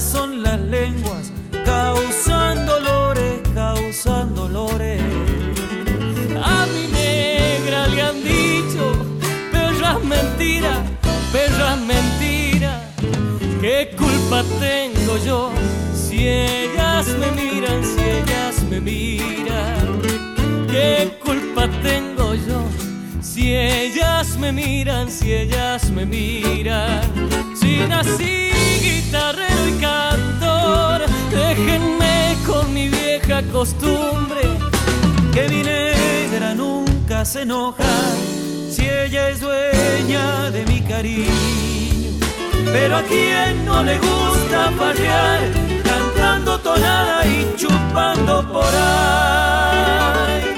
[0.00, 1.32] Son las lenguas,
[1.64, 5.02] causan dolores, causan dolores.
[6.40, 8.92] A mi negra le han dicho,
[9.50, 10.84] perra mentira,
[11.32, 12.80] perra mentira.
[13.60, 15.50] ¿Qué culpa tengo yo
[15.92, 20.00] si ellas me miran, si ellas me miran?
[20.70, 22.62] ¿Qué culpa tengo yo
[23.20, 27.47] si ellas me miran, si ellas me miran?
[27.68, 28.50] Si nací
[28.80, 34.40] guitarrero y cantor, déjenme con mi vieja costumbre
[35.34, 37.84] que mi negra nunca se enoja
[38.70, 42.14] si ella es dueña de mi cariño.
[42.72, 45.40] Pero a quien no le gusta farrear,
[45.84, 50.57] cantando tonada y chupando por ahí.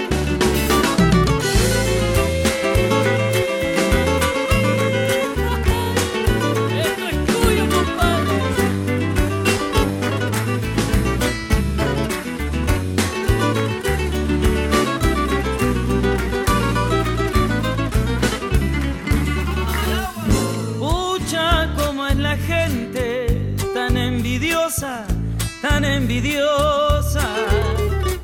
[25.90, 27.26] Envidiosa.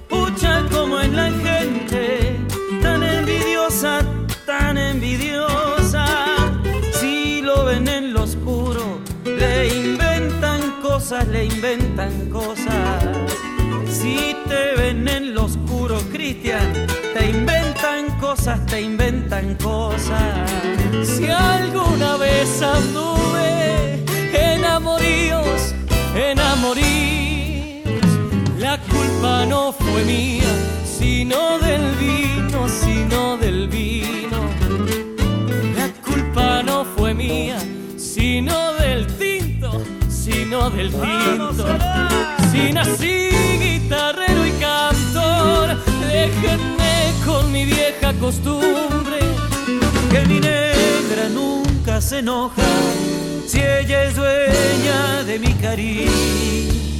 [0.08, 2.36] Pucha, como es la gente
[2.82, 4.00] tan envidiosa,
[4.44, 6.06] tan envidiosa.
[6.92, 13.04] Si lo ven en lo oscuro, le inventan cosas, le inventan cosas.
[13.88, 16.72] Si te ven en lo oscuro, Cristian,
[17.14, 18.95] te inventan cosas, te inventan
[30.06, 30.48] mía,
[30.84, 34.40] sino del vino, sino del vino.
[35.76, 37.58] La culpa no fue mía,
[37.96, 41.66] sino del tinto, sino del tinto.
[42.50, 43.28] Si nací
[43.58, 49.18] guitarrero y cantor, déjenme con mi vieja costumbre,
[50.10, 52.62] que mi negra nunca se enoja
[53.46, 56.95] si ella es dueña de mi cariño.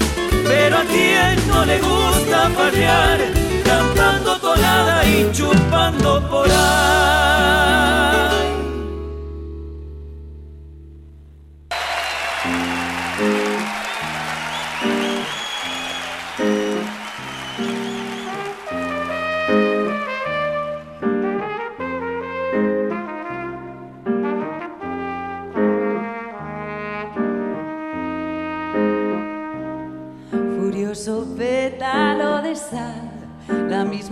[0.48, 3.18] Pero a quien no le gusta farrear,
[3.64, 6.56] cantando tonada y chupando por ahí.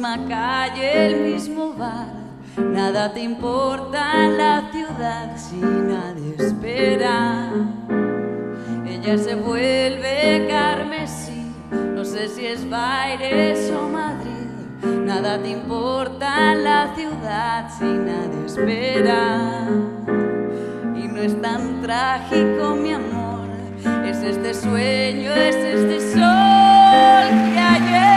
[0.05, 2.13] Misma calle, el mismo bar.
[2.59, 7.51] Nada te importa la ciudad si nadie espera.
[8.87, 14.85] Ella se vuelve carmesí, no sé si es Baires o Madrid.
[15.07, 19.67] Nada te importa la ciudad si nadie espera.
[20.95, 23.49] Y no es tan trágico, mi amor.
[24.05, 28.14] Es este sueño, es este sol que ayer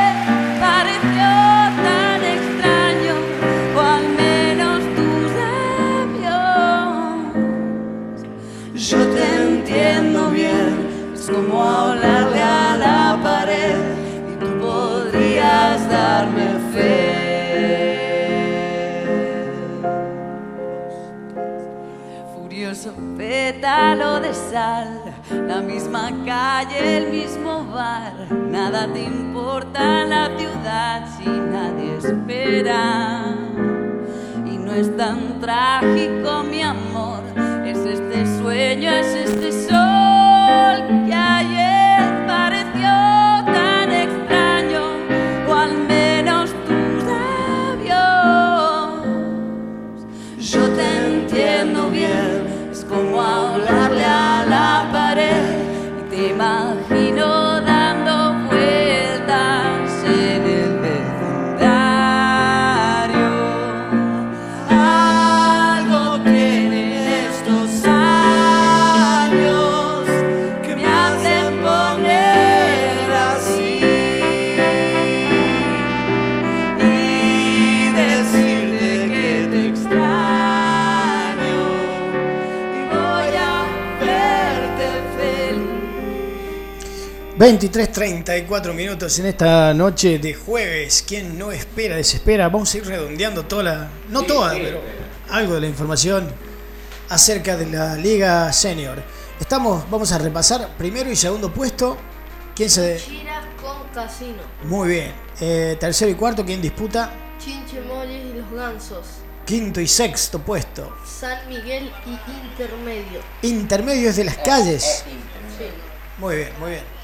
[11.28, 13.76] es como hablarle a la pared
[14.32, 17.14] y tú podrías darme fe.
[22.36, 25.02] Furioso pétalo de sal,
[25.48, 33.36] la misma calle, el mismo bar, nada te importa la ciudad si nadie espera.
[34.46, 37.24] Y no es tan trágico, mi amor,
[37.66, 39.97] es este sueño, es este sol
[51.28, 55.60] entiendo bien, es como hablarle a la pared
[56.00, 56.87] y te imagino
[87.38, 91.04] 23, 34 minutos en esta noche de jueves.
[91.08, 92.50] ¿Quién no espera, desespera?
[92.50, 93.90] Vamos a ir redondeando toda la.
[94.10, 94.82] No toda, pero
[95.30, 96.28] algo de la información
[97.10, 99.04] acerca de la Liga Senior.
[99.40, 101.96] Estamos, vamos a repasar primero y segundo puesto.
[102.56, 102.98] ¿Quién se.?
[102.98, 104.42] Chira con Casino.
[104.64, 105.12] Muy bien.
[105.40, 107.12] Eh, tercero y cuarto, ¿quién disputa?
[107.38, 109.06] Chinche Molles y los Gansos.
[109.46, 110.98] Quinto y sexto puesto.
[111.06, 113.20] San Miguel y Intermedio.
[113.44, 115.04] Intermedios de las calles.
[115.06, 115.66] Sí.
[116.18, 116.97] Muy bien, muy bien.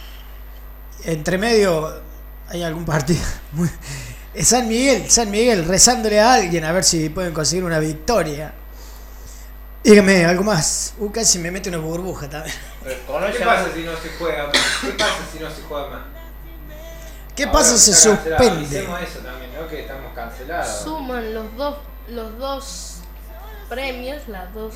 [1.04, 2.02] Entre medio
[2.50, 3.22] hay algún partido.
[3.54, 3.70] Muy-
[4.42, 8.54] San Miguel, San Miguel, rezándole a alguien a ver si pueden conseguir una victoria.
[9.84, 10.94] Dígame, algo más.
[10.98, 12.56] Uh, casi me mete una burbuja también.
[12.84, 14.52] ¿Qué pasa si no se juega?
[14.52, 16.02] ¿Qué pasa si no se juega más?
[17.36, 18.84] ¿Qué Ahora pasa si se suspende?
[18.84, 19.68] Eso también, ¿no?
[19.68, 20.84] Que estamos cancelados.
[20.84, 21.78] Suman los dos,
[22.10, 22.96] los dos
[23.70, 24.74] premios, las dos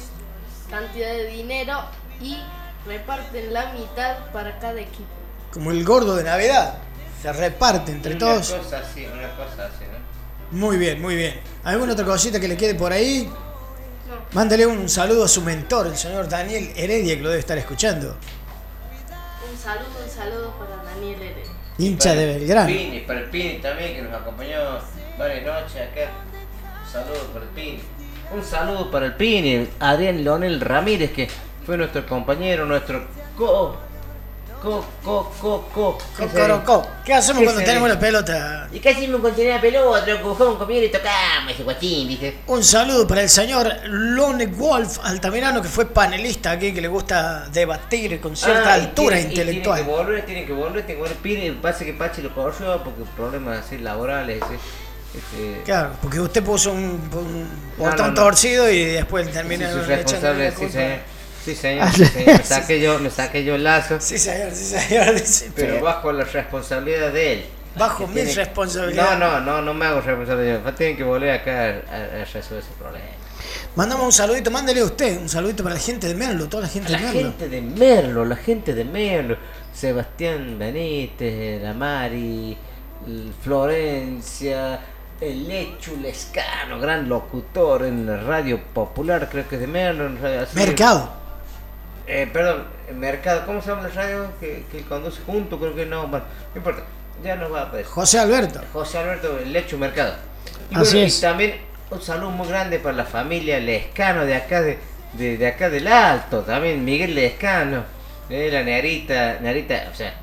[0.69, 1.80] cantidades de dinero
[2.19, 2.38] y
[2.85, 5.06] reparten la mitad para cada equipo.
[5.52, 6.78] Como el gordo de Navidad.
[7.22, 8.52] Se reparte entre Una todos.
[8.52, 10.57] cosa así, una cosa así, ¿no?
[10.57, 11.40] Muy bien, muy bien.
[11.64, 13.30] ¿Alguna otra cosita que le quede por ahí?
[14.34, 18.15] Mándale un saludo a su mentor, el señor Daniel Heredia, que lo debe estar escuchando.
[19.52, 21.44] Un saludo, un saludo para Daniel Heredia.
[21.80, 22.68] Hincha Para de el Belgrano.
[22.68, 24.57] Pini, para el Pini también, que nos acompañó
[25.18, 26.11] varias noches acá.
[26.86, 27.80] Un saludo para el Pini.
[28.34, 31.30] Un saludo para el Pini, Adrián Leonel Ramírez, que
[31.65, 33.06] fue nuestro compañero, nuestro
[33.38, 33.78] co.
[34.61, 35.97] Co, co, co, co.
[36.17, 36.88] ¿Qué Cocorocó.
[37.05, 38.67] ¿Qué hacemos ¿Qué cuando tenemos la pelota?
[38.71, 42.38] Y casi me encontré la pelota, lo cogemos conmigo y tocamos ese guachín, dice.
[42.47, 47.47] Un saludo para el señor Lone Wolf Altamirano, que fue panelista aquí, que le gusta
[47.51, 49.77] debatir con cierta Ah, altura tiene- intelectual.
[49.84, 51.17] Tiene que volver, tiene que volver, tiene que volver.
[51.17, 54.41] Pini, pasa que Pachi lo corrió porque problemas así laborales.
[55.15, 56.79] Este, Claro, porque usted puso un,
[57.13, 57.47] un
[57.77, 58.13] botón no, no.
[58.13, 60.79] torcido y después termina Sí.
[61.48, 61.88] Sí, señor.
[61.88, 62.38] Ah, sí, señor.
[62.38, 63.98] Me saqué yo, me saqué yo el lazo.
[64.02, 65.14] Sí, señor, sí, señor.
[65.19, 67.45] dice, Pero pero- bajo la responsabilidad de él.
[67.78, 69.18] Bajo mi tiene- responsabilidad.
[69.18, 70.74] No, no, no, no me hago responsable yo.
[70.74, 73.06] Tienen que volver acá a, a- a resolver ese problema.
[73.76, 76.91] Mandamos un saludito, mándele usted un saludito para la gente de Merlo, toda la gente
[76.91, 77.22] La de Merlo.
[77.22, 79.38] gente de Merlo, la gente de Merlo.
[79.74, 82.57] Sebastián Benítez, la Mari,
[83.06, 84.80] el Florencia,
[85.22, 90.07] el Lechu Lescano, gran locutor en la radio popular, creo que es de Merlo.
[90.07, 90.48] en radio.
[90.53, 91.11] Mercado.
[92.07, 95.59] Eh, perdón, el Mercado, ¿cómo se llama la radio que, que conduce junto?
[95.59, 96.84] Creo que no, bueno, no importa,
[97.23, 97.91] ya nos va a aparecer.
[97.91, 98.61] José Alberto.
[98.71, 100.13] José Alberto Lecho Mercado.
[100.71, 101.21] Y, Así bueno, y es.
[101.21, 101.55] también
[101.89, 104.77] un saludo muy grande para la familia Lescano de acá de,
[105.13, 107.84] de, de acá del Alto, también Miguel Lescano,
[108.29, 110.13] eh, la negrita, negrita, o sea,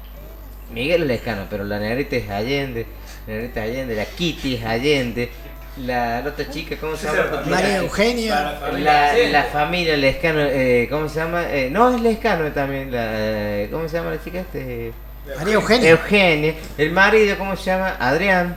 [0.73, 2.87] Miguel Lescano, pero la negrita es Allende,
[3.27, 5.31] la negrita es Allende, la Kitty es Allende,
[5.79, 7.43] la, la otra chica, ¿cómo se llama?
[7.47, 8.61] María Eugenia.
[8.79, 11.45] La, la familia Lescano, eh, ¿cómo se llama?
[11.51, 14.41] Eh, no, es Lescano también, la, eh, ¿cómo se llama la chica?
[14.41, 14.93] Este,
[15.37, 15.91] María Eugenia.
[15.91, 16.55] Eugenia.
[16.79, 17.97] El marido, ¿cómo se llama?
[17.99, 18.57] Adrián.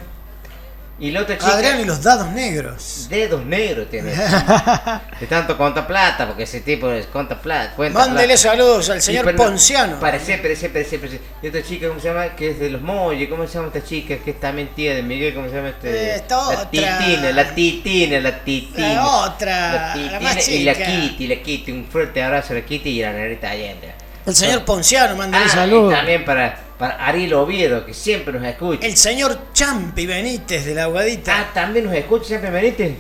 [1.00, 1.54] Y la otra chica.
[1.54, 3.06] Adrián y los dados negros.
[3.08, 4.12] Dedos negros tiene.
[5.20, 7.76] de tanto conta plata, porque ese tipo es conta plata.
[7.78, 8.38] Mándele plata.
[8.38, 10.00] saludos al señor pero Ponciano.
[10.00, 11.20] Parecía, parecía, parecía, parecía.
[11.44, 12.36] Y otra chica, ¿cómo se llama?
[12.36, 13.30] Que es de los Molles.
[13.30, 14.18] ¿Cómo se llama esta chica?
[14.18, 15.36] Que es también tía de Miguel.
[15.36, 15.90] ¿Cómo se llama este?
[15.90, 16.70] Eh, esta la otra.
[16.72, 18.94] titina, la titina, la titina.
[18.94, 20.74] La otra, la titina más Y la.
[20.74, 21.72] Kitty, la Kitty.
[21.74, 24.07] Un fuerte abrazo a la Kitty y a la negrita Allende.
[24.28, 25.94] El señor Ponciano, mándale Ah, saludos.
[25.94, 28.86] y también para, para Ariel Oviedo, que siempre nos escucha.
[28.86, 31.34] El señor Champi Benítez de la Aguadita.
[31.40, 32.96] Ah, también nos escucha siempre Benítez.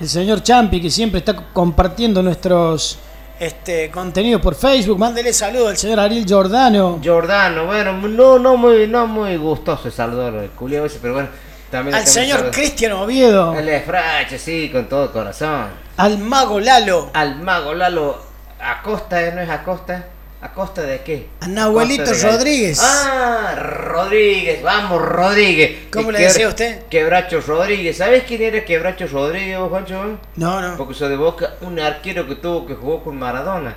[0.00, 2.98] El señor Champi que siempre está compartiendo nuestros
[3.38, 4.98] este contenidos por Facebook.
[4.98, 6.98] Mándele saludos al señor Ariel Giordano.
[7.02, 11.28] Giordano, bueno, no, no muy, no muy gustoso el saludo, el culiao ese, pero bueno.
[11.70, 12.52] También Al señor saludo.
[12.52, 13.54] Cristian Oviedo.
[13.54, 15.66] El esfrache, sí, con todo corazón.
[15.98, 17.10] Al mago Lalo.
[17.12, 18.18] Al mago Lalo
[18.58, 19.32] Acosta, ¿eh?
[19.34, 20.06] ¿no es Acosta?
[20.42, 21.28] ¿Acosta de qué?
[21.40, 22.80] A Nahuelito de- Rodríguez.
[22.82, 25.88] Ah, Rodríguez, vamos Rodríguez.
[25.92, 26.86] ¿Cómo le decía usted?
[26.88, 27.98] Quebracho Rodríguez.
[27.98, 30.18] ¿Sabes quién era Quebracho Rodríguez, vos, Juancho?
[30.36, 30.76] No, no.
[30.78, 33.74] Porque soy de Boca, un arquero que tuvo que jugó con Maradona.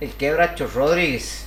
[0.00, 1.46] El Quebracho Rodríguez.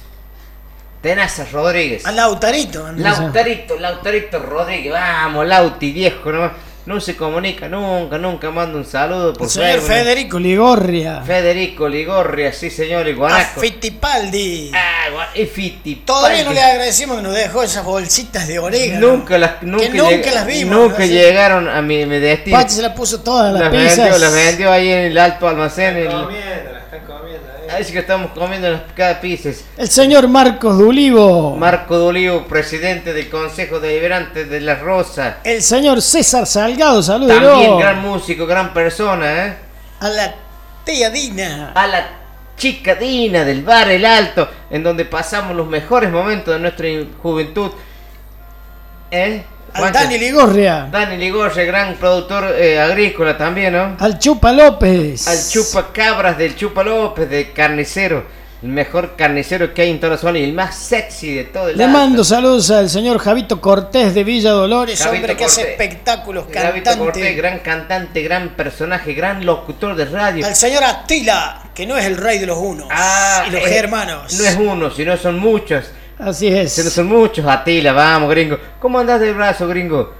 [1.01, 2.05] Tenaza Rodríguez.
[2.05, 2.83] Al Lautarito.
[2.85, 3.01] saludos.
[3.19, 6.51] Lautarito, Lautarito Rodríguez, vamos, Lauti viejo, no,
[6.85, 9.81] no se comunica nunca, nunca manda un saludo por El señor ¿no?
[9.83, 11.21] Federico Ligorria.
[11.21, 13.39] Federico Ligorria, sí señor, el A.
[13.45, 14.71] Fittipaldi.
[14.73, 16.05] Ah, y Fittipaldi.
[16.05, 19.07] Todavía no le agradecimos que nos dejó esas bolsitas de orégano.
[19.07, 20.75] Nunca las, nunca, que nunca las vimos.
[20.75, 22.57] Nunca llegaron a mi, mi destino.
[22.57, 23.97] Pachi se las puso todas las, las pizzas.
[23.97, 25.97] vendió, las vendió ahí en el alto almacén.
[25.97, 26.80] el-
[27.71, 27.77] Comiendo, la están comiendo.
[27.77, 27.77] eh.
[27.77, 29.63] Ahí sí que estamos comiendo las- cada pizzas.
[29.77, 31.55] El señor Marcos Dulivo.
[31.55, 35.37] Marco Dolivo, presidente del Consejo Deliberante de La Rosa.
[35.43, 37.77] el señor César Salgado, También salúdelo.
[37.77, 39.53] gran músico, gran persona, ¿eh?
[39.99, 40.33] A la
[40.83, 41.71] tía Dina.
[41.75, 42.05] A la
[42.57, 46.87] chica Dina del Bar El Alto, en donde pasamos los mejores momentos de nuestra
[47.21, 47.71] juventud.
[49.11, 49.43] ¿Eh?
[49.73, 49.91] Al?
[49.91, 50.87] Dani Ligorria.
[50.91, 53.95] Dani Ligorre, gran productor eh, agrícola también, ¿no?
[53.99, 55.27] Al Chupa López.
[55.27, 58.41] Al Chupa Cabras del Chupa López, de carnicero.
[58.61, 61.69] El mejor carnicero que hay en toda la zona y el más sexy de todo
[61.69, 65.71] el Le mando saludos al señor Javito Cortés de Villa Dolores, Javito hombre que hace
[65.71, 66.95] espectáculos, cantante.
[66.95, 70.45] Cortés, gran cantante, gran personaje, gran locutor de radio.
[70.45, 73.77] Al señor Attila, que no es el rey de los unos Ah, y los eh,
[73.77, 74.31] hermanos.
[74.33, 75.85] No es uno, sino son muchos.
[76.21, 76.71] Así es.
[76.73, 78.57] Se son muchos, Atila, vamos, gringo.
[78.79, 80.13] ¿Cómo andás de brazo, gringo?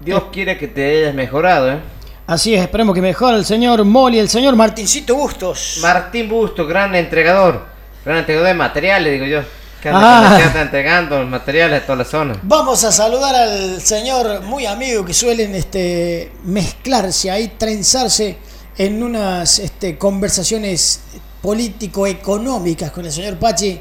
[0.00, 1.78] Dios quiere que te hayas mejorado, ¿eh?
[2.26, 5.78] Así es, esperemos que mejore el señor Moli, el señor Martincito Bustos.
[5.82, 7.62] Martín Busto, gran entregador.
[8.04, 9.40] Gran entregador de materiales, digo yo.
[9.82, 10.60] Que anda, Ah.
[10.62, 12.36] entregando materiales a toda la zona.
[12.42, 18.38] Vamos a saludar al señor muy amigo que suelen este, mezclarse ahí, trenzarse
[18.78, 21.00] en unas este, conversaciones
[21.42, 23.80] político-económicas con el señor Pachi.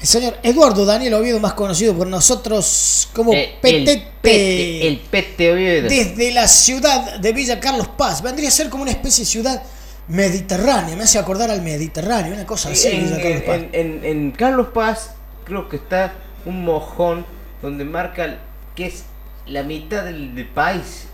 [0.00, 3.92] El señor Eduardo Daniel Oviedo, más conocido por nosotros como Eh, Petete.
[3.92, 5.88] El pete, el pete Oviedo.
[5.88, 8.22] desde la ciudad de Villa Carlos Paz.
[8.22, 9.62] Vendría a ser como una especie de ciudad
[10.08, 10.96] mediterránea.
[10.96, 12.88] Me hace acordar al Mediterráneo, una cosa así.
[12.88, 13.56] en, Villa Carlos Paz.
[13.56, 15.10] en- en- en Carlos Paz
[15.44, 16.14] creo que está
[16.46, 17.26] un mojón
[17.60, 18.38] donde marca
[18.74, 19.02] que es
[19.46, 21.04] la mitad del, del país.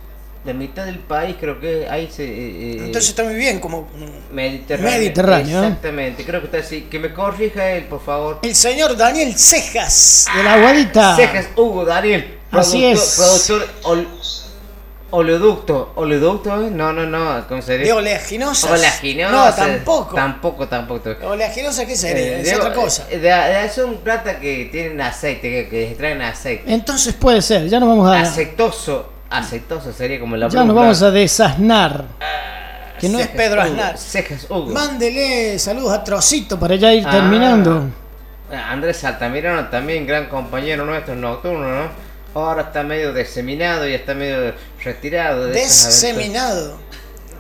[0.47, 2.25] La mitad del país creo que ahí se...
[2.25, 3.89] eh, eh, Entonces está muy bien, como
[4.33, 4.91] Mediterráneo.
[4.93, 5.63] Mediterráneo.
[5.65, 6.83] Exactamente, creo que está así.
[6.83, 8.39] Que me corrija él, por favor.
[8.43, 11.17] el señor Daniel Cejas de la Aguadita.
[11.17, 12.39] Cejas Hugo Daniel.
[12.53, 13.15] Así productor- es.
[13.17, 14.09] Productor ol-
[15.11, 15.93] oleoducto.
[15.97, 16.67] ¿Oleoducto?
[16.67, 16.71] eh?
[16.71, 17.47] No, no, no.
[17.49, 17.87] ¿Cómo sería?
[17.87, 18.71] ¿De oleaginosas?
[18.71, 19.59] Oleaginosas.
[19.59, 20.15] No, tampoco.
[20.15, 21.11] Tampoco, tampoco.
[21.25, 22.23] ¿Oleaginosa qué sería?
[22.23, 23.07] Eh, es digo, otra cosa.
[23.11, 26.65] eh, de- de- son plata que tienen aceite, que, que extraen aceite.
[26.73, 29.13] Entonces puede ser, ya nos vamos a, Aceitoso.
[29.31, 32.05] Aceitoso sería como la ya nos vamos a desasnar.
[33.01, 33.99] Que no es Pedro Hugo, Aznar.
[33.99, 34.67] Cejas Hugo.
[34.73, 37.11] Mándele saludos a Trocito para ya ir Ah.
[37.11, 37.91] terminando.
[38.71, 41.89] Andrés Altamirano también, gran compañero nuestro nocturno, ¿no?
[42.35, 44.55] Ahora está medio diseminado y está medio
[44.85, 45.47] retirado.
[45.47, 46.79] De Deseminado.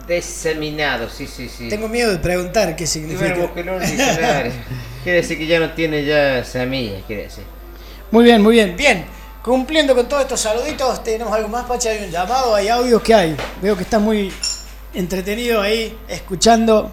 [0.06, 1.68] Deseminado, sí, sí, sí.
[1.68, 3.34] Tengo miedo de preguntar qué significa.
[3.54, 3.72] bueno,
[5.04, 7.44] quiere decir que ya no tiene ya semillas, quiere decir.
[8.10, 8.76] Muy bien, muy bien.
[8.76, 9.04] Bien,
[9.46, 11.90] cumpliendo con todos estos saluditos, tenemos algo más, Pacha.
[11.90, 13.36] Hay un llamado, hay audios que hay.
[13.62, 14.34] Veo que estás muy
[14.92, 16.90] entretenido ahí, escuchando.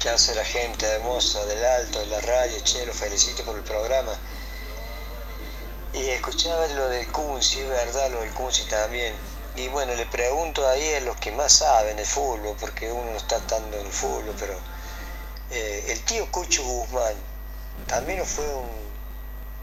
[0.00, 2.58] ¿Qué hace la gente hermosa del alto, de la radio?
[2.64, 4.12] Che, lo felicito por el programa.
[5.94, 9.14] Y escuchaba lo del Kunzi, es verdad, lo del Kunzi también.
[9.54, 13.16] Y bueno, le pregunto ahí a los que más saben de fútbol, porque uno no
[13.16, 14.54] está tanto en el fútbol, pero
[15.52, 17.14] eh, el tío Cucho Guzmán
[17.86, 18.91] también fue un,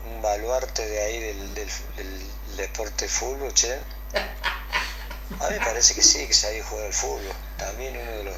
[0.10, 3.74] un baluarte de ahí del, del, del deporte de fútbol, che.
[5.40, 7.34] A mí me parece que sí, que sabía jugar al fútbol.
[7.58, 8.36] También uno de los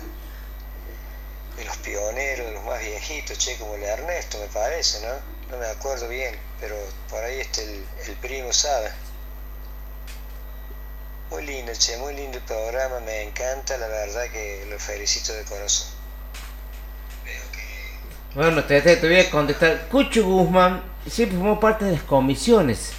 [1.58, 5.14] de los pioneros, de los más viejitos, che, como el Ernesto me parece, ¿no?
[5.50, 6.76] No me acuerdo bien, pero
[7.10, 8.92] por ahí este el, el primo sabe.
[11.30, 15.44] Muy lindo, che, muy lindo el programa, me encanta, la verdad que lo felicito de
[15.46, 16.01] corazón.
[18.36, 19.88] Bueno, te, te, te voy a contestar.
[19.90, 22.94] Cucho Guzmán siempre formó parte de las comisiones.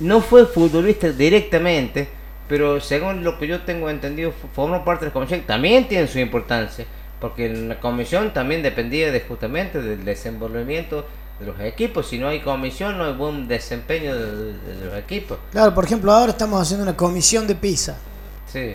[0.00, 2.08] No fue futbolista directamente,
[2.48, 5.46] pero según lo que yo tengo entendido, formó parte de las comisiones.
[5.46, 6.84] También tiene su importancia,
[7.20, 11.06] porque la comisión también dependía de justamente del desenvolvimiento
[11.40, 12.08] de los equipos.
[12.08, 15.38] Si no hay comisión, no hay buen desempeño de, de- de los equipos.
[15.52, 17.96] Claro, por ejemplo, ahora estamos haciendo una comisión de pizza.
[18.52, 18.74] Sí.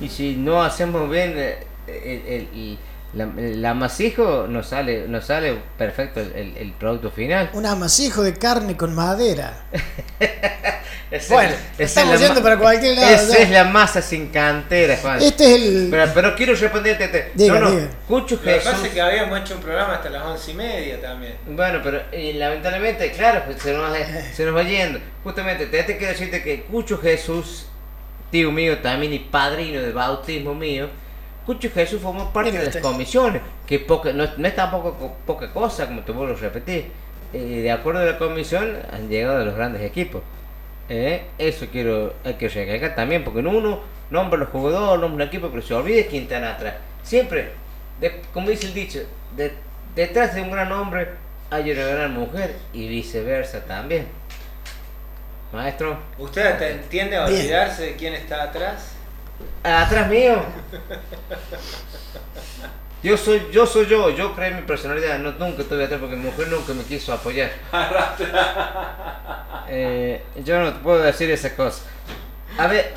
[0.00, 1.94] Y si no hacemos bien eh, el,
[2.26, 2.78] el- el-
[3.14, 7.50] la, el amasijo, nos sale, nos sale perfecto el, el- el producto final.
[7.54, 9.64] Un amasijo de carne con madera.
[11.08, 13.44] Esa Bueno, estamos es la yendo ma- para cualquier lado, Esa ya.
[13.44, 15.22] es la masa sin cantera, Juan.
[15.22, 17.06] Este es el- Pero, pero quiero responderte.
[17.08, 17.70] te- Diga, no, no.
[17.70, 17.88] diga.
[18.08, 18.86] Cucho Lo que pasa Jesús.
[18.86, 21.36] es que habíamos hecho un programa hasta las once y media también.
[21.46, 23.96] Bueno, pero eh, lamentablemente, claro, pues, se, nos,
[24.34, 24.98] se nos va yendo.
[25.22, 27.66] Justamente, te, te quiero decirte que Cucho Jesús,
[28.32, 30.88] tío mío también y padrino de bautismo mío,
[31.46, 35.52] Cucho Jesús formó parte de las comisiones, que poca, no, no es tampoco co- poca
[35.52, 36.90] cosa, como te vuelvo a repetir.
[37.32, 40.22] Eh, de acuerdo a la comisión, han llegado los grandes equipos.
[40.88, 45.24] Eh, Eso quiero hay que recalcar también, porque no uno nombra a los jugadores, nombra
[45.24, 46.74] un equipo, pero se olvida quién está atrás.
[47.04, 47.50] Siempre,
[48.00, 49.00] de- como dice el dicho,
[49.36, 49.52] de-
[49.94, 51.10] detrás de un gran hombre
[51.50, 54.06] hay una gran mujer y viceversa también.
[55.52, 57.40] Maestro, ¿Usted te entiende a Bien.
[57.40, 58.95] olvidarse de quién está atrás?
[59.62, 60.36] Atrás mío.
[63.02, 66.16] Yo soy, yo soy yo, yo creo en mi personalidad, no, nunca estuve atrás porque
[66.16, 67.50] mi mujer nunca me quiso apoyar.
[69.68, 71.82] Eh, yo no te puedo decir esas cosas.
[72.56, 72.94] A ver,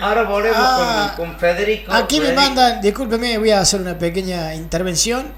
[0.00, 1.92] ahora volvemos Ah, con, con Federico.
[1.92, 5.30] Aquí me mandan, discúlpeme, voy a hacer una pequeña intervención.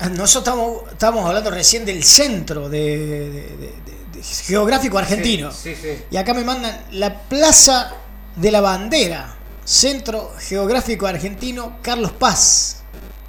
[0.00, 5.52] Ah, Nosotros estamos, estamos hablando recién del centro de, de- de- de- de geográfico argentino.
[5.52, 6.04] Sí, sí, sí.
[6.10, 7.92] Y acá me mandan la Plaza
[8.36, 9.34] de la Bandera,
[9.64, 12.82] Centro Geográfico Argentino Carlos Paz.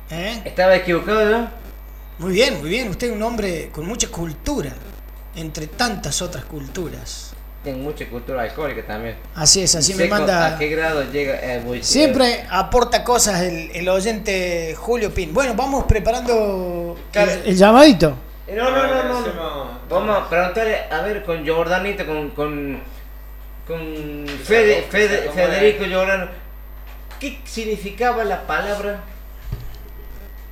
[0.10, 0.42] ¿Eh?
[0.46, 1.48] ¿Estaba equivocado yo?
[2.20, 2.90] Muy bien, muy bien.
[2.90, 4.72] Usted es un hombre con mucha cultura,
[5.36, 7.34] entre tantas otras culturas.
[7.64, 9.18] Tengo mucha cultura alcohólica también.
[9.36, 11.34] Así es, así Sé me manda- ¿A qué grado llega?
[11.42, 15.34] eh, muy- Siempre aporta cosas el, el oyente Julio Pin.
[15.34, 18.14] Bueno, vamos preparando el, el llamadito.
[18.48, 19.80] Eh, No, no, no, no, no.
[19.90, 22.30] Vamos a preguntarle, a ver, con Jordanito, con.
[22.32, 22.98] con.
[23.68, 26.28] Con Fede- Fede- ¿Cómo Federico Giordano.
[27.20, 29.02] ¿Qué significaba la palabra?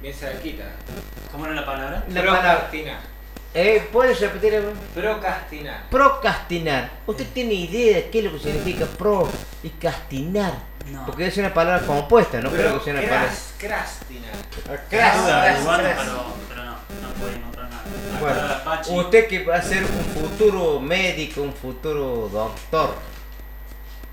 [0.01, 0.63] Bien cerquita.
[1.31, 2.03] ¿Cómo era la palabra?
[2.09, 2.41] La palabra.
[2.59, 2.99] Procrastinar.
[3.53, 4.55] Eh, ¿Puedes repetir?
[4.55, 4.73] algo?
[4.93, 5.89] Procrastinar.
[5.89, 6.89] Procrastinar.
[7.07, 9.29] ¿Usted tiene idea de qué es lo que significa pro
[9.63, 10.53] y castinar?
[10.91, 11.05] No.
[11.05, 13.31] Porque es una palabra compuesta, no creo que sea una palabra.
[16.03, 17.64] Pero, pero no, no pude encontrar
[18.19, 22.95] Bueno, Pachi, usted que va a ser un futuro médico, un futuro doctor,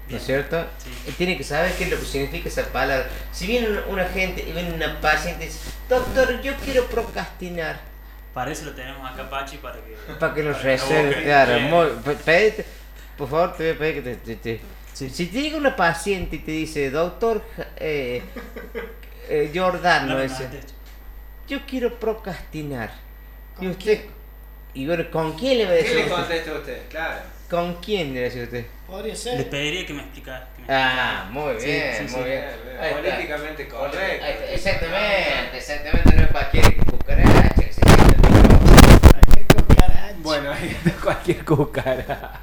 [0.09, 0.59] ¿no es cierto?
[0.61, 3.09] Eh, Tiene que saber qué es lo que significa esa palabra.
[3.33, 7.81] Si viene una, gente y viene una paciente y dice, doctor, yo quiero procrastinar,
[8.35, 9.95] Para eso lo tenemos acá, Pachi, para que.
[10.19, 11.61] para que para reserve, claro.
[11.61, 12.65] Muy- pe- pedite-
[13.17, 14.37] por favor, te voy a pedir que te...
[14.37, 14.61] te- te-
[15.11, 17.43] Si te llega una paciente y te dice, doctor
[17.77, 18.23] eh,
[19.29, 20.49] eh, Giordano, No, no, no,
[21.49, 22.91] yo quiero procrastinar.
[23.63, 24.01] Y usted,
[24.75, 25.97] y bueno, ¿con quién le va a ¿Qué decir?
[25.97, 26.17] le usted?
[26.17, 26.89] contesta usted?
[26.89, 27.21] Claro.
[27.49, 28.67] ¿Con quién le va a decir usted?
[28.89, 30.49] Podría Le pediría que me explicara.
[30.69, 32.29] Ah, muy bien, sí, muy sí.
[32.29, 32.45] bien.
[32.93, 34.27] Políticamente correcto.
[34.51, 37.97] Exactamente, exactamente, no es cualquier cucaracha que se el
[38.33, 38.59] micrófono.
[40.19, 42.31] Bueno, ahí está cualquier cucaracha.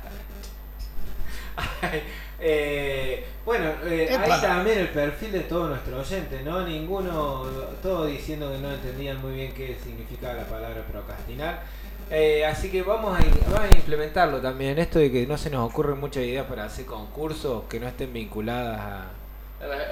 [2.42, 6.62] Eh, bueno, eh, ahí también el perfil de todos nuestros oyentes, ¿no?
[6.66, 7.44] Ninguno,
[7.82, 11.64] todos diciendo que no entendían muy bien qué significaba la palabra procrastinar.
[12.12, 15.70] Eh, así que vamos a, vamos a implementarlo también, esto de que no se nos
[15.70, 19.06] ocurren muchas ideas para hacer concursos que no estén vinculadas a,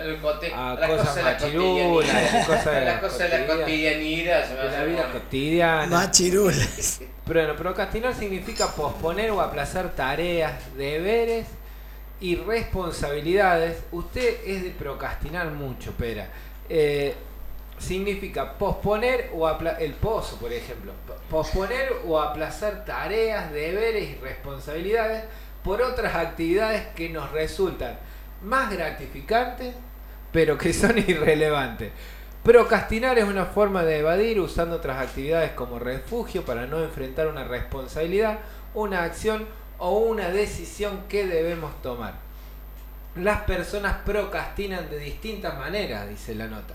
[0.04, 2.48] El cote- a las cosas cosas machirulas, cotidianidad.
[2.48, 5.86] cosas de la, Las cosas de la cotidianidad, se me de hace la vida cotidiana.
[5.88, 7.02] Machirulas.
[7.26, 11.46] Bueno, procrastinar significa posponer o aplazar tareas, deberes
[12.20, 13.84] y responsabilidades.
[13.92, 16.30] Usted es de procrastinar mucho, pera.
[16.70, 17.16] Eh,
[17.78, 20.94] significa posponer o aplazar, el pozo, por ejemplo,
[21.30, 25.26] posponer o aplazar tareas, deberes y responsabilidades
[25.64, 28.00] por otras actividades que nos resultan
[28.44, 29.76] más gratificantes,
[30.32, 31.92] pero que son irrelevantes.
[32.44, 37.44] Procrastinar es una forma de evadir usando otras actividades como refugio para no enfrentar una
[37.44, 38.40] responsabilidad,
[38.74, 39.46] una acción
[39.80, 42.16] o una decisión que debemos tomar.
[43.16, 46.74] Las personas procrastinan de distintas maneras, dice la nota.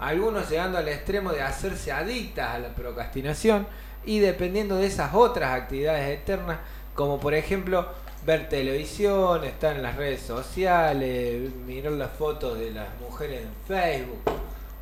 [0.00, 3.66] Algunos llegando al extremo de hacerse adictas a la procrastinación
[4.04, 6.58] y dependiendo de esas otras actividades externas,
[6.94, 7.88] como por ejemplo
[8.26, 14.20] ver televisión, estar en las redes sociales, mirar las fotos de las mujeres en Facebook,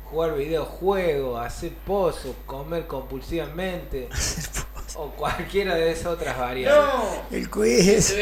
[0.05, 4.09] jugar videojuegos, hacer pozos, comer compulsivamente
[4.95, 6.83] o cualquiera de esas otras variables.
[7.31, 8.15] El quiz.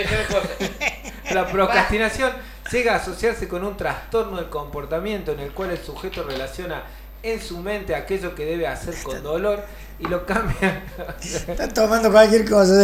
[1.31, 2.31] La procrastinación
[2.71, 6.83] llega a asociarse con un trastorno del comportamiento en el cual el sujeto relaciona
[7.23, 9.63] en su mente aquello que debe hacer con dolor
[9.99, 10.83] y lo cambia.
[11.21, 12.83] Están tomando cualquier cosa.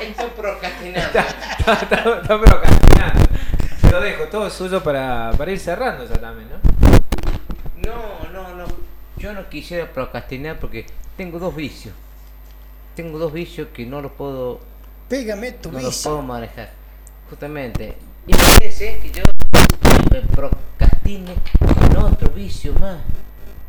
[0.00, 1.06] Estoy procrastinando.
[1.18, 3.20] Está, está- está procrastinando.
[3.90, 6.58] Lo dejo, todo suyo para, para ir cerrando ya también, ¿no?
[7.76, 8.64] No, no, no.
[9.16, 10.86] Yo no quisiera procrastinar porque
[11.16, 11.94] tengo dos vicios.
[12.94, 14.60] Tengo dos vicios que no los puedo,
[15.08, 16.10] Pégame tu no los vicio.
[16.10, 16.70] puedo manejar.
[17.28, 17.96] Justamente.
[18.26, 19.24] Imagínense que yo
[20.12, 22.98] me procrastine con otro vicio más.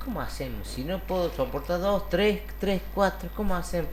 [0.03, 0.67] ¿Cómo hacemos?
[0.67, 3.89] Si no puedo soportar dos, tres, tres, cuatro, ¿cómo hacemos?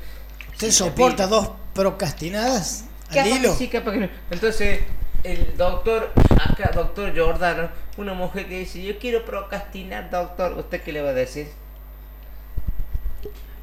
[0.52, 3.54] ¿Usted Sí, soporta dos procrastinadas al hilo?
[3.54, 4.08] sí, capaz que no.
[4.30, 4.80] Entonces,
[5.24, 10.92] el doctor, acá, doctor Giordano, una mujer que dice, yo quiero procrastinar, doctor, ¿usted qué
[10.92, 11.48] le va a decir?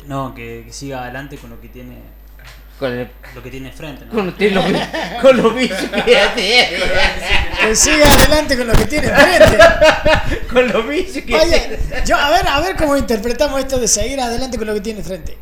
[0.08, 1.98] No, que, que siga adelante con lo que tiene
[2.80, 4.12] Con el- lo que tiene frente, ¿no?
[4.14, 6.02] Con los- tiene los- con los vicios que
[6.36, 6.70] tiene.
[7.60, 9.58] Que siga adelante con lo que tiene enfrente.
[10.54, 11.62] Con los vicios que Vaya,
[12.06, 15.00] yo, a ver, a ver cómo interpretamos esto de seguir adelante con lo que tiene
[15.00, 15.38] enfrente.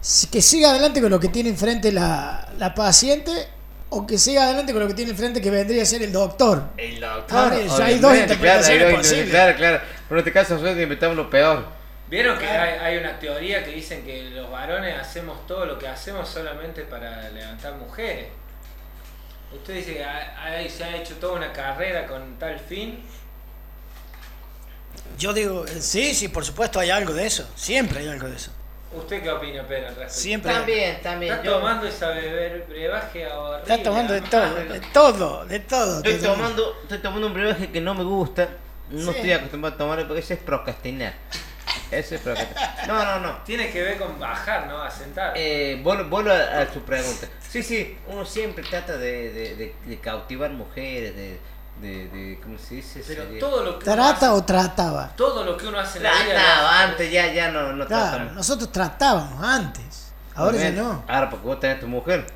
[0.00, 3.32] Si- Que siga adelante con lo que tiene enfrente la, la paciente
[3.88, 6.68] o que siga adelante con lo que tiene enfrente que vendría a ser el doctor.
[6.76, 7.52] El doctor.
[7.78, 9.30] ya hay dos interpretaciones claro, hay dos posibles.
[9.30, 9.80] Claro, claro.
[10.08, 11.66] Pero en este caso nosotros inventamos lo peor.
[12.08, 15.88] Vieron que hay, hay una teoría que dicen que los varones hacemos todo lo que
[15.88, 18.28] hacemos solamente para levantar mujeres.
[19.52, 23.00] Usted dice que se ha hecho toda una carrera con tal fin.
[25.18, 27.48] Yo digo, sí, sí, por supuesto hay algo de eso.
[27.54, 28.52] Siempre hay algo de eso.
[28.92, 29.92] ¿Usted qué opina, Pedro?
[30.08, 30.52] Siempre.
[30.52, 31.34] También, también.
[31.34, 33.74] ¿Está tomando esa beber, brebaje horrible?
[33.74, 35.96] Está tomando de todo, de todo, de todo.
[35.98, 38.48] Estoy Está tomando, estoy tomando un brebaje que no me gusta.
[38.90, 39.16] No Sí.
[39.16, 41.14] estoy acostumbrado a tomarlo porque ese es procrastinar.
[41.90, 42.86] Ese es procrastinar.
[42.88, 43.36] No, no, no.
[43.44, 44.82] Tiene que ver con bajar, ¿no?
[44.82, 45.32] A sentar.
[45.36, 47.26] Eh, vuelvo, vuelvo a, a su pregunta.
[47.48, 51.40] Sí, sí, uno siempre trata de, de, de- de cautivar mujeres, de,
[51.80, 53.02] de, de- ¿cómo se dice?
[53.06, 55.12] Pero Sería- todo lo que ¿Trata hace, o trataba?
[55.16, 56.34] todo lo que uno hace en la vida.
[56.34, 58.32] Trataba antes, ya, ya no, no Claro, tratamos.
[58.34, 60.12] nosotros tratábamos antes.
[60.34, 61.02] Ahora ya no.
[61.08, 62.26] Ahora porque vos tenés tu mujer.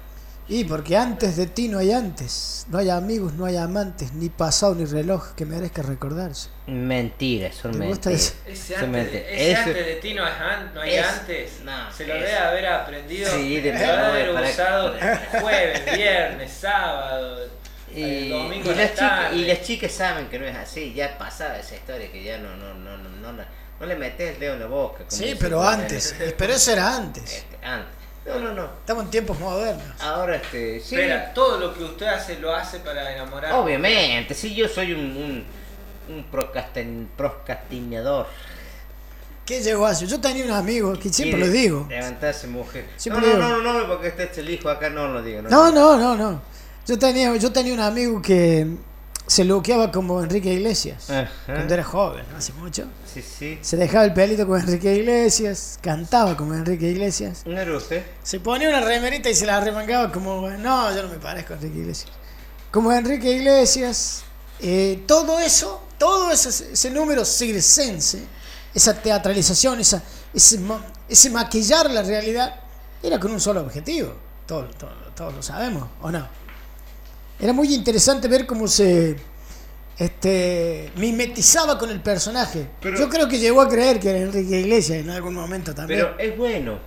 [0.51, 2.67] Y porque antes de ti no hay antes.
[2.69, 6.49] No hay amigos, no hay amantes, ni pasado ni reloj que merezca recordarse.
[6.67, 8.35] Mentiras, son ¿Te gusta mentiras.
[8.47, 8.53] eso?
[8.75, 11.51] Ese antes, ese Eso- antes de ti no, es an- no hay es- antes.
[11.65, 13.31] no, Se lo debe haber aprendido.
[13.33, 14.95] Sí, de lo debe haber para- usado
[15.41, 17.47] jueves, viernes, sábado,
[17.95, 21.17] Y, el domingo y las chicas, y las chicas saben que no es así, ya
[21.17, 23.45] pasaba esa historia que ya no, no, no, no, no, no,
[23.81, 24.99] no le metes el dedo en la boca.
[24.99, 26.15] como Sí, pero antes.
[26.37, 27.35] Pero eso era antes.
[27.37, 28.00] Este, antes.
[28.27, 28.65] No, no, no.
[28.81, 29.85] Estamos en tiempos modernos.
[30.01, 30.95] Ahora este, sí.
[30.95, 33.53] Espera, todo lo que usted hace lo hace para enamorar.
[33.55, 35.45] Obviamente, sí, yo soy un, un,
[36.15, 38.27] un procrastin- procrastinador.
[39.47, 40.07] ¿Qué llegó a ser?
[40.07, 41.87] Yo tenía un amigo que siempre lo digo.
[41.89, 42.87] Levantarse mujer.
[42.97, 43.63] Siempre no, no, digo.
[43.63, 45.43] no, no, no, porque este es el hijo acá, no lo digo.
[45.43, 46.43] No, no, no, no.
[46.87, 48.67] Yo tenía, yo tenía un amigo que
[49.27, 51.11] se loqueaba como Enrique Iglesias.
[51.11, 51.31] Ajá.
[51.47, 52.85] Cuando era joven, hace mucho.
[53.13, 53.59] Sí, sí.
[53.61, 57.43] Se dejaba el pelito como Enrique Iglesias, cantaba como Enrique Iglesias.
[57.45, 58.05] ¿No era usted?
[58.23, 61.57] Se ponía una remerita y se la remangaba como, no, yo no me parezco a
[61.57, 62.11] Enrique Iglesias.
[62.71, 64.23] Como Enrique Iglesias,
[64.61, 68.21] eh, todo eso, todo ese, ese número circense,
[68.73, 72.55] esa teatralización, esa, ese, ma- ese maquillar la realidad,
[73.03, 74.15] era con un solo objetivo.
[74.47, 74.71] Todos,
[75.17, 76.29] todos lo sabemos, ¿o no?
[77.41, 79.17] Era muy interesante ver cómo se
[80.01, 82.67] este, mimetizaba con el personaje.
[82.81, 86.01] Pero- Yo creo que llegó a creer que era Enrique Iglesias en algún momento también.
[86.01, 86.79] Pero es bueno.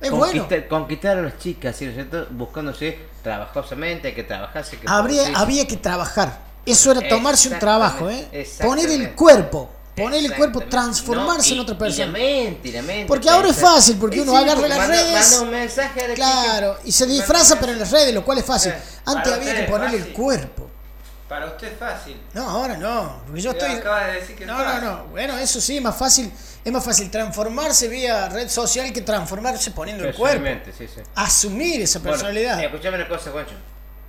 [0.00, 2.26] Es conquistar, conquistar a las chicas, ¿sí, ¿no es cierto?
[2.30, 4.76] Buscándose trabajosamente, hay que trabajarse.
[4.78, 6.40] que Habría, había que trabajar.
[6.66, 8.46] Eso era tomarse un trabajo, ¿eh?
[8.62, 12.06] Poner el cuerpo, poner el cuerpo, transformarse No, en otra y persona.
[12.06, 14.88] la mente, y la mente, Porque ahora es fácil, porque uno sí, agarra porque las
[14.88, 15.12] redes.
[15.30, 18.38] manda un mensaje a la Claro, y se disfraza, pero en las redes, lo cual
[18.38, 18.72] es fácil.
[18.72, 20.63] Eh, Antes había que es ponerle el cuerpo.
[21.34, 22.16] Para usted es fácil.
[22.32, 23.80] No, ahora no, porque yo Usted estoy.
[23.80, 24.84] acaba de decir que es No, no, fácil.
[24.84, 25.04] no.
[25.06, 26.32] Bueno, eso sí, es más fácil.
[26.64, 30.46] Es más fácil transformarse vía red social que transformarse poniendo el cuerpo.
[30.78, 31.00] Sí, sí.
[31.16, 32.60] Asumir esa Bueno, personalidad.
[32.60, 33.54] eh, escuchame una cosa, Juancho.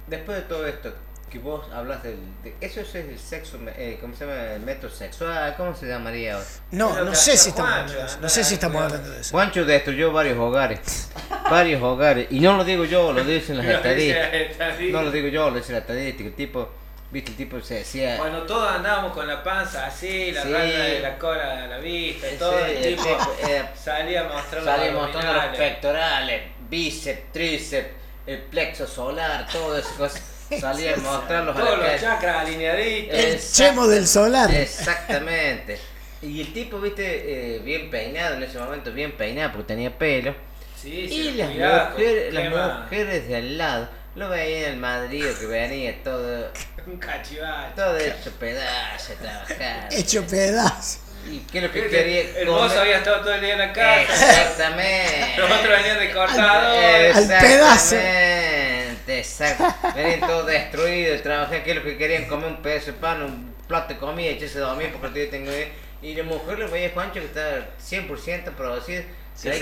[0.05, 0.93] Después de todo esto,
[1.31, 2.19] que vos hablas del.
[2.43, 4.39] de- eso es el sexo, eh, ¿cómo se llama?
[4.53, 6.45] El método sexual, ¿cómo se llamaría ahora?
[6.69, 8.11] No, Es no sé si estamos Juancho, hablando de eso.
[8.11, 9.31] No anda sé si estamos hablando de eso.
[9.31, 11.09] Juancho destruyó varios hogares.
[11.49, 12.27] varios hogares.
[12.29, 14.29] Y no lo digo yo, lo dicen las estadísticas.
[14.31, 14.97] la estadística.
[14.99, 16.29] No lo digo yo, lo dice la estadística.
[16.29, 16.69] El tipo,
[17.11, 18.17] viste, el tipo se decía.
[18.17, 20.51] Cuando todos andábamos con la panza así, la Sí.
[20.51, 23.09] rata de la cola a la vista y Sí, todo, el el tipo
[23.47, 27.89] eh, salía mostrando Salía los mostrando los pectorales, bíceps, tríceps,
[28.27, 30.31] el plexo solar, todas esas cosas.
[30.59, 33.17] Salía a mostrarlos Todos los chakras alineaditos.
[33.17, 34.53] El chemo del solar.
[34.53, 35.79] Exactamente.
[36.21, 40.33] Y el tipo, viste, eh, bien peinado en ese momento, bien peinado porque tenía pelo.
[40.75, 46.01] Sí, y las mujeres, las mujeres de al lado lo veían el Madrid que venía
[46.03, 46.51] todo,
[46.87, 47.73] Un cachivache.
[47.75, 49.87] todo hecho pedazo de trabajar.
[49.91, 50.99] Hecho pedazo.
[51.27, 52.21] ¿Y qué es lo que Creo quería?
[52.33, 52.61] que El comer?
[52.61, 54.01] mozo había estado todo el día en la casa.
[54.03, 55.33] Exactamente.
[55.37, 56.75] Los otros venían de cortado.
[56.75, 59.75] Exactamente, exacto.
[59.95, 63.93] Venían todos destruidos, trabajar que lo que querían comer un pedazo de pan, un plato
[63.95, 65.51] de comida, echarse a dormir porque el día tengo
[66.01, 69.03] Y la mujer lo veía Juancho que estaba 100% producido.
[69.35, 69.59] Se, se-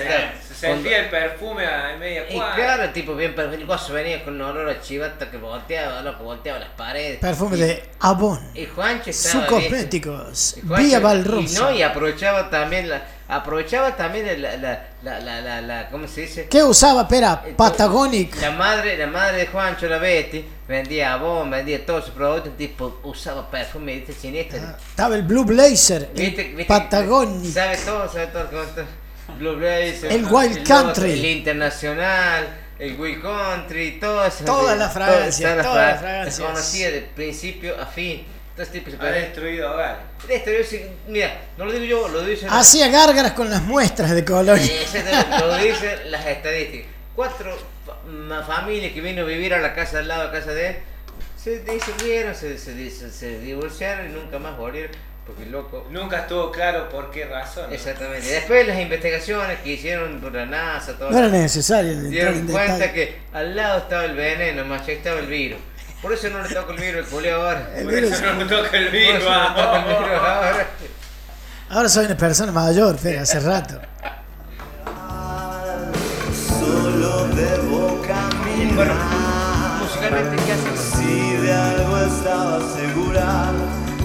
[0.48, 2.56] se sentía el perfume a media Y cuadra.
[2.56, 3.60] claro, el tipo bien perfecto.
[3.62, 7.18] El gozo venía con un olor a chivata que volteaba, loco, volteaba las paredes.
[7.20, 8.40] Perfume Y- de Avon.
[8.54, 9.62] Y Juancho Sus estaba bien.
[9.64, 10.58] cosméticos.
[10.58, 11.60] Y Vía Y Valrosa.
[11.60, 16.22] no, y aprovechaba también la, aprovechaba también la, la, la, la, la, la- ¿cómo se
[16.22, 16.48] dice?
[16.48, 17.08] ¿Qué usaba?
[17.08, 18.40] Pera, Patagonic.
[18.42, 22.58] La madre, la madre de Juancho, la Betty, vendía Avon, vendía todos sus productos, el
[22.58, 24.60] tipo usaba perfume, viste, siniestro.
[24.88, 26.12] Estaba el Blue Blazer.
[26.14, 27.52] Viste, viste, Patagonic.
[27.52, 28.62] Sabe todo, sabe todo, cómo
[29.40, 31.12] Blazer, El Wild Country.
[31.12, 32.48] el Internacional,
[32.80, 36.40] el Wild Country, todas esas- Todas las fragancias, todas las fra- fragancias.
[36.40, 38.26] Las conocía de principio a fin.
[38.52, 39.98] Entonces, tipo, se Ha destruido hogares.
[40.28, 42.50] Destruido, sí, Mira, no lo digo yo, lo dicen.
[42.52, 44.64] Hacía gárgaras con las muestras de colonia.
[44.82, 46.88] Exactamente, lo dicen las estadísticas.
[47.16, 47.58] Cuatro
[48.46, 50.76] familias que vino a vivir a la casa al lado de la casa de él
[51.36, 54.92] se disolvieron, se, se, se, se divorciaron y nunca más volvieron.
[55.26, 55.88] Porque loco.
[55.90, 57.68] Nunca estuvo claro por qué razón.
[57.70, 57.74] ¿no?
[57.76, 58.28] Exactamente.
[58.28, 62.74] Después las investigaciones que hicieron por la NASA, todo No era necesario dieron en cuenta
[62.74, 62.94] detalle.
[62.94, 65.60] que al lado estaba el veneno, más allá estaba el virus.
[66.02, 67.70] Por eso no le toca el virus el culeo ahora.
[67.76, 69.16] El Por virus- eso no toca el Por virus.
[69.22, 70.68] eso no le toca el virus ahora.
[71.70, 73.80] Ahora soy una persona mayor, pero hace rato.
[76.60, 78.92] Solo debo caminar.
[79.82, 80.80] Musicalmente, ¿qué hacemos?
[80.80, 83.52] Si de algo estaba segura,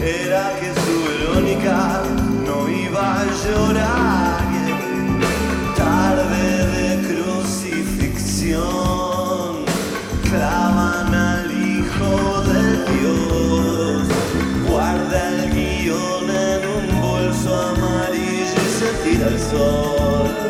[0.01, 0.78] era que
[1.65, 4.39] no iba a llorar.
[5.77, 9.65] Tarde de crucifixión,
[10.31, 12.63] clavan al Hijo de
[12.93, 14.07] Dios.
[14.69, 20.48] Guarda el guion en un bolso amarillo y se tira al sol.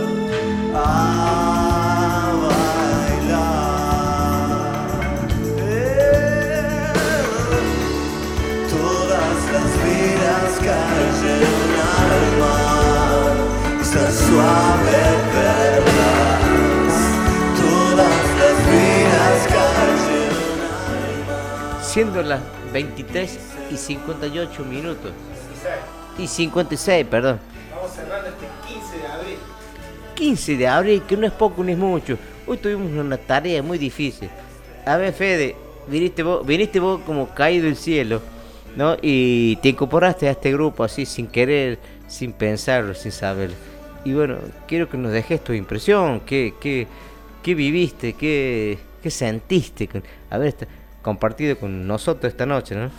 [21.89, 22.41] Siendo las
[22.73, 23.39] 23
[23.73, 25.11] y 58 minutos.
[26.19, 27.41] Y 56, perdón.
[27.75, 29.37] Vamos cerrando este 15 de abril.
[30.15, 32.19] 15 de abril, que no es poco ni es mucho.
[32.47, 34.29] Hoy tuvimos una tarea muy difícil.
[34.85, 35.57] A ver, Fede,
[35.87, 38.21] viniste vos, viniste vos como caído del cielo,
[38.77, 38.97] ¿no?
[39.01, 43.57] Y te incorporaste a este grupo así sin querer, sin pensarlo, sin saberlo.
[44.05, 44.37] Y bueno,
[44.67, 46.87] quiero que nos dejes tu impresión, qué, qué,
[47.43, 50.67] qué viviste, qué, qué sentiste con haber esta-
[51.09, 52.91] compartido con nosotros esta noche, ¿no?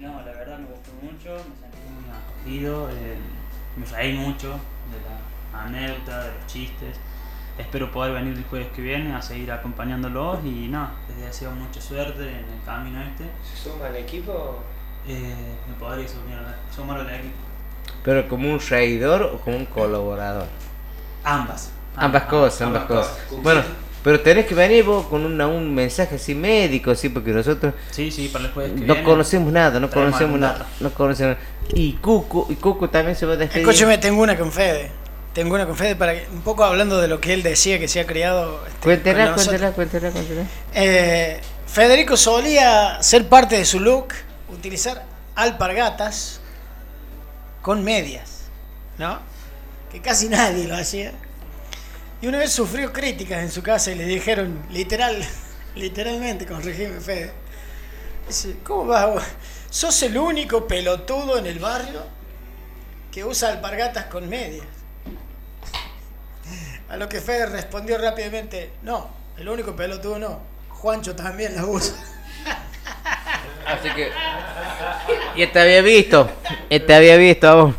[0.00, 3.16] No, la verdad me gustó mucho, me sentí muy acogido, eh,
[3.76, 4.48] me reí mucho
[4.90, 4.98] de
[5.52, 6.96] la anécdota, de los chistes.
[7.56, 11.80] Espero poder venir el jueves que viene a seguir acompañándolos y nada, les deseo mucha
[11.80, 13.24] suerte en el camino este.
[13.44, 14.58] ¿Se suma al equipo?
[15.06, 17.36] Eh, me podría sumar, al equipo.
[18.02, 20.48] Pero como un reidor o como un colaborador.
[21.22, 21.72] Ambas.
[21.94, 23.16] Ambas cosas, ambas cosas.
[23.42, 23.62] Bueno,
[24.02, 28.10] pero tenés que venir vos con una- un mensaje así médico, así, porque nosotros Sí,
[28.10, 29.02] sí, para el jueves que no viene.
[29.04, 31.36] conocemos nada, no conocemos nada, no conocemos
[31.74, 33.62] Y Cuco, y Cuco también se va a despedir.
[33.68, 34.90] Escúcheme, tengo una con Fede.
[35.32, 37.86] Tengo una con Fede para que, un poco hablando de lo que él decía que
[37.86, 38.66] se ha criado.
[38.66, 40.42] este, Cuéntela, cuéntela, cuéntela, cuéntela.
[40.74, 44.08] Eh, Federico solía ser parte de su look
[44.52, 45.04] utilizar
[45.36, 46.40] alpargatas
[47.62, 48.46] con medias,
[48.98, 49.20] ¿no?
[49.92, 51.12] Que casi nadie lo hacía.
[52.22, 55.24] Y una vez sufrió críticas en su casa y le dijeron, literal,
[55.74, 57.32] literalmente, corregime Fede,
[58.26, 59.06] dice, ¿cómo vas?
[59.06, 59.22] vos?
[59.70, 62.02] ¿Sos el único pelotudo en el barrio
[63.10, 64.66] que usa alpargatas con medias?
[66.90, 71.94] A lo que Fede respondió rápidamente, no, el único pelotudo no, Juancho también la usa.
[73.66, 74.10] Así que.
[75.36, 76.28] Ya te había visto,
[76.68, 77.74] ya te había visto a vos.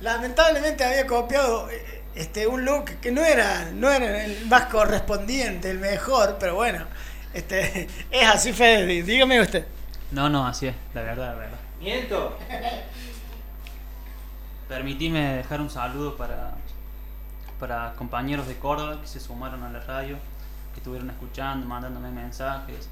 [0.00, 5.70] Lamentablemente había copiado eh, este un look que no era, no era el más correspondiente,
[5.70, 6.84] el mejor, pero bueno,
[7.34, 9.66] este es así Fede, dí- dígame usted.
[10.10, 11.58] No, no, así es, la verdad, la verdad.
[11.80, 12.38] Miento.
[14.68, 16.54] Permitime dejar un saludo para,
[17.58, 20.16] para compañeros de Córdoba que se sumaron a la radio.
[20.72, 22.88] que estuvieron escuchando, mandándome mensajes,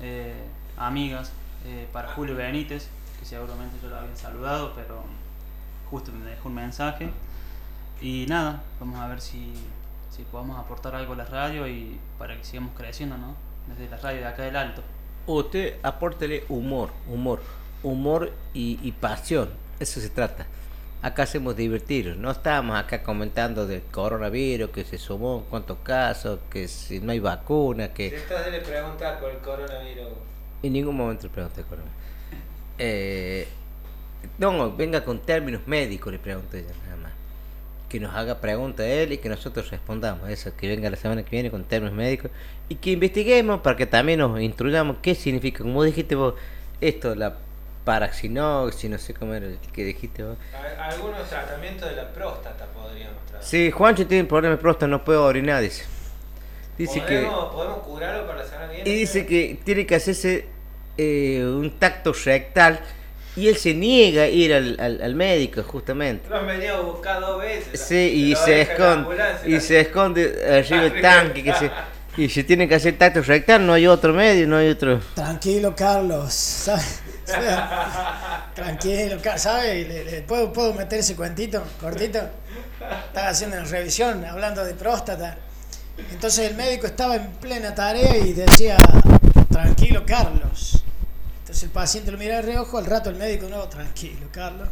[0.00, 0.44] eh,
[0.76, 1.32] amigas,
[1.66, 5.02] eh, para Julio Benítez, que seguramente yo lo había saludado, pero
[5.90, 7.10] justo me dejó un mensaje.
[8.00, 9.52] Y nada, vamos a ver si,
[10.10, 13.34] si podemos aportar algo a la radio y para que sigamos creciendo, ¿no?
[13.68, 14.82] Desde la radio de acá del Alto.
[15.26, 17.42] Usted apórtele humor, humor,
[17.82, 19.50] humor y, y pasión.
[19.78, 20.46] Eso se trata.
[21.02, 22.16] Acá hacemos divertirnos.
[22.16, 27.20] No estamos acá comentando del coronavirus, que se sumó, cuántos casos, que si no hay
[27.20, 28.16] vacuna, que...
[28.16, 30.08] Entonces le pregunta por el coronavirus.
[30.62, 32.00] En ningún momento le pregunté coronavirus.
[32.78, 33.48] Eh,
[34.38, 36.44] no, venga con términos médicos, le más.
[37.90, 40.30] Que nos haga pregunta a él y que nosotros respondamos.
[40.30, 42.30] Eso, que venga la semana que viene con términos médicos
[42.70, 46.34] y que investiguemos para que también nos instruyamos qué significa, como dijiste vos,
[46.80, 47.36] esto, la
[47.84, 50.38] paraxinoxi, no sé cómo era el que dijiste vos.
[50.78, 53.44] Algunos tratamientos de la próstata podríamos tratar.
[53.44, 55.84] Sí, Juancho tiene problemas de próstata, no puede orinar, dice.
[56.78, 57.22] Dice que...
[57.22, 58.90] ¿Podemos, ¿Podemos curarlo para la semana que viene?
[58.90, 60.46] Y dice que tiene que hacerse
[60.96, 62.80] eh, un tacto rectal
[63.36, 66.28] y él se niega a ir al, al, al médico, justamente.
[66.28, 67.80] Lo han venido a buscar dos veces.
[67.80, 67.94] Sí,
[68.30, 69.14] y se esconde,
[69.46, 71.70] y la- se esconde arriba del tanque, que se,
[72.16, 75.00] y se tiene que hacer tacto rectal, no hay otro medio, no hay otro...
[75.14, 76.32] Tranquilo, Carlos.
[76.34, 77.00] ¿sabes?
[78.54, 79.42] Tranquilo, Carlos.
[79.42, 79.86] ¿Sabes?
[79.88, 82.18] Le- le- ¿Puedo, ¿Puedo meter ese cuentito cortito?
[83.06, 85.36] Estaba haciendo una revisión hablando de próstata.
[86.10, 88.76] Entonces el médico estaba en plena tarea y decía,
[89.50, 90.82] tranquilo, Carlos.
[91.50, 94.68] Entonces el paciente lo mira de reojo, al rato el médico, no, tranquilo, Carlos.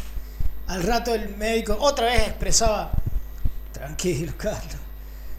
[0.69, 2.93] Al rato el médico otra vez expresaba,
[3.73, 4.77] tranquilo, Carlos.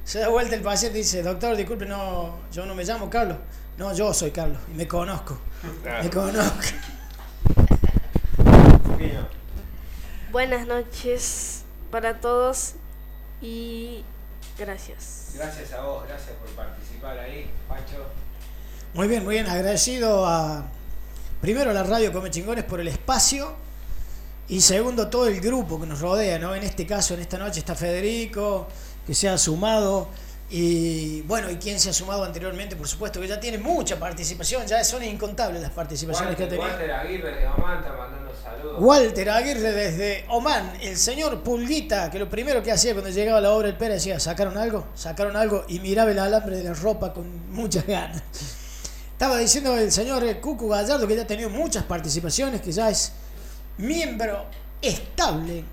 [0.04, 3.38] Se da vuelta el paciente y dice, doctor, disculpe, no, yo no me llamo Carlos.
[3.78, 5.40] No, yo soy Carlos y me conozco.
[6.04, 6.62] Me conozco.
[10.34, 12.74] Buenas noches para todos
[13.42, 14.04] y
[14.58, 15.32] gracias.
[15.36, 18.08] Gracias a vos, gracias por participar ahí, Pancho.
[18.94, 19.48] Muy bien, muy bien.
[19.48, 20.66] Agradecido a
[21.42, 23.54] primero a la radio Come Chingones por el espacio
[24.48, 26.56] y segundo todo el grupo que nos rodea, ¿no?
[26.56, 28.68] En este caso, en esta noche está Federico,
[29.06, 30.10] que se ha sumado
[30.52, 34.66] y bueno, y quien se ha sumado anteriormente, por supuesto, que ya tiene mucha participación,
[34.66, 36.68] ya son incontables las participaciones que ha tenido.
[36.68, 38.78] Walter Aguirre de Oman está mandando saludos.
[38.80, 43.52] Walter Aguirre desde Oman, el señor Pulguita, que lo primero que hacía cuando llegaba la
[43.52, 44.88] obra del Pérez decía, ¿sacaron algo?
[44.96, 45.66] ¿Sacaron algo?
[45.68, 48.24] Y miraba el alambre de la ropa con muchas ganas.
[49.20, 53.12] Estaba diciendo el señor Cucu Gallardo que ya ha tenido muchas participaciones, que ya es
[53.78, 54.46] miembro
[54.82, 55.66] estable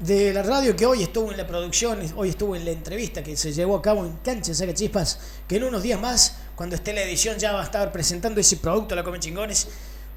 [0.00, 3.36] de la radio, que hoy estuvo en la producción, hoy estuvo en la entrevista que
[3.36, 6.92] se llevó a cabo en Cancha Saca Chispas, que en unos días más, cuando esté
[6.92, 9.68] la edición, ya va a estar presentando ese producto, la Come Chingones.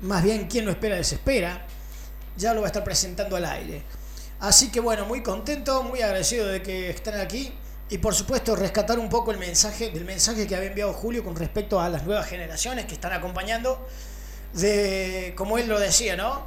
[0.02, 1.68] Más bien, quien lo espera, desespera.
[2.36, 3.84] Ya lo va a estar presentando al aire.
[4.40, 7.54] Así que bueno, muy contento, muy agradecido de que estén aquí.
[7.92, 11.36] Y por supuesto, rescatar un poco el mensaje del mensaje que había enviado Julio con
[11.36, 13.86] respecto a las nuevas generaciones que están acompañando.
[14.54, 16.46] De, como él lo decía, ¿no?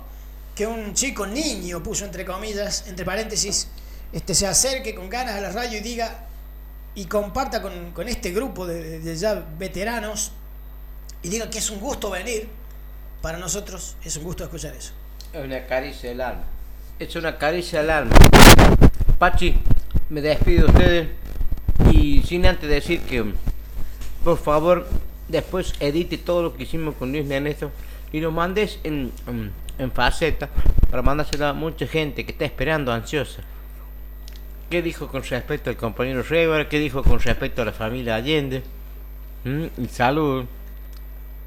[0.54, 3.68] Que un chico niño, puso entre comillas, entre paréntesis,
[4.10, 6.24] este, se acerque con ganas a la radio y diga
[6.94, 10.32] y comparta con, con este grupo de, ya veteranos
[11.22, 12.48] y diga que es un gusto venir.
[13.20, 14.94] Para nosotros es un gusto escuchar eso.
[15.30, 16.44] Es una caricia del alma.
[16.98, 18.16] Es una caricia del alma.
[19.18, 19.60] Pachi,
[20.08, 21.23] me despido de ustedes
[22.04, 23.24] y sin antes decir que,
[24.22, 24.86] por favor,
[25.28, 27.70] después edite todo lo que hicimos con Luis Nenesto
[28.12, 30.50] y lo mandes en, en, en faceta
[30.90, 33.42] para mandárselo a mucha gente que está esperando ansiosa.
[34.68, 36.68] ¿Qué dijo con respecto al compañero Reber?
[36.68, 38.62] ¿Qué dijo con respecto a la familia Allende?
[39.44, 39.64] ¿Mm?
[39.78, 40.44] Y salud.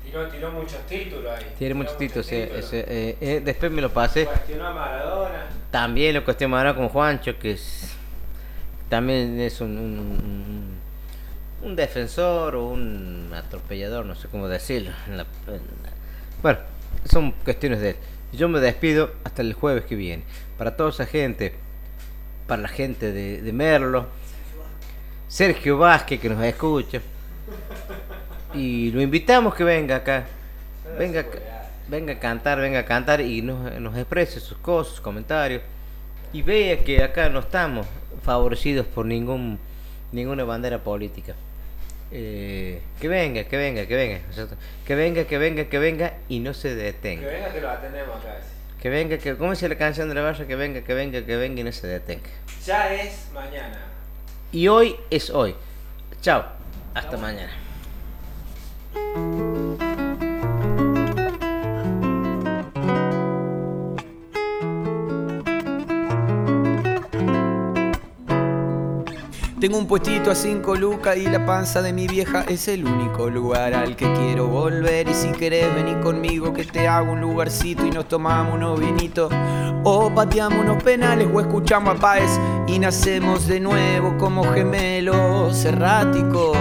[0.03, 1.43] Tiró, tiró muchos títulos ahí.
[1.57, 2.31] Tiene tiró muchos títulos.
[2.31, 4.25] eh, eh, eh, después me lo pasé.
[4.25, 5.45] Cuestionó a Maradona.
[5.69, 7.96] También lo cuestionó ahora con Juancho, que es,
[8.89, 10.77] también es un,
[11.61, 14.91] un, defensor o un atropellador, no sé cómo decirlo.
[15.07, 15.61] en la- en
[16.41, 16.59] bueno,
[17.05, 17.95] son cuestiones de él.
[18.33, 20.23] Yo me despido hasta el jueves que viene.
[20.57, 21.53] Para toda esa gente,
[22.47, 24.07] para la gente de, de Merlo,
[25.27, 27.01] Sergio Vázquez que nos escucha.
[28.53, 30.25] Y lo invitamos que venga acá.
[30.97, 31.25] Venga,
[31.89, 35.61] venga a cantar, venga a cantar y nos, nos exprese sus cosas, sus comentarios.
[36.33, 37.87] Y vea que acá no estamos
[38.27, 39.57] favorecidos por ningún
[40.11, 41.33] ninguna bandera política.
[42.11, 44.19] Eh, que venga, que venga, que venga.
[44.19, 44.55] ¿no es cierto?
[44.85, 47.25] Que venga, que venga, que venga y no se Que detenga.
[47.27, 48.37] venga que lo atendemos acá.
[48.81, 50.45] Que venga, que ¿cómo dice la canción de la barra?
[50.45, 52.29] Que venga, que venga, que venga y no se detenga.
[52.65, 53.79] Ya es mañana.
[54.51, 55.55] Y hoy es hoy.
[56.21, 56.43] Chao.
[56.93, 57.53] Hasta mañana.
[69.59, 73.27] Tengo un puestito a cinco lucas y la panza de mi vieja es el único
[73.27, 75.09] lugar al que quiero volver.
[75.09, 79.33] Y si querés venir conmigo que te hago un lugarcito y nos tomamos unos vinitos.
[79.83, 86.55] O pateamos unos penales o escuchamos a Páez y nacemos de nuevo como gemelos erráticos.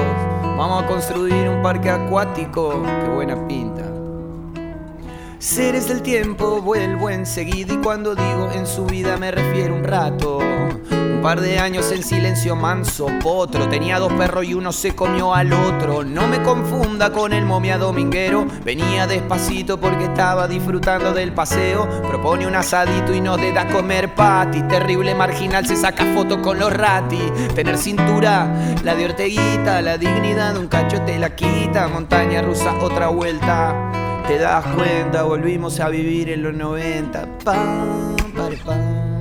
[0.56, 2.82] Vamos a construir un parque acuático.
[3.04, 3.85] Qué buena pinta.
[5.38, 10.38] Seres del tiempo vuelvo enseguida y cuando digo en su vida me refiero un rato.
[10.38, 13.68] Un par de años en silencio manso, potro.
[13.68, 16.04] Tenía dos perros y uno se comió al otro.
[16.04, 18.46] No me confunda con el momia dominguero.
[18.64, 21.86] Venía despacito porque estaba disfrutando del paseo.
[22.08, 24.62] Propone un asadito y nos a comer pati.
[24.62, 27.20] Terrible marginal se saca foto con los rati.
[27.54, 31.88] Tener cintura, la de Orteguita, la dignidad, un cacho te la quita.
[31.88, 34.05] Montaña rusa, otra vuelta.
[34.26, 37.38] Te das cuenta, volvimos a vivir en los 90.
[37.44, 38.16] Pam,
[38.64, 39.15] pam.